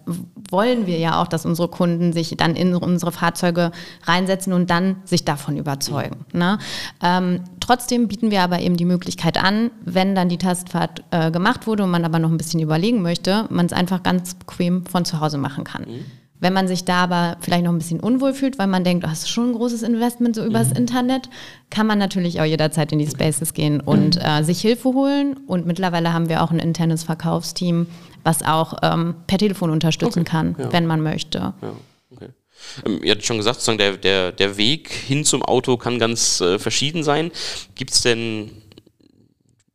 wollen 0.50 0.86
wir 0.86 0.98
ja 0.98 1.22
auch, 1.22 1.28
dass 1.28 1.46
unsere 1.46 1.68
Kunden 1.68 2.14
sich 2.14 2.36
dann 2.38 2.56
in 2.56 2.76
unsere 2.76 3.12
Fahrzeuge 3.12 3.72
reinsetzen 4.04 4.54
und 4.54 4.70
dann 4.70 4.98
sich 5.06 5.26
davon 5.26 5.58
überzeugen. 5.58 6.26
Ne? 6.34 6.58
Ähm, 7.02 7.42
trotzdem 7.60 8.08
bieten 8.08 8.32
wir 8.32 8.42
aber 8.42 8.60
eben 8.60 8.78
die 8.78 8.86
Möglichkeit 8.86 9.42
an, 9.42 9.72
wenn 9.84 10.16
dann 10.16 10.30
die 10.30 10.38
Testfahrt 10.38 11.04
äh, 11.12 11.32
gemacht 11.32 11.68
wurde 11.68 11.84
und 11.84 11.92
man 11.92 12.06
aber 12.06 12.20
noch 12.20 12.30
ein 12.30 12.38
bisschen 12.38 12.60
überlegen 12.60 13.02
möchte, 13.02 13.46
man 13.50 13.66
es 13.66 13.74
einfach 13.74 14.04
ganz 14.04 14.36
bequem 14.36 14.86
von 14.86 15.06
zu 15.06 15.20
Hause 15.20 15.38
machen 15.38 15.64
kann. 15.64 15.84
Mhm. 15.84 16.06
Wenn 16.40 16.54
man 16.54 16.68
sich 16.68 16.86
da 16.86 17.04
aber 17.04 17.38
vielleicht 17.40 17.64
noch 17.64 17.72
ein 17.72 17.80
bisschen 17.80 18.00
unwohl 18.00 18.34
fühlt, 18.34 18.60
weil 18.60 18.68
man 18.68 18.84
denkt, 18.84 19.04
du 19.04 19.10
hast 19.10 19.30
schon 19.30 19.50
ein 19.50 19.54
großes 19.54 19.82
Investment 19.82 20.36
so 20.36 20.46
übers 20.46 20.70
mhm. 20.70 20.78
Internet, 20.78 21.30
kann 21.70 21.88
man 21.88 21.98
natürlich 21.98 22.40
auch 22.40 22.46
jederzeit 22.46 22.92
in 22.92 23.00
die 23.00 23.08
Spaces 23.08 23.54
gehen 23.54 23.80
und 23.80 24.16
mhm. 24.16 24.22
äh, 24.22 24.44
sich 24.44 24.62
Hilfe 24.62 24.90
holen. 24.90 25.38
Und 25.48 25.66
mittlerweile 25.66 26.14
haben 26.14 26.30
wir 26.30 26.44
auch 26.44 26.52
ein 26.52 26.60
internes 26.60 27.04
Verkaufsteam, 27.04 27.88
was 28.24 28.44
auch 28.44 28.76
ähm, 28.84 29.16
per 29.26 29.40
Telefon 29.40 29.72
unterstützen 29.72 30.22
okay. 30.22 30.30
kann, 30.30 30.56
ja. 30.60 30.72
wenn 30.72 30.86
man 30.86 31.02
möchte. 31.02 31.40
Ja. 31.40 31.74
Okay. 32.12 32.30
Ähm, 32.86 33.00
ihr 33.04 33.14
habt 33.14 33.26
schon 33.26 33.38
gesagt, 33.38 33.56
sozusagen 33.56 33.80
der, 33.80 33.98
der, 33.98 34.32
der 34.32 34.58
Weg 34.58 34.92
hin 34.92 35.26
zum 35.26 35.42
Auto 35.42 35.78
kann 35.78 35.98
ganz 35.98 36.42
äh, 36.42 36.60
verschieden 36.60 37.04
sein. 37.04 37.32
Gibt 37.76 37.92
es 37.92 38.02
denn 38.02 38.52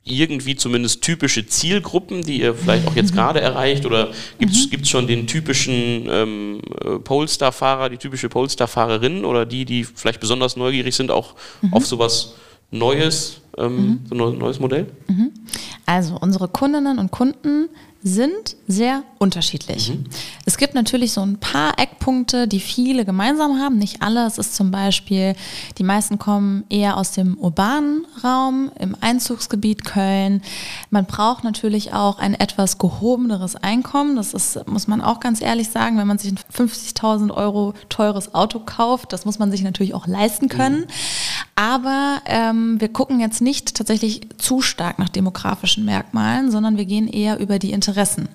irgendwie 0.05 0.57
zumindest 0.57 1.03
typische 1.03 1.47
Zielgruppen, 1.47 2.23
die 2.23 2.41
ihr 2.41 2.55
vielleicht 2.55 2.89
auch 2.89 2.97
jetzt 2.97 3.13
gerade 3.15 3.41
erreicht? 3.41 3.87
Oder 3.87 4.11
gibt 4.39 4.53
es 4.53 4.71
mhm. 4.71 4.85
schon 4.85 5.07
den 5.07 5.27
typischen 5.27 6.09
ähm, 6.09 6.61
äh, 6.85 6.99
Polestar-Fahrer, 6.99 7.89
die 7.89 7.99
typische 7.99 8.29
Polestar-Fahrerin 8.29 9.25
oder 9.25 9.47
die, 9.47 9.65
die 9.65 9.85
vielleicht 9.85 10.21
besonders 10.21 10.57
neugierig 10.57 10.95
sind, 10.97 11.11
auch 11.11 11.35
mhm. 11.61 11.73
auf 11.73 11.87
sowas 11.87 12.35
Neues, 12.73 13.43
ähm, 13.59 13.77
mhm. 13.77 14.01
so 14.09 14.15
ein 14.15 14.39
neues 14.39 14.59
Modell? 14.59 14.87
Mhm. 15.07 15.31
Also 15.87 16.17
unsere 16.21 16.49
Kundinnen 16.49 16.99
und 16.99 17.11
Kunden 17.11 17.69
sind 18.03 18.57
sehr 18.67 19.05
unterschiedlich. 19.19 19.91
Mhm. 19.91 20.05
Es 20.45 20.57
gibt 20.57 20.75
natürlich 20.75 21.13
so 21.13 21.21
ein 21.21 21.39
paar 21.39 21.79
Eckpunkte, 21.79 22.49
die 22.49 22.59
viele 22.59 23.05
gemeinsam 23.05 23.61
haben, 23.61 23.79
nicht 23.79 24.03
alle. 24.03 24.27
Es 24.27 24.39
ist 24.39 24.57
zum 24.57 24.73
Beispiel, 24.73 25.37
die 25.79 25.85
meisten 25.85 26.19
kommen 26.19 26.65
eher 26.69 26.97
aus 26.97 27.13
dem 27.13 27.39
urbanen 27.39 28.05
Raum, 28.25 28.73
im 28.81 28.97
Einzugsgebiet 29.01 29.85
Köln. 29.85 30.43
Man 30.91 31.07
braucht 31.07 31.45
natürlich 31.45 31.93
auch 31.93 32.19
ein 32.19 32.35
etwas 32.35 32.79
gehobeneres 32.79 33.55
Einkommen. 33.55 34.17
Das 34.17 34.35
ist, 34.35 34.67
muss 34.67 34.89
man 34.89 35.01
auch 35.01 35.21
ganz 35.21 35.41
ehrlich 35.41 35.69
sagen, 35.69 35.97
wenn 35.97 36.09
man 36.09 36.19
sich 36.19 36.33
ein 36.33 36.39
50.000 36.53 37.33
Euro 37.33 37.75
teures 37.89 38.35
Auto 38.35 38.59
kauft, 38.59 39.13
das 39.13 39.25
muss 39.25 39.39
man 39.39 39.53
sich 39.53 39.63
natürlich 39.63 39.95
auch 39.95 40.09
leisten 40.09 40.49
können. 40.49 40.81
Mhm. 40.81 40.87
Aber 41.63 42.21
ähm, 42.27 42.81
wir 42.81 42.89
gucken 42.89 43.21
jetzt 43.21 43.41
nicht 43.41 43.77
tatsächlich 43.77 44.23
zu 44.39 44.63
stark 44.63 44.99
nach 44.99 45.09
demografischen 45.09 45.85
Merkmalen, 45.85 46.51
sondern 46.51 46.77
wir 46.77 46.85
gehen 46.85 47.07
eher 47.07 47.39
über 47.39 47.61
die 47.61 47.71
Interessen 47.71 47.93
Interessen. 47.93 48.29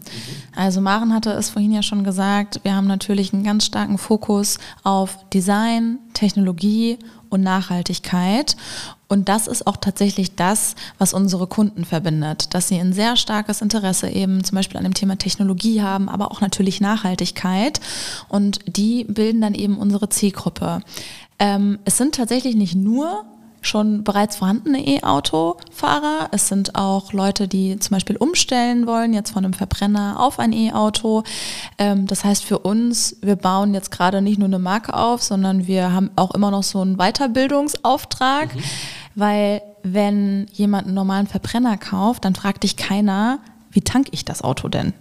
Also 0.56 0.82
Maren 0.82 1.14
hatte 1.14 1.32
es 1.32 1.50
vorhin 1.50 1.72
ja 1.72 1.82
schon 1.82 2.04
gesagt, 2.04 2.60
wir 2.64 2.76
haben 2.76 2.88
natürlich 2.88 3.34
einen 3.34 3.44
ganz 3.44 3.66
starken 3.66 3.98
Fokus 3.98 4.60
auf 4.84 5.18
Design, 5.34 6.00
Technologie 6.14 7.00
und 7.30 7.42
Nachhaltigkeit. 7.42 8.56
Und 9.08 9.30
das 9.30 9.48
ist 9.48 9.68
auch 9.68 9.78
tatsächlich 9.78 10.36
das, 10.36 10.76
was 10.98 11.14
unsere 11.14 11.48
Kunden 11.48 11.86
verbindet, 11.86 12.54
dass 12.54 12.68
sie 12.68 12.78
ein 12.80 12.94
sehr 12.94 13.16
starkes 13.16 13.62
Interesse 13.62 14.10
eben 14.10 14.44
zum 14.44 14.56
Beispiel 14.56 14.78
an 14.78 14.84
dem 14.84 14.94
Thema 14.94 15.18
Technologie 15.18 15.82
haben, 15.82 16.10
aber 16.10 16.32
auch 16.32 16.42
natürlich 16.42 16.82
Nachhaltigkeit. 16.82 17.80
Und 18.28 18.60
die 18.68 19.06
bilden 19.06 19.42
dann 19.42 19.54
eben 19.54 19.78
unsere 19.78 20.10
Zielgruppe. 20.10 20.82
Ähm, 21.40 21.80
es 21.86 21.98
sind 21.98 22.16
tatsächlich 22.16 22.56
nicht 22.56 22.76
nur 22.76 23.26
schon 23.68 24.04
bereits 24.04 24.38
vorhandene 24.38 24.86
E-Auto-Fahrer. 24.86 26.30
Es 26.32 26.48
sind 26.48 26.76
auch 26.76 27.14
Leute, 27.14 27.48
die 27.48 27.78
zum 27.80 27.96
Beispiel 27.96 28.18
umstellen 28.18 28.88
wollen, 28.88 29.14
jetzt 29.14 29.32
von 29.32 29.46
einem 29.46 29.54
Verbrenner 29.54 30.20
auf 30.20 30.40
ein 30.40 30.54
E-Auto. 30.54 31.24
Ähm, 31.78 32.08
das 32.08 32.24
heißt 32.24 32.44
für 32.44 32.60
uns, 32.60 33.18
wir 33.22 33.36
bauen 33.36 33.74
jetzt 33.74 33.92
gerade 33.92 34.22
nicht 34.22 34.40
nur 34.40 34.48
eine 34.48 34.60
Marke 34.60 34.94
auf, 34.94 35.22
sondern 35.22 35.68
wir 35.68 35.92
haben 35.92 36.12
auch 36.16 36.32
immer 36.34 36.52
noch 36.52 36.64
so 36.64 36.82
einen 36.82 36.98
Weiterbildungsauftrag, 36.98 38.56
mhm. 38.56 38.60
weil 39.16 39.62
wenn 39.84 40.48
jemand 40.54 40.86
einen 40.86 40.96
normalen 40.96 41.28
Verbrenner 41.28 41.78
kauft, 41.78 42.26
dann 42.26 42.36
fragt 42.36 42.64
dich 42.64 42.78
keiner, 42.78 43.40
wie 43.72 43.82
tank 43.82 44.08
ich 44.12 44.26
das 44.26 44.42
Auto 44.42 44.70
denn? 44.70 44.94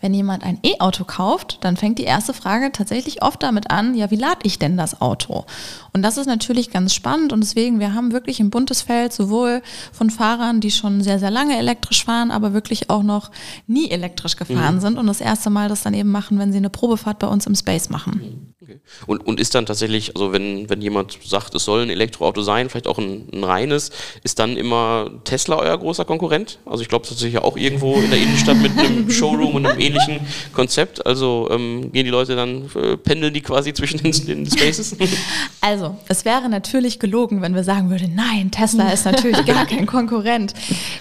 Wenn 0.00 0.14
jemand 0.14 0.44
ein 0.44 0.58
E-Auto 0.62 1.04
kauft, 1.04 1.58
dann 1.62 1.76
fängt 1.76 1.98
die 1.98 2.04
erste 2.04 2.32
Frage 2.32 2.70
tatsächlich 2.72 3.22
oft 3.22 3.42
damit 3.42 3.70
an, 3.70 3.94
ja, 3.94 4.10
wie 4.10 4.16
lade 4.16 4.40
ich 4.44 4.58
denn 4.58 4.76
das 4.76 5.00
Auto? 5.00 5.44
Und 5.92 6.02
das 6.02 6.16
ist 6.16 6.26
natürlich 6.26 6.70
ganz 6.70 6.94
spannend 6.94 7.32
und 7.32 7.40
deswegen, 7.40 7.80
wir 7.80 7.94
haben 7.94 8.12
wirklich 8.12 8.38
ein 8.40 8.50
buntes 8.50 8.82
Feld, 8.82 9.12
sowohl 9.12 9.62
von 9.92 10.10
Fahrern, 10.10 10.60
die 10.60 10.70
schon 10.70 11.02
sehr, 11.02 11.18
sehr 11.18 11.30
lange 11.30 11.58
elektrisch 11.58 12.04
fahren, 12.04 12.30
aber 12.30 12.52
wirklich 12.52 12.90
auch 12.90 13.02
noch 13.02 13.30
nie 13.66 13.90
elektrisch 13.90 14.36
gefahren 14.36 14.76
mhm. 14.76 14.80
sind 14.80 14.98
und 14.98 15.06
das 15.06 15.20
erste 15.20 15.50
Mal 15.50 15.68
das 15.68 15.82
dann 15.82 15.94
eben 15.94 16.10
machen, 16.10 16.38
wenn 16.38 16.52
sie 16.52 16.58
eine 16.58 16.70
Probefahrt 16.70 17.18
bei 17.18 17.26
uns 17.26 17.46
im 17.46 17.54
Space 17.54 17.90
machen. 17.90 18.47
Okay. 18.68 18.80
Und, 19.06 19.26
und 19.26 19.40
ist 19.40 19.54
dann 19.54 19.64
tatsächlich, 19.64 20.14
also 20.14 20.32
wenn, 20.32 20.68
wenn 20.68 20.82
jemand 20.82 21.18
sagt, 21.24 21.54
es 21.54 21.64
soll 21.64 21.82
ein 21.82 21.90
Elektroauto 21.90 22.42
sein, 22.42 22.68
vielleicht 22.68 22.86
auch 22.86 22.98
ein, 22.98 23.26
ein 23.32 23.42
reines, 23.42 23.90
ist 24.22 24.38
dann 24.38 24.58
immer 24.58 25.10
Tesla 25.24 25.56
euer 25.56 25.78
großer 25.78 26.04
Konkurrent? 26.04 26.58
Also 26.66 26.82
ich 26.82 26.88
glaube, 26.88 27.04
das 27.04 27.12
ist 27.12 27.20
sicher 27.20 27.44
auch 27.44 27.56
irgendwo 27.56 27.94
in 27.94 28.10
der 28.10 28.18
Innenstadt 28.18 28.58
mit 28.58 28.76
einem 28.78 29.10
Showroom 29.18 29.54
und 29.54 29.64
einem 29.64 29.80
ähnlichen 29.80 30.20
Konzept. 30.52 31.06
Also 31.06 31.48
ähm, 31.50 31.90
gehen 31.92 32.04
die 32.04 32.10
Leute 32.10 32.36
dann, 32.36 32.70
äh, 32.74 32.98
pendeln 32.98 33.32
die 33.32 33.40
quasi 33.40 33.72
zwischen 33.72 34.02
den, 34.02 34.12
den 34.26 34.50
Spaces? 34.50 34.96
Also, 35.60 35.96
es 36.08 36.24
wäre 36.24 36.48
natürlich 36.48 36.98
gelogen, 36.98 37.42
wenn 37.42 37.54
wir 37.54 37.64
sagen 37.64 37.90
würden, 37.90 38.14
nein, 38.14 38.50
Tesla 38.50 38.90
ist 38.90 39.04
natürlich 39.04 39.44
gar 39.44 39.66
kein 39.66 39.86
Konkurrent. 39.86 40.54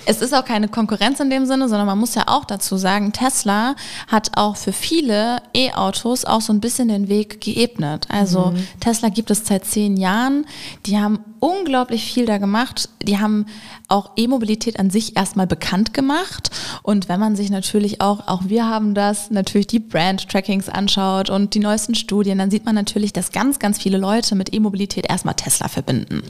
Es 0.05 0.21
ist 0.21 0.33
auch 0.33 0.43
keine 0.43 0.67
Konkurrenz 0.67 1.19
in 1.19 1.29
dem 1.29 1.45
Sinne, 1.45 1.69
sondern 1.69 1.85
man 1.85 1.97
muss 1.97 2.15
ja 2.15 2.23
auch 2.27 2.43
dazu 2.43 2.75
sagen, 2.75 3.13
Tesla 3.13 3.75
hat 4.07 4.31
auch 4.35 4.57
für 4.57 4.73
viele 4.73 5.37
E-Autos 5.53 6.25
auch 6.25 6.41
so 6.41 6.51
ein 6.51 6.59
bisschen 6.59 6.87
den 6.87 7.07
Weg 7.07 7.39
geebnet. 7.57 8.05
Also 8.09 8.51
mhm. 8.51 8.67
Tesla 8.79 9.09
gibt 9.09 9.31
es 9.31 9.45
seit 9.45 9.65
zehn 9.65 9.97
Jahren. 9.97 10.45
Die 10.85 10.99
haben 10.99 11.19
unglaublich 11.39 12.11
viel 12.11 12.25
da 12.25 12.37
gemacht. 12.37 12.89
Die 13.03 13.17
haben 13.17 13.45
auch 13.87 14.11
E-Mobilität 14.15 14.79
an 14.79 14.89
sich 14.89 15.15
erstmal 15.17 15.47
bekannt 15.47 15.93
gemacht. 15.93 16.51
Und 16.83 17.09
wenn 17.09 17.19
man 17.19 17.35
sich 17.35 17.49
natürlich 17.49 18.01
auch, 18.01 18.27
auch 18.27 18.43
wir 18.45 18.65
haben 18.65 18.93
das, 18.93 19.31
natürlich 19.31 19.67
die 19.67 19.79
Brand-Trackings 19.79 20.69
anschaut 20.69 21.29
und 21.29 21.53
die 21.53 21.59
neuesten 21.59 21.95
Studien, 21.95 22.37
dann 22.37 22.51
sieht 22.51 22.65
man 22.65 22.75
natürlich, 22.75 23.13
dass 23.13 23.31
ganz, 23.31 23.59
ganz 23.59 23.79
viele 23.81 23.97
Leute 23.97 24.35
mit 24.35 24.53
E-Mobilität 24.53 25.09
erstmal 25.09 25.35
Tesla 25.35 25.67
verbinden. 25.67 26.21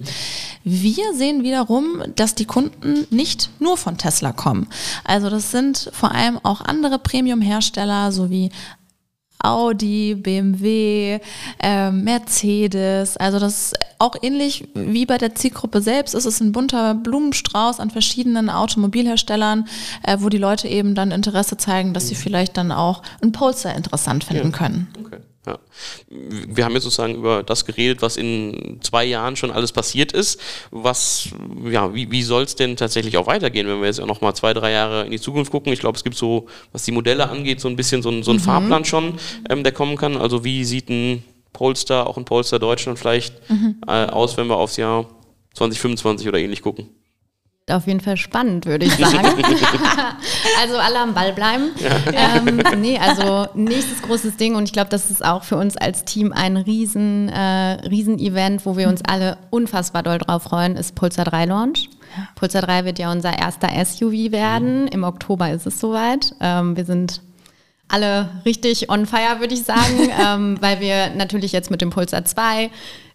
Wir 0.64 1.14
sehen 1.14 1.44
wiederum, 1.44 2.04
dass 2.16 2.36
die 2.36 2.46
Kunden 2.46 3.08
nicht 3.10 3.50
nur 3.60 3.78
von 3.78 3.98
Tesla 3.98 4.32
kommen. 4.32 4.68
Also 5.04 5.30
das 5.30 5.52
sind 5.52 5.90
vor 5.94 6.12
allem 6.12 6.40
auch 6.44 6.62
andere 6.62 7.00
Premium-Hersteller 7.00 8.12
sowie 8.12 8.52
Audi, 9.40 10.16
BMW, 10.16 11.20
äh, 11.62 11.92
Mercedes. 11.92 13.18
Also 13.18 13.40
das 13.40 13.54
ist 13.54 13.76
auch 14.00 14.16
ähnlich 14.22 14.68
wie 14.74 15.06
bei 15.06 15.18
der 15.18 15.36
Zielgruppe 15.36 15.82
selbst 15.82 16.14
ist 16.14 16.26
es 16.26 16.40
ein 16.40 16.52
bunter 16.52 16.94
Blumenstrauß 16.96 17.80
an 17.80 17.90
verschiedenen 17.90 18.50
Automobilherstellern, 18.50 19.68
äh, 20.04 20.18
wo 20.20 20.30
die 20.30 20.38
Leute 20.38 20.68
eben 20.68 20.96
dann 20.96 21.12
Interesse 21.12 21.58
zeigen, 21.58 21.94
dass 21.94 22.08
sie 22.08 22.16
vielleicht 22.16 22.58
dann 22.58 22.72
auch 22.72 23.04
ein 23.22 23.32
Polster 23.32 23.76
interessant 23.76 24.24
finden 24.24 24.52
ja. 24.52 24.58
können. 24.58 24.88
Okay. 25.00 25.18
Ja. 25.48 25.60
Wir 26.10 26.66
haben 26.66 26.74
jetzt 26.74 26.84
sozusagen 26.84 27.16
über 27.16 27.42
das 27.42 27.66
geredet, 27.66 28.02
was 28.02 28.18
in 28.18 28.80
zwei 28.82 29.06
Jahren 29.06 29.38
schon 29.38 29.50
alles 29.50 29.72
passiert 29.72 30.12
ist. 30.12 30.42
Was, 30.72 31.30
ja, 31.70 31.94
wie, 31.94 32.12
wie 32.12 32.22
soll 32.22 32.44
es 32.44 32.56
denn 32.56 32.76
tatsächlich 32.76 33.16
auch 33.18 33.28
weitergehen, 33.28 33.66
wenn 33.66 33.80
wir 33.80 33.88
jetzt 33.88 34.02
auch 34.02 34.08
noch 34.08 34.20
mal 34.20 34.34
zwei, 34.34 34.54
drei 34.54 34.72
Jahre 34.72 35.06
in 35.06 35.12
die 35.12 35.22
Zukunft 35.22 35.52
gucken? 35.52 35.72
Ich 35.72 35.80
glaube, 35.80 35.96
es 35.98 36.04
gibt 36.04 36.18
so, 36.18 36.48
was 36.74 36.84
die 36.84 36.92
Modelle 36.92 37.30
angeht, 37.30 37.62
so 37.62 37.70
ein 37.70 37.78
bisschen 37.78 38.02
so 38.02 38.10
ein, 38.10 38.24
so 38.24 38.32
ein 38.32 38.38
mhm. 38.38 38.42
Fahrplan 38.42 38.84
schon, 38.84 39.14
ähm, 39.50 39.64
der 39.64 39.72
kommen 39.72 39.96
kann. 39.96 40.18
Also 40.18 40.44
wie 40.44 40.66
sieht 40.66 40.90
ein 40.90 41.24
Polestar, 41.54 42.08
auch 42.08 42.18
ein 42.18 42.26
Polestar 42.26 42.60
Deutschland 42.60 43.00
vielleicht 43.00 43.50
mhm. 43.50 43.78
äh, 43.88 44.08
aus, 44.08 44.36
wenn 44.36 44.48
wir 44.48 44.58
aufs 44.58 44.76
Jahr 44.76 45.08
2025 45.54 46.28
oder 46.28 46.40
ähnlich 46.40 46.62
gucken? 46.62 46.90
Auf 47.70 47.86
jeden 47.86 48.00
Fall 48.00 48.16
spannend, 48.18 48.66
würde 48.66 48.86
ich 48.86 48.94
sagen. 48.96 49.28
also 50.62 50.78
alle 50.78 51.00
am 51.00 51.14
Ball 51.14 51.34
bleiben. 51.34 51.72
Ja. 51.82 52.38
Ähm, 52.38 52.62
nee, 52.80 52.98
also 52.98 53.48
nächstes 53.56 54.02
großes 54.02 54.38
Ding 54.38 54.56
und 54.56 54.64
ich 54.64 54.74
glaube, 54.74 54.90
das 54.90 55.12
ist 55.12 55.24
auch 55.24 55.44
für 55.44 55.58
uns 55.58 55.76
als 55.76 56.06
Team 56.06 56.32
ein 56.32 56.56
riesen, 56.56 57.30
äh, 57.30 57.74
riesen 57.88 58.20
Event, 58.20 58.66
wo 58.66 58.78
wir 58.78 58.88
uns 58.88 59.02
alle 59.06 59.38
unfassbar 59.50 60.04
doll 60.04 60.18
drauf 60.18 60.44
freuen, 60.44 60.76
ist 60.76 60.96
Pulsar 60.96 61.26
3 61.26 61.46
Launch. 61.46 61.90
Pulsar 62.36 62.62
3 62.62 62.86
wird 62.86 63.00
ja 63.00 63.12
unser 63.12 63.38
erster 63.38 63.70
SUV 63.84 64.32
werden. 64.32 64.84
Mhm. 64.84 64.88
Im 64.88 65.04
Oktober 65.04 65.52
ist 65.52 65.68
es 65.68 65.80
soweit. 65.80 66.34
Ähm, 66.40 66.78
wir 66.78 66.86
sind 66.86 67.22
alle 67.88 68.30
richtig 68.46 68.90
on 68.90 69.06
fire, 69.06 69.40
würde 69.40 69.54
ich 69.54 69.64
sagen, 69.64 70.10
ähm, 70.26 70.58
weil 70.62 70.80
wir 70.80 71.10
natürlich 71.16 71.52
jetzt 71.52 71.72
mit 71.72 71.82
dem 71.82 71.90
Pulsar 71.90 72.26
2 72.26 72.70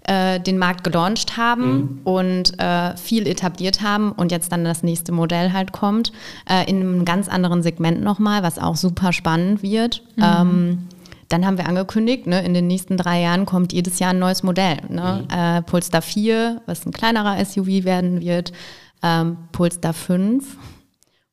äh, 0.05 0.41
den 0.41 0.59
Markt 0.59 0.85
gelauncht 0.85 1.37
haben 1.37 1.77
mhm. 1.77 2.01
und 2.05 2.61
äh, 2.61 2.97
viel 2.97 3.27
etabliert 3.27 3.83
haben 3.83 4.13
und 4.13 4.33
jetzt 4.33 4.51
dann 4.51 4.65
das 4.65 4.83
nächste 4.83 5.13
Modell 5.13 5.53
halt 5.53 5.73
kommt, 5.73 6.13
äh, 6.49 6.69
in 6.69 6.81
einem 6.81 7.05
ganz 7.05 7.29
anderen 7.29 7.63
Segment 7.63 8.03
nochmal, 8.03 8.43
was 8.43 8.59
auch 8.59 8.77
super 8.77 9.13
spannend 9.13 9.63
wird. 9.63 10.03
Mhm. 10.17 10.23
Ähm, 10.25 10.89
dann 11.29 11.47
haben 11.47 11.57
wir 11.57 11.67
angekündigt, 11.67 12.27
ne, 12.27 12.45
in 12.45 12.53
den 12.53 12.67
nächsten 12.67 12.97
drei 12.97 13.23
Jahren 13.23 13.47
kommt 13.47 13.73
jedes 13.73 13.99
Jahr 13.99 14.11
ein 14.11 14.19
neues 14.19 14.43
Modell. 14.43 14.79
Ne? 14.89 15.25
Mhm. 15.25 15.35
Äh, 15.35 15.63
Polestar 15.63 16.03
4, 16.03 16.61
was 16.67 16.85
ein 16.85 16.93
kleinerer 16.93 17.43
SUV 17.43 17.85
werden 17.85 18.21
wird, 18.21 18.53
ähm, 19.03 19.39
Polestar 19.53 19.95
5, 19.95 20.57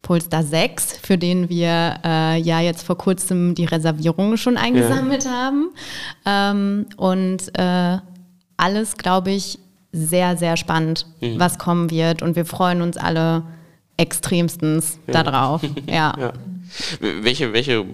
Polestar 0.10 0.42
6, 0.42 0.98
für 1.04 1.20
den 1.20 1.50
wir 1.50 2.00
äh, 2.04 2.42
ja 2.42 2.60
jetzt 2.62 2.82
vor 2.82 2.98
kurzem 2.98 3.54
die 3.54 3.66
Reservierungen 3.66 4.38
schon 4.38 4.58
eingesammelt 4.58 5.26
ja. 5.26 5.30
haben. 5.30 5.70
Ähm, 6.26 6.86
und 6.98 7.56
äh, 7.56 8.00
alles, 8.58 8.98
glaube 8.98 9.30
ich, 9.30 9.60
sehr, 9.92 10.36
sehr 10.36 10.58
spannend, 10.58 11.06
mhm. 11.22 11.40
was 11.40 11.60
kommen 11.60 11.92
wird. 11.92 12.24
Und 12.24 12.36
wir 12.36 12.48
freuen 12.48 12.82
uns 12.82 12.98
alle 12.98 13.44
extremstens 13.98 14.98
ja. 15.06 15.22
darauf. 15.22 15.62
ja. 15.86 16.16
ja. 16.20 16.34
Welche, 17.00 17.54
welche 17.54 17.86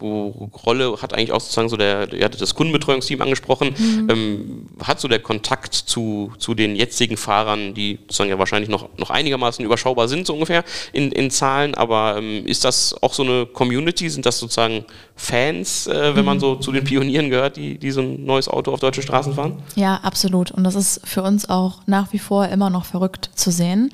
Rolle 0.00 0.96
hat 1.00 1.14
eigentlich 1.14 1.32
auch 1.32 1.40
sozusagen 1.40 1.68
so 1.68 1.76
der, 1.76 2.12
ihr 2.12 2.24
hattet 2.24 2.40
das 2.40 2.54
Kundenbetreuungsteam 2.54 3.20
angesprochen, 3.20 3.74
mhm. 3.76 4.10
ähm, 4.10 4.68
hat 4.82 5.00
so 5.00 5.08
der 5.08 5.20
Kontakt 5.20 5.74
zu, 5.74 6.32
zu 6.38 6.54
den 6.54 6.76
jetzigen 6.76 7.16
Fahrern, 7.16 7.74
die 7.74 7.98
sozusagen 8.02 8.30
ja 8.30 8.38
wahrscheinlich 8.38 8.70
noch, 8.70 8.88
noch 8.96 9.10
einigermaßen 9.10 9.64
überschaubar 9.64 10.08
sind, 10.08 10.26
so 10.26 10.34
ungefähr 10.34 10.64
in, 10.92 11.12
in 11.12 11.30
Zahlen, 11.30 11.74
aber 11.74 12.16
ähm, 12.18 12.46
ist 12.46 12.64
das 12.64 12.94
auch 13.02 13.14
so 13.14 13.22
eine 13.22 13.46
Community? 13.46 14.08
Sind 14.08 14.26
das 14.26 14.38
sozusagen 14.38 14.84
Fans, 15.14 15.86
äh, 15.86 16.16
wenn 16.16 16.24
man 16.24 16.38
mhm. 16.38 16.40
so 16.40 16.54
zu 16.56 16.72
den 16.72 16.84
Pionieren 16.84 17.30
gehört, 17.30 17.56
die, 17.56 17.78
die 17.78 17.90
so 17.90 18.00
ein 18.00 18.24
neues 18.24 18.48
Auto 18.48 18.72
auf 18.72 18.80
deutsche 18.80 19.02
Straßen 19.02 19.34
fahren? 19.34 19.62
Ja, 19.76 19.96
absolut. 20.02 20.50
Und 20.50 20.64
das 20.64 20.74
ist 20.74 21.00
für 21.04 21.22
uns 21.22 21.48
auch 21.48 21.80
nach 21.86 22.12
wie 22.12 22.18
vor 22.18 22.48
immer 22.48 22.70
noch 22.70 22.84
verrückt 22.84 23.30
zu 23.34 23.50
sehen. 23.50 23.92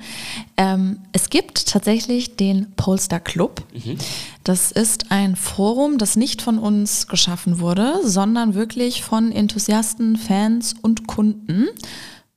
Ähm, 0.57 0.99
es 1.11 1.29
gibt 1.29 1.67
tatsächlich 1.67 2.35
den 2.35 2.71
Polestar 2.75 3.19
Club. 3.19 3.61
Mhm. 3.73 3.97
Das 4.43 4.71
ist 4.71 5.11
ein 5.11 5.35
Forum, 5.35 5.97
das 5.97 6.15
nicht 6.15 6.41
von 6.41 6.57
uns 6.59 7.07
geschaffen 7.07 7.59
wurde, 7.59 7.99
sondern 8.03 8.53
wirklich 8.53 9.03
von 9.03 9.31
Enthusiasten, 9.31 10.17
Fans 10.17 10.75
und 10.81 11.07
Kunden. 11.07 11.67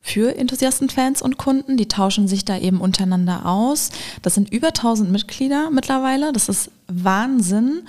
für 0.05 0.37
Enthusiastenfans 0.37 1.23
und 1.23 1.39
Kunden. 1.39 1.77
Die 1.77 1.87
tauschen 1.87 2.27
sich 2.27 2.45
da 2.45 2.59
eben 2.59 2.81
untereinander 2.81 3.47
aus. 3.47 3.91
Das 4.21 4.35
sind 4.35 4.53
über 4.53 4.69
1000 4.69 5.11
Mitglieder 5.13 5.71
mittlerweile. 5.71 6.33
Das 6.33 6.49
ist 6.49 6.73
Wahnsinn. 6.89 7.83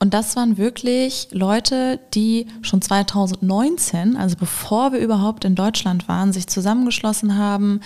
Und 0.00 0.12
das 0.12 0.34
waren 0.34 0.58
wirklich 0.58 1.28
Leute, 1.30 2.00
die 2.12 2.48
schon 2.60 2.82
2019, 2.82 4.16
also 4.16 4.36
bevor 4.36 4.92
wir 4.92 4.98
überhaupt 4.98 5.44
in 5.44 5.54
Deutschland 5.54 6.08
waren, 6.08 6.32
sich 6.32 6.48
zusammengeschlossen 6.48 7.38
haben, 7.38 7.80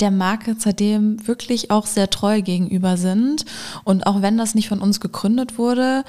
der 0.00 0.10
Marke 0.10 0.56
seitdem 0.58 1.26
wirklich 1.26 1.70
auch 1.70 1.86
sehr 1.86 2.10
treu 2.10 2.42
gegenüber 2.42 2.96
sind. 2.96 3.44
Und 3.84 4.06
auch 4.06 4.22
wenn 4.22 4.38
das 4.38 4.54
nicht 4.54 4.68
von 4.68 4.80
uns 4.80 5.00
gegründet 5.00 5.58
wurde, 5.58 6.04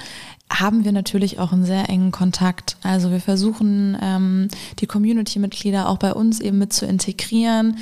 haben 0.50 0.84
wir 0.84 0.92
natürlich 0.92 1.38
auch 1.38 1.52
einen 1.52 1.64
sehr 1.64 1.88
engen 1.88 2.12
Kontakt. 2.12 2.76
Also 2.82 3.10
wir 3.10 3.20
versuchen, 3.20 3.96
ähm, 4.00 4.48
die 4.78 4.86
Community-Mitglieder 4.86 5.88
auch 5.88 5.98
bei 5.98 6.12
uns 6.12 6.40
eben 6.40 6.58
mit 6.58 6.72
zu 6.72 6.86
integrieren. 6.86 7.78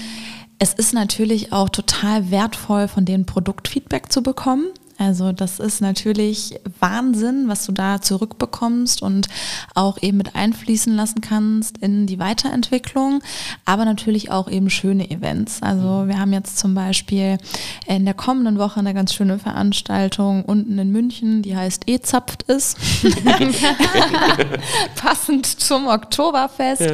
Es 0.59 0.73
ist 0.73 0.95
natürlich 0.95 1.53
auch 1.53 1.69
total 1.69 2.31
wertvoll, 2.31 2.89
von 2.89 3.05
denen 3.05 3.27
Produktfeedback 3.27 4.11
zu 4.11 4.23
bekommen. 4.23 4.67
Also 4.99 5.33
das 5.33 5.59
ist 5.59 5.81
natürlich 5.81 6.59
Wahnsinn, 6.81 7.49
was 7.49 7.67
du 7.67 7.73
da 7.73 8.01
zurückbekommst 8.01 9.03
und 9.03 9.29
auch 9.75 10.03
eben 10.03 10.17
mit 10.17 10.35
einfließen 10.35 10.95
lassen 10.95 11.21
kannst 11.21 11.79
in 11.79 12.07
die 12.07 12.19
Weiterentwicklung, 12.19 13.23
aber 13.65 13.85
natürlich 13.85 14.31
auch 14.31 14.49
eben 14.51 14.71
schöne 14.71 15.11
Events. 15.11 15.63
Also 15.63 16.05
wir 16.07 16.19
haben 16.19 16.33
jetzt 16.33 16.59
zum 16.59 16.75
Beispiel 16.75 17.39
in 17.87 18.05
der 18.05 18.15
kommenden 18.15 18.59
Woche 18.59 18.81
eine 18.81 18.95
ganz 18.95 19.13
schöne 19.13 19.39
Veranstaltung 19.39 20.45
unten 20.45 20.79
in 20.79 20.91
München, 20.93 21.43
die 21.43 21.57
heißt 21.57 21.85
E-Zapft 21.87 22.45
ist. 22.45 22.79
Passend 24.97 25.47
zum 25.47 25.89
Oktoberfest. 25.89 26.81
Ja. 26.81 26.93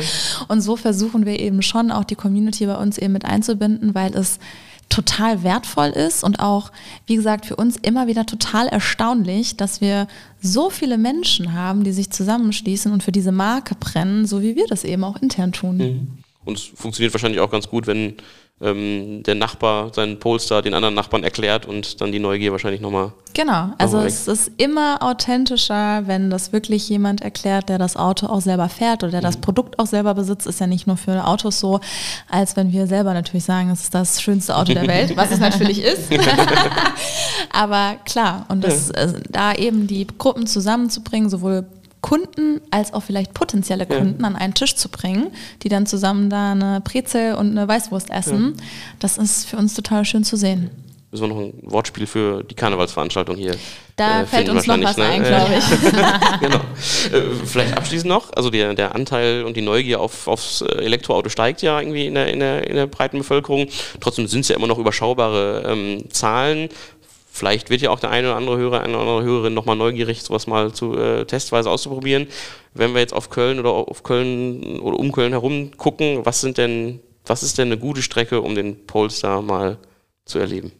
Und 0.48 0.60
so 0.60 0.76
versuchen 0.76 1.24
wir 1.24 1.38
eben 1.38 1.62
schon 1.62 1.90
auch 1.90 2.04
die 2.04 2.16
Community 2.16 2.66
bei 2.66 2.76
uns 2.76 2.98
eben 2.98 3.12
mit 3.12 3.24
einzubinden, 3.24 3.94
weil 3.94 4.14
es 4.14 4.38
total 4.92 5.42
wertvoll 5.42 5.88
ist 5.88 6.22
und 6.22 6.40
auch, 6.40 6.70
wie 7.06 7.16
gesagt, 7.16 7.46
für 7.46 7.56
uns 7.56 7.76
immer 7.76 8.06
wieder 8.06 8.26
total 8.26 8.68
erstaunlich, 8.68 9.56
dass 9.56 9.80
wir 9.80 10.06
so 10.40 10.68
viele 10.68 10.98
Menschen 10.98 11.54
haben, 11.54 11.82
die 11.82 11.92
sich 11.92 12.10
zusammenschließen 12.10 12.92
und 12.92 13.02
für 13.02 13.12
diese 13.12 13.32
Marke 13.32 13.74
brennen, 13.74 14.26
so 14.26 14.42
wie 14.42 14.54
wir 14.54 14.66
das 14.66 14.84
eben 14.84 15.04
auch 15.04 15.20
intern 15.20 15.52
tun. 15.52 15.76
Mhm. 15.76 16.21
Und 16.44 16.58
es 16.58 16.64
funktioniert 16.64 17.14
wahrscheinlich 17.14 17.40
auch 17.40 17.50
ganz 17.50 17.68
gut, 17.68 17.86
wenn 17.86 18.16
ähm, 18.62 19.22
der 19.24 19.34
Nachbar 19.34 19.92
seinen 19.92 20.18
Polestar 20.18 20.62
den 20.62 20.74
anderen 20.74 20.94
Nachbarn 20.94 21.24
erklärt 21.24 21.66
und 21.66 22.00
dann 22.00 22.12
die 22.12 22.20
Neugier 22.20 22.52
wahrscheinlich 22.52 22.80
nochmal. 22.80 23.12
Genau, 23.34 23.70
also 23.78 23.98
noch 23.98 24.04
es 24.04 24.28
ist 24.28 24.52
immer 24.56 25.02
authentischer, 25.02 26.06
wenn 26.06 26.30
das 26.30 26.52
wirklich 26.52 26.88
jemand 26.88 27.22
erklärt, 27.22 27.68
der 27.68 27.78
das 27.78 27.96
Auto 27.96 28.26
auch 28.26 28.40
selber 28.40 28.68
fährt 28.68 29.02
oder 29.02 29.10
der 29.10 29.20
mhm. 29.20 29.24
das 29.24 29.36
Produkt 29.38 29.78
auch 29.78 29.86
selber 29.86 30.14
besitzt, 30.14 30.46
ist 30.46 30.60
ja 30.60 30.66
nicht 30.68 30.86
nur 30.86 30.96
für 30.96 31.26
Autos 31.26 31.58
so, 31.58 31.80
als 32.28 32.54
wenn 32.56 32.72
wir 32.72 32.86
selber 32.86 33.14
natürlich 33.14 33.44
sagen, 33.44 33.70
es 33.70 33.82
ist 33.82 33.94
das 33.94 34.22
schönste 34.22 34.56
Auto 34.56 34.74
der 34.74 34.86
Welt, 34.86 35.16
was 35.16 35.32
es 35.32 35.40
natürlich 35.40 35.82
ist. 35.82 36.08
Aber 37.50 37.96
klar, 38.04 38.46
und 38.48 38.62
das, 38.62 38.92
ja. 38.94 39.02
äh, 39.02 39.12
da 39.28 39.54
eben 39.54 39.86
die 39.88 40.06
Gruppen 40.06 40.46
zusammenzubringen, 40.46 41.28
sowohl 41.28 41.66
Kunden 42.02 42.60
als 42.70 42.92
auch 42.92 43.02
vielleicht 43.02 43.32
potenzielle 43.32 43.86
Kunden 43.86 44.20
ja. 44.20 44.26
an 44.26 44.36
einen 44.36 44.54
Tisch 44.54 44.76
zu 44.76 44.88
bringen, 44.88 45.28
die 45.62 45.68
dann 45.68 45.86
zusammen 45.86 46.28
da 46.28 46.52
eine 46.52 46.80
Brezel 46.80 47.36
und 47.36 47.52
eine 47.52 47.66
Weißwurst 47.66 48.10
essen. 48.10 48.56
Ja. 48.56 48.64
Das 48.98 49.16
ist 49.16 49.48
für 49.48 49.56
uns 49.56 49.74
total 49.74 50.04
schön 50.04 50.24
zu 50.24 50.36
sehen. 50.36 50.70
Müssen 51.12 51.24
wir 51.24 51.28
noch 51.28 51.40
ein 51.40 51.52
Wortspiel 51.62 52.06
für 52.06 52.42
die 52.42 52.54
Karnevalsveranstaltung 52.54 53.36
hier. 53.36 53.54
Da 53.96 54.22
äh, 54.22 54.26
fällt 54.26 54.48
uns 54.48 54.66
noch 54.66 54.82
was 54.82 54.96
ne? 54.96 55.04
ein, 55.04 55.22
glaube 55.22 55.54
ich. 55.58 56.40
genau. 56.40 56.56
Äh, 56.56 57.34
vielleicht 57.44 57.76
abschließend 57.76 58.08
noch, 58.08 58.32
also 58.34 58.48
der, 58.48 58.72
der 58.72 58.94
Anteil 58.94 59.44
und 59.44 59.54
die 59.54 59.60
Neugier 59.60 60.00
auf, 60.00 60.26
aufs 60.26 60.62
Elektroauto 60.62 61.28
steigt 61.28 61.60
ja 61.60 61.78
irgendwie 61.78 62.06
in 62.06 62.14
der, 62.14 62.28
in 62.28 62.40
der, 62.40 62.66
in 62.66 62.76
der 62.76 62.86
breiten 62.86 63.18
Bevölkerung. 63.18 63.68
Trotzdem 64.00 64.26
sind 64.26 64.40
es 64.40 64.48
ja 64.48 64.56
immer 64.56 64.66
noch 64.66 64.78
überschaubare 64.78 65.64
ähm, 65.66 66.04
Zahlen. 66.10 66.70
Vielleicht 67.34 67.70
wird 67.70 67.80
ja 67.80 67.88
auch 67.88 67.98
der 67.98 68.10
eine 68.10 68.28
oder 68.28 68.36
andere 68.36 68.58
Hörer, 68.58 68.82
eine 68.82 68.92
oder 68.92 69.08
andere 69.08 69.24
Hörerin 69.24 69.54
nochmal 69.54 69.74
neugierig, 69.74 70.22
sowas 70.22 70.46
mal 70.46 70.70
zu 70.74 70.98
äh, 70.98 71.24
testweise 71.24 71.70
auszuprobieren. 71.70 72.26
Wenn 72.74 72.92
wir 72.92 73.00
jetzt 73.00 73.14
auf 73.14 73.30
Köln 73.30 73.58
oder 73.58 73.70
auf 73.70 74.02
Köln 74.02 74.80
oder 74.80 74.98
um 74.98 75.12
Köln 75.12 75.32
herum 75.32 75.70
gucken, 75.78 76.26
was 76.26 76.42
sind 76.42 76.58
denn, 76.58 77.00
was 77.24 77.42
ist 77.42 77.56
denn 77.56 77.68
eine 77.68 77.78
gute 77.78 78.02
Strecke, 78.02 78.42
um 78.42 78.54
den 78.54 78.86
Polestar 78.86 79.40
mal 79.40 79.78
zu 80.26 80.40
erleben? 80.40 80.72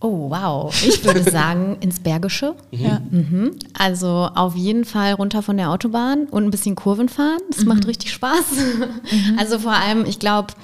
Oh, 0.00 0.30
wow. 0.30 0.72
Ich 0.86 1.04
würde 1.04 1.22
sagen, 1.30 1.78
ins 1.80 1.98
Bergische. 1.98 2.54
Mhm. 2.70 2.78
Ja. 2.78 3.00
Mhm. 3.10 3.58
Also 3.76 4.30
auf 4.32 4.54
jeden 4.54 4.84
Fall 4.84 5.14
runter 5.14 5.42
von 5.42 5.56
der 5.56 5.70
Autobahn 5.70 6.26
und 6.26 6.44
ein 6.44 6.52
bisschen 6.52 6.76
Kurven 6.76 7.08
fahren. 7.08 7.40
Das 7.50 7.62
mhm. 7.62 7.68
macht 7.68 7.86
richtig 7.88 8.12
Spaß. 8.12 8.44
Mhm. 9.12 9.38
Also 9.38 9.58
vor 9.58 9.72
allem, 9.72 10.06
ich 10.06 10.18
glaube, 10.18 10.54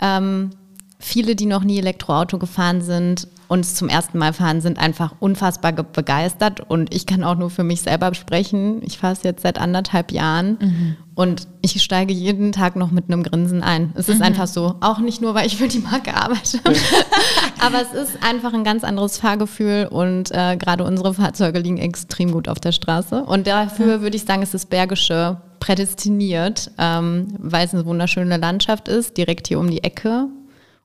ähm, 0.00 0.50
viele, 0.98 1.36
die 1.36 1.46
noch 1.46 1.64
nie 1.64 1.78
Elektroauto 1.78 2.38
gefahren 2.38 2.82
sind, 2.82 3.28
uns 3.48 3.74
zum 3.74 3.88
ersten 3.88 4.18
Mal 4.18 4.34
fahren, 4.34 4.60
sind 4.60 4.78
einfach 4.78 5.14
unfassbar 5.20 5.72
begeistert. 5.72 6.60
Und 6.60 6.94
ich 6.94 7.06
kann 7.06 7.24
auch 7.24 7.36
nur 7.36 7.48
für 7.48 7.64
mich 7.64 7.80
selber 7.80 8.12
sprechen. 8.14 8.82
Ich 8.84 8.98
fahre 8.98 9.14
es 9.14 9.22
jetzt 9.22 9.42
seit 9.42 9.58
anderthalb 9.58 10.12
Jahren 10.12 10.58
mhm. 10.60 10.96
und 11.14 11.48
ich 11.62 11.82
steige 11.82 12.12
jeden 12.12 12.52
Tag 12.52 12.76
noch 12.76 12.90
mit 12.90 13.06
einem 13.06 13.22
Grinsen 13.22 13.62
ein. 13.62 13.92
Es 13.94 14.10
ist 14.10 14.18
mhm. 14.18 14.24
einfach 14.24 14.46
so. 14.46 14.74
Auch 14.80 14.98
nicht 14.98 15.22
nur, 15.22 15.34
weil 15.34 15.46
ich 15.46 15.56
für 15.56 15.68
die 15.68 15.78
Marke 15.78 16.14
arbeite. 16.14 16.60
Aber 17.58 17.80
es 17.80 17.94
ist 17.94 18.22
einfach 18.22 18.52
ein 18.52 18.64
ganz 18.64 18.84
anderes 18.84 19.18
Fahrgefühl 19.18 19.88
und 19.90 20.30
äh, 20.30 20.56
gerade 20.58 20.84
unsere 20.84 21.14
Fahrzeuge 21.14 21.58
liegen 21.58 21.78
extrem 21.78 22.32
gut 22.32 22.48
auf 22.48 22.60
der 22.60 22.72
Straße. 22.72 23.24
Und 23.24 23.46
dafür 23.46 23.94
ja. 23.94 24.00
würde 24.02 24.16
ich 24.16 24.24
sagen, 24.24 24.42
es 24.42 24.52
ist 24.52 24.68
Bergische 24.68 25.38
prädestiniert, 25.58 26.70
ähm, 26.78 27.28
weil 27.38 27.66
es 27.66 27.74
eine 27.74 27.86
wunderschöne 27.86 28.36
Landschaft 28.36 28.88
ist, 28.88 29.16
direkt 29.16 29.48
hier 29.48 29.58
um 29.58 29.70
die 29.70 29.82
Ecke, 29.82 30.28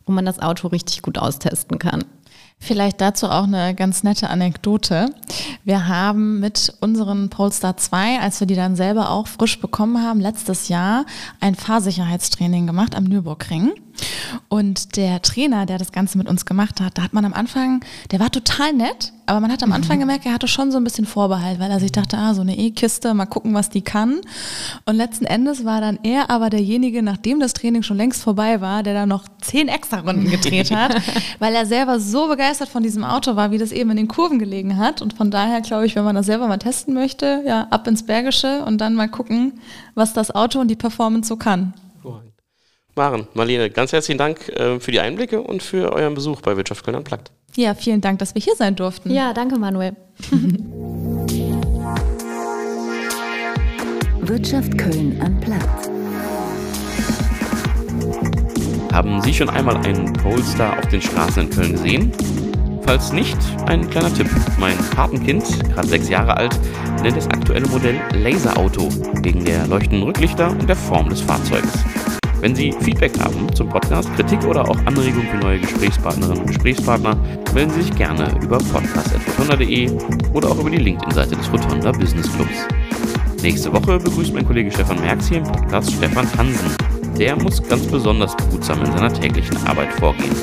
wo 0.05 0.11
man 0.11 0.25
das 0.25 0.39
Auto 0.39 0.67
richtig 0.67 1.01
gut 1.01 1.17
austesten 1.17 1.79
kann. 1.79 2.03
Vielleicht 2.59 3.01
dazu 3.01 3.27
auch 3.27 3.43
eine 3.43 3.75
ganz 3.75 4.03
nette 4.03 4.29
Anekdote. 4.29 5.07
Wir 5.65 5.87
haben 5.89 6.39
mit 6.39 6.73
unseren 6.79 7.29
Polestar 7.29 7.75
2, 7.75 8.21
als 8.21 8.39
wir 8.39 8.47
die 8.47 8.55
dann 8.55 8.77
selber 8.77 9.09
auch 9.09 9.27
frisch 9.27 9.59
bekommen 9.59 10.01
haben, 10.01 10.21
letztes 10.21 10.69
Jahr 10.69 11.05
ein 11.41 11.55
Fahrsicherheitstraining 11.55 12.65
gemacht 12.65 12.95
am 12.95 13.03
Nürburgring. 13.03 13.73
Und 14.49 14.97
der 14.97 15.21
Trainer, 15.21 15.65
der 15.65 15.77
das 15.77 15.91
Ganze 15.91 16.17
mit 16.17 16.27
uns 16.27 16.45
gemacht 16.45 16.81
hat, 16.81 16.97
da 16.97 17.03
hat 17.03 17.13
man 17.13 17.25
am 17.25 17.33
Anfang, 17.33 17.83
der 18.11 18.19
war 18.19 18.31
total 18.31 18.73
nett, 18.73 19.13
aber 19.25 19.39
man 19.39 19.51
hat 19.51 19.63
am 19.63 19.71
Anfang 19.71 19.97
mhm. 19.97 20.01
gemerkt, 20.01 20.25
er 20.25 20.33
hatte 20.33 20.47
schon 20.47 20.71
so 20.71 20.77
ein 20.77 20.83
bisschen 20.83 21.05
Vorbehalt, 21.05 21.59
weil 21.59 21.71
er 21.71 21.79
sich 21.79 21.91
dachte, 21.91 22.17
ah, 22.17 22.33
so 22.33 22.41
eine 22.41 22.57
E-Kiste, 22.57 23.13
mal 23.13 23.25
gucken, 23.25 23.53
was 23.53 23.69
die 23.69 23.81
kann. 23.81 24.21
Und 24.85 24.95
letzten 24.95 25.25
Endes 25.25 25.65
war 25.65 25.81
dann 25.81 25.99
er 26.03 26.29
aber 26.29 26.49
derjenige, 26.49 27.01
nachdem 27.01 27.39
das 27.39 27.53
Training 27.53 27.83
schon 27.83 27.97
längst 27.97 28.21
vorbei 28.21 28.61
war, 28.61 28.83
der 28.83 28.93
da 28.93 29.05
noch 29.05 29.25
zehn 29.41 29.67
extra 29.67 29.99
Runden 29.99 30.29
gedreht 30.29 30.71
hat, 30.71 30.95
weil 31.39 31.55
er 31.55 31.65
selber 31.65 31.99
so 31.99 32.27
begeistert 32.27 32.69
von 32.69 32.83
diesem 32.83 33.03
Auto 33.03 33.35
war, 33.35 33.51
wie 33.51 33.57
das 33.57 33.71
eben 33.71 33.91
in 33.91 33.97
den 33.97 34.07
Kurven 34.07 34.39
gelegen 34.39 34.77
hat. 34.77 35.01
Und 35.01 35.13
von 35.13 35.31
daher 35.31 35.61
glaube 35.61 35.85
ich, 35.85 35.95
wenn 35.95 36.03
man 36.03 36.15
das 36.15 36.25
selber 36.25 36.47
mal 36.47 36.57
testen 36.57 36.93
möchte, 36.93 37.43
ja, 37.45 37.67
ab 37.69 37.87
ins 37.87 38.03
Bergische 38.03 38.63
und 38.65 38.79
dann 38.79 38.95
mal 38.95 39.07
gucken, 39.07 39.53
was 39.95 40.13
das 40.13 40.33
Auto 40.33 40.59
und 40.59 40.67
die 40.67 40.75
Performance 40.75 41.27
so 41.27 41.37
kann. 41.37 41.73
Maren, 42.95 43.27
Marlene, 43.33 43.71
ganz 43.71 43.91
herzlichen 43.91 44.19
Dank 44.19 44.49
äh, 44.49 44.79
für 44.79 44.91
die 44.91 44.99
Einblicke 44.99 45.41
und 45.41 45.63
für 45.63 45.91
euren 45.93 46.13
Besuch 46.13 46.41
bei 46.41 46.55
Wirtschaft 46.57 46.85
Köln 46.85 46.95
Unplugged. 46.95 47.31
Ja, 47.55 47.73
vielen 47.73 48.01
Dank, 48.01 48.19
dass 48.19 48.35
wir 48.35 48.41
hier 48.41 48.55
sein 48.55 48.75
durften. 48.75 49.09
Ja, 49.09 49.33
danke, 49.33 49.57
Manuel. 49.57 49.95
Wirtschaft 54.21 54.77
Köln 54.77 55.19
Unplugged. 55.19 55.67
Haben 58.93 59.21
Sie 59.23 59.33
schon 59.33 59.49
einmal 59.49 59.77
einen 59.77 60.13
Polestar 60.13 60.77
auf 60.77 60.87
den 60.89 61.01
Straßen 61.01 61.45
in 61.45 61.49
Köln 61.49 61.71
gesehen? 61.71 62.11
Falls 62.83 63.11
nicht, 63.11 63.37
ein 63.65 63.89
kleiner 63.89 64.13
Tipp. 64.13 64.29
Mein 64.59 64.77
Patenkind, 64.95 65.43
gerade 65.73 65.87
sechs 65.87 66.09
Jahre 66.09 66.37
alt, 66.37 66.59
nennt 67.01 67.17
das 67.17 67.25
aktuelle 67.27 67.67
Modell 67.69 67.99
Laserauto 68.21 68.87
wegen 69.23 69.43
der 69.45 69.65
leuchtenden 69.65 70.03
Rücklichter 70.03 70.51
und 70.51 70.67
der 70.67 70.75
Form 70.75 71.09
des 71.09 71.21
Fahrzeugs. 71.21 71.83
Wenn 72.43 72.55
Sie 72.55 72.73
Feedback 72.73 73.17
haben 73.21 73.47
zum 73.55 73.69
Podcast, 73.69 74.13
Kritik 74.17 74.43
oder 74.43 74.67
auch 74.67 74.77
Anregungen 74.85 75.29
für 75.29 75.37
neue 75.37 75.59
Gesprächspartnerinnen 75.61 76.39
und 76.39 76.47
Gesprächspartner, 76.47 77.15
melden 77.53 77.71
Sie 77.71 77.83
sich 77.83 77.95
gerne 77.95 78.37
über 78.43 78.57
podcast.rotonda.de 78.57 79.89
oder 80.33 80.51
auch 80.51 80.59
über 80.59 80.69
die 80.69 80.79
LinkedIn-Seite 80.79 81.37
des 81.37 81.53
Rotonda 81.53 81.93
Business 81.93 82.29
Clubs. 82.35 82.67
Nächste 83.41 83.71
Woche 83.71 83.97
begrüßt 83.97 84.33
mein 84.33 84.45
Kollege 84.45 84.69
Stefan 84.69 84.99
Merx 84.99 85.29
hier 85.29 85.37
im 85.37 85.45
Podcast 85.45 85.93
Stefan 85.93 86.27
Hansen. 86.37 86.75
Der 87.17 87.41
muss 87.41 87.63
ganz 87.63 87.87
besonders 87.87 88.35
behutsam 88.35 88.81
in 88.81 88.91
seiner 88.91 89.13
täglichen 89.13 89.55
Arbeit 89.65 89.93
vorgehen. 89.93 90.35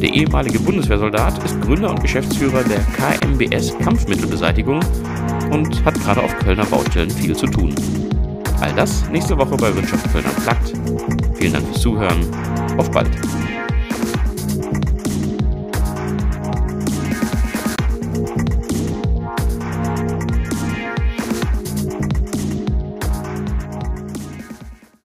Der 0.00 0.14
ehemalige 0.14 0.60
Bundeswehrsoldat 0.60 1.42
ist 1.44 1.60
Gründer 1.60 1.90
und 1.90 2.00
Geschäftsführer 2.00 2.62
der 2.62 2.78
KMBS 2.94 3.76
Kampfmittelbeseitigung 3.80 4.78
und 5.50 5.84
hat 5.84 6.00
gerade 6.04 6.22
auf 6.22 6.38
Kölner 6.38 6.66
Baustellen 6.66 7.10
viel 7.10 7.34
zu 7.34 7.46
tun. 7.46 7.74
All 8.60 8.72
das 8.74 9.08
nächste 9.10 9.36
Woche 9.38 9.56
bei 9.56 9.74
Wirtschaft 9.74 10.10
Köln 10.12 10.24
Unplugged. 10.24 11.36
Vielen 11.36 11.52
Dank 11.52 11.66
fürs 11.66 11.80
Zuhören. 11.80 12.26
Auf 12.76 12.90
bald. 12.90 13.08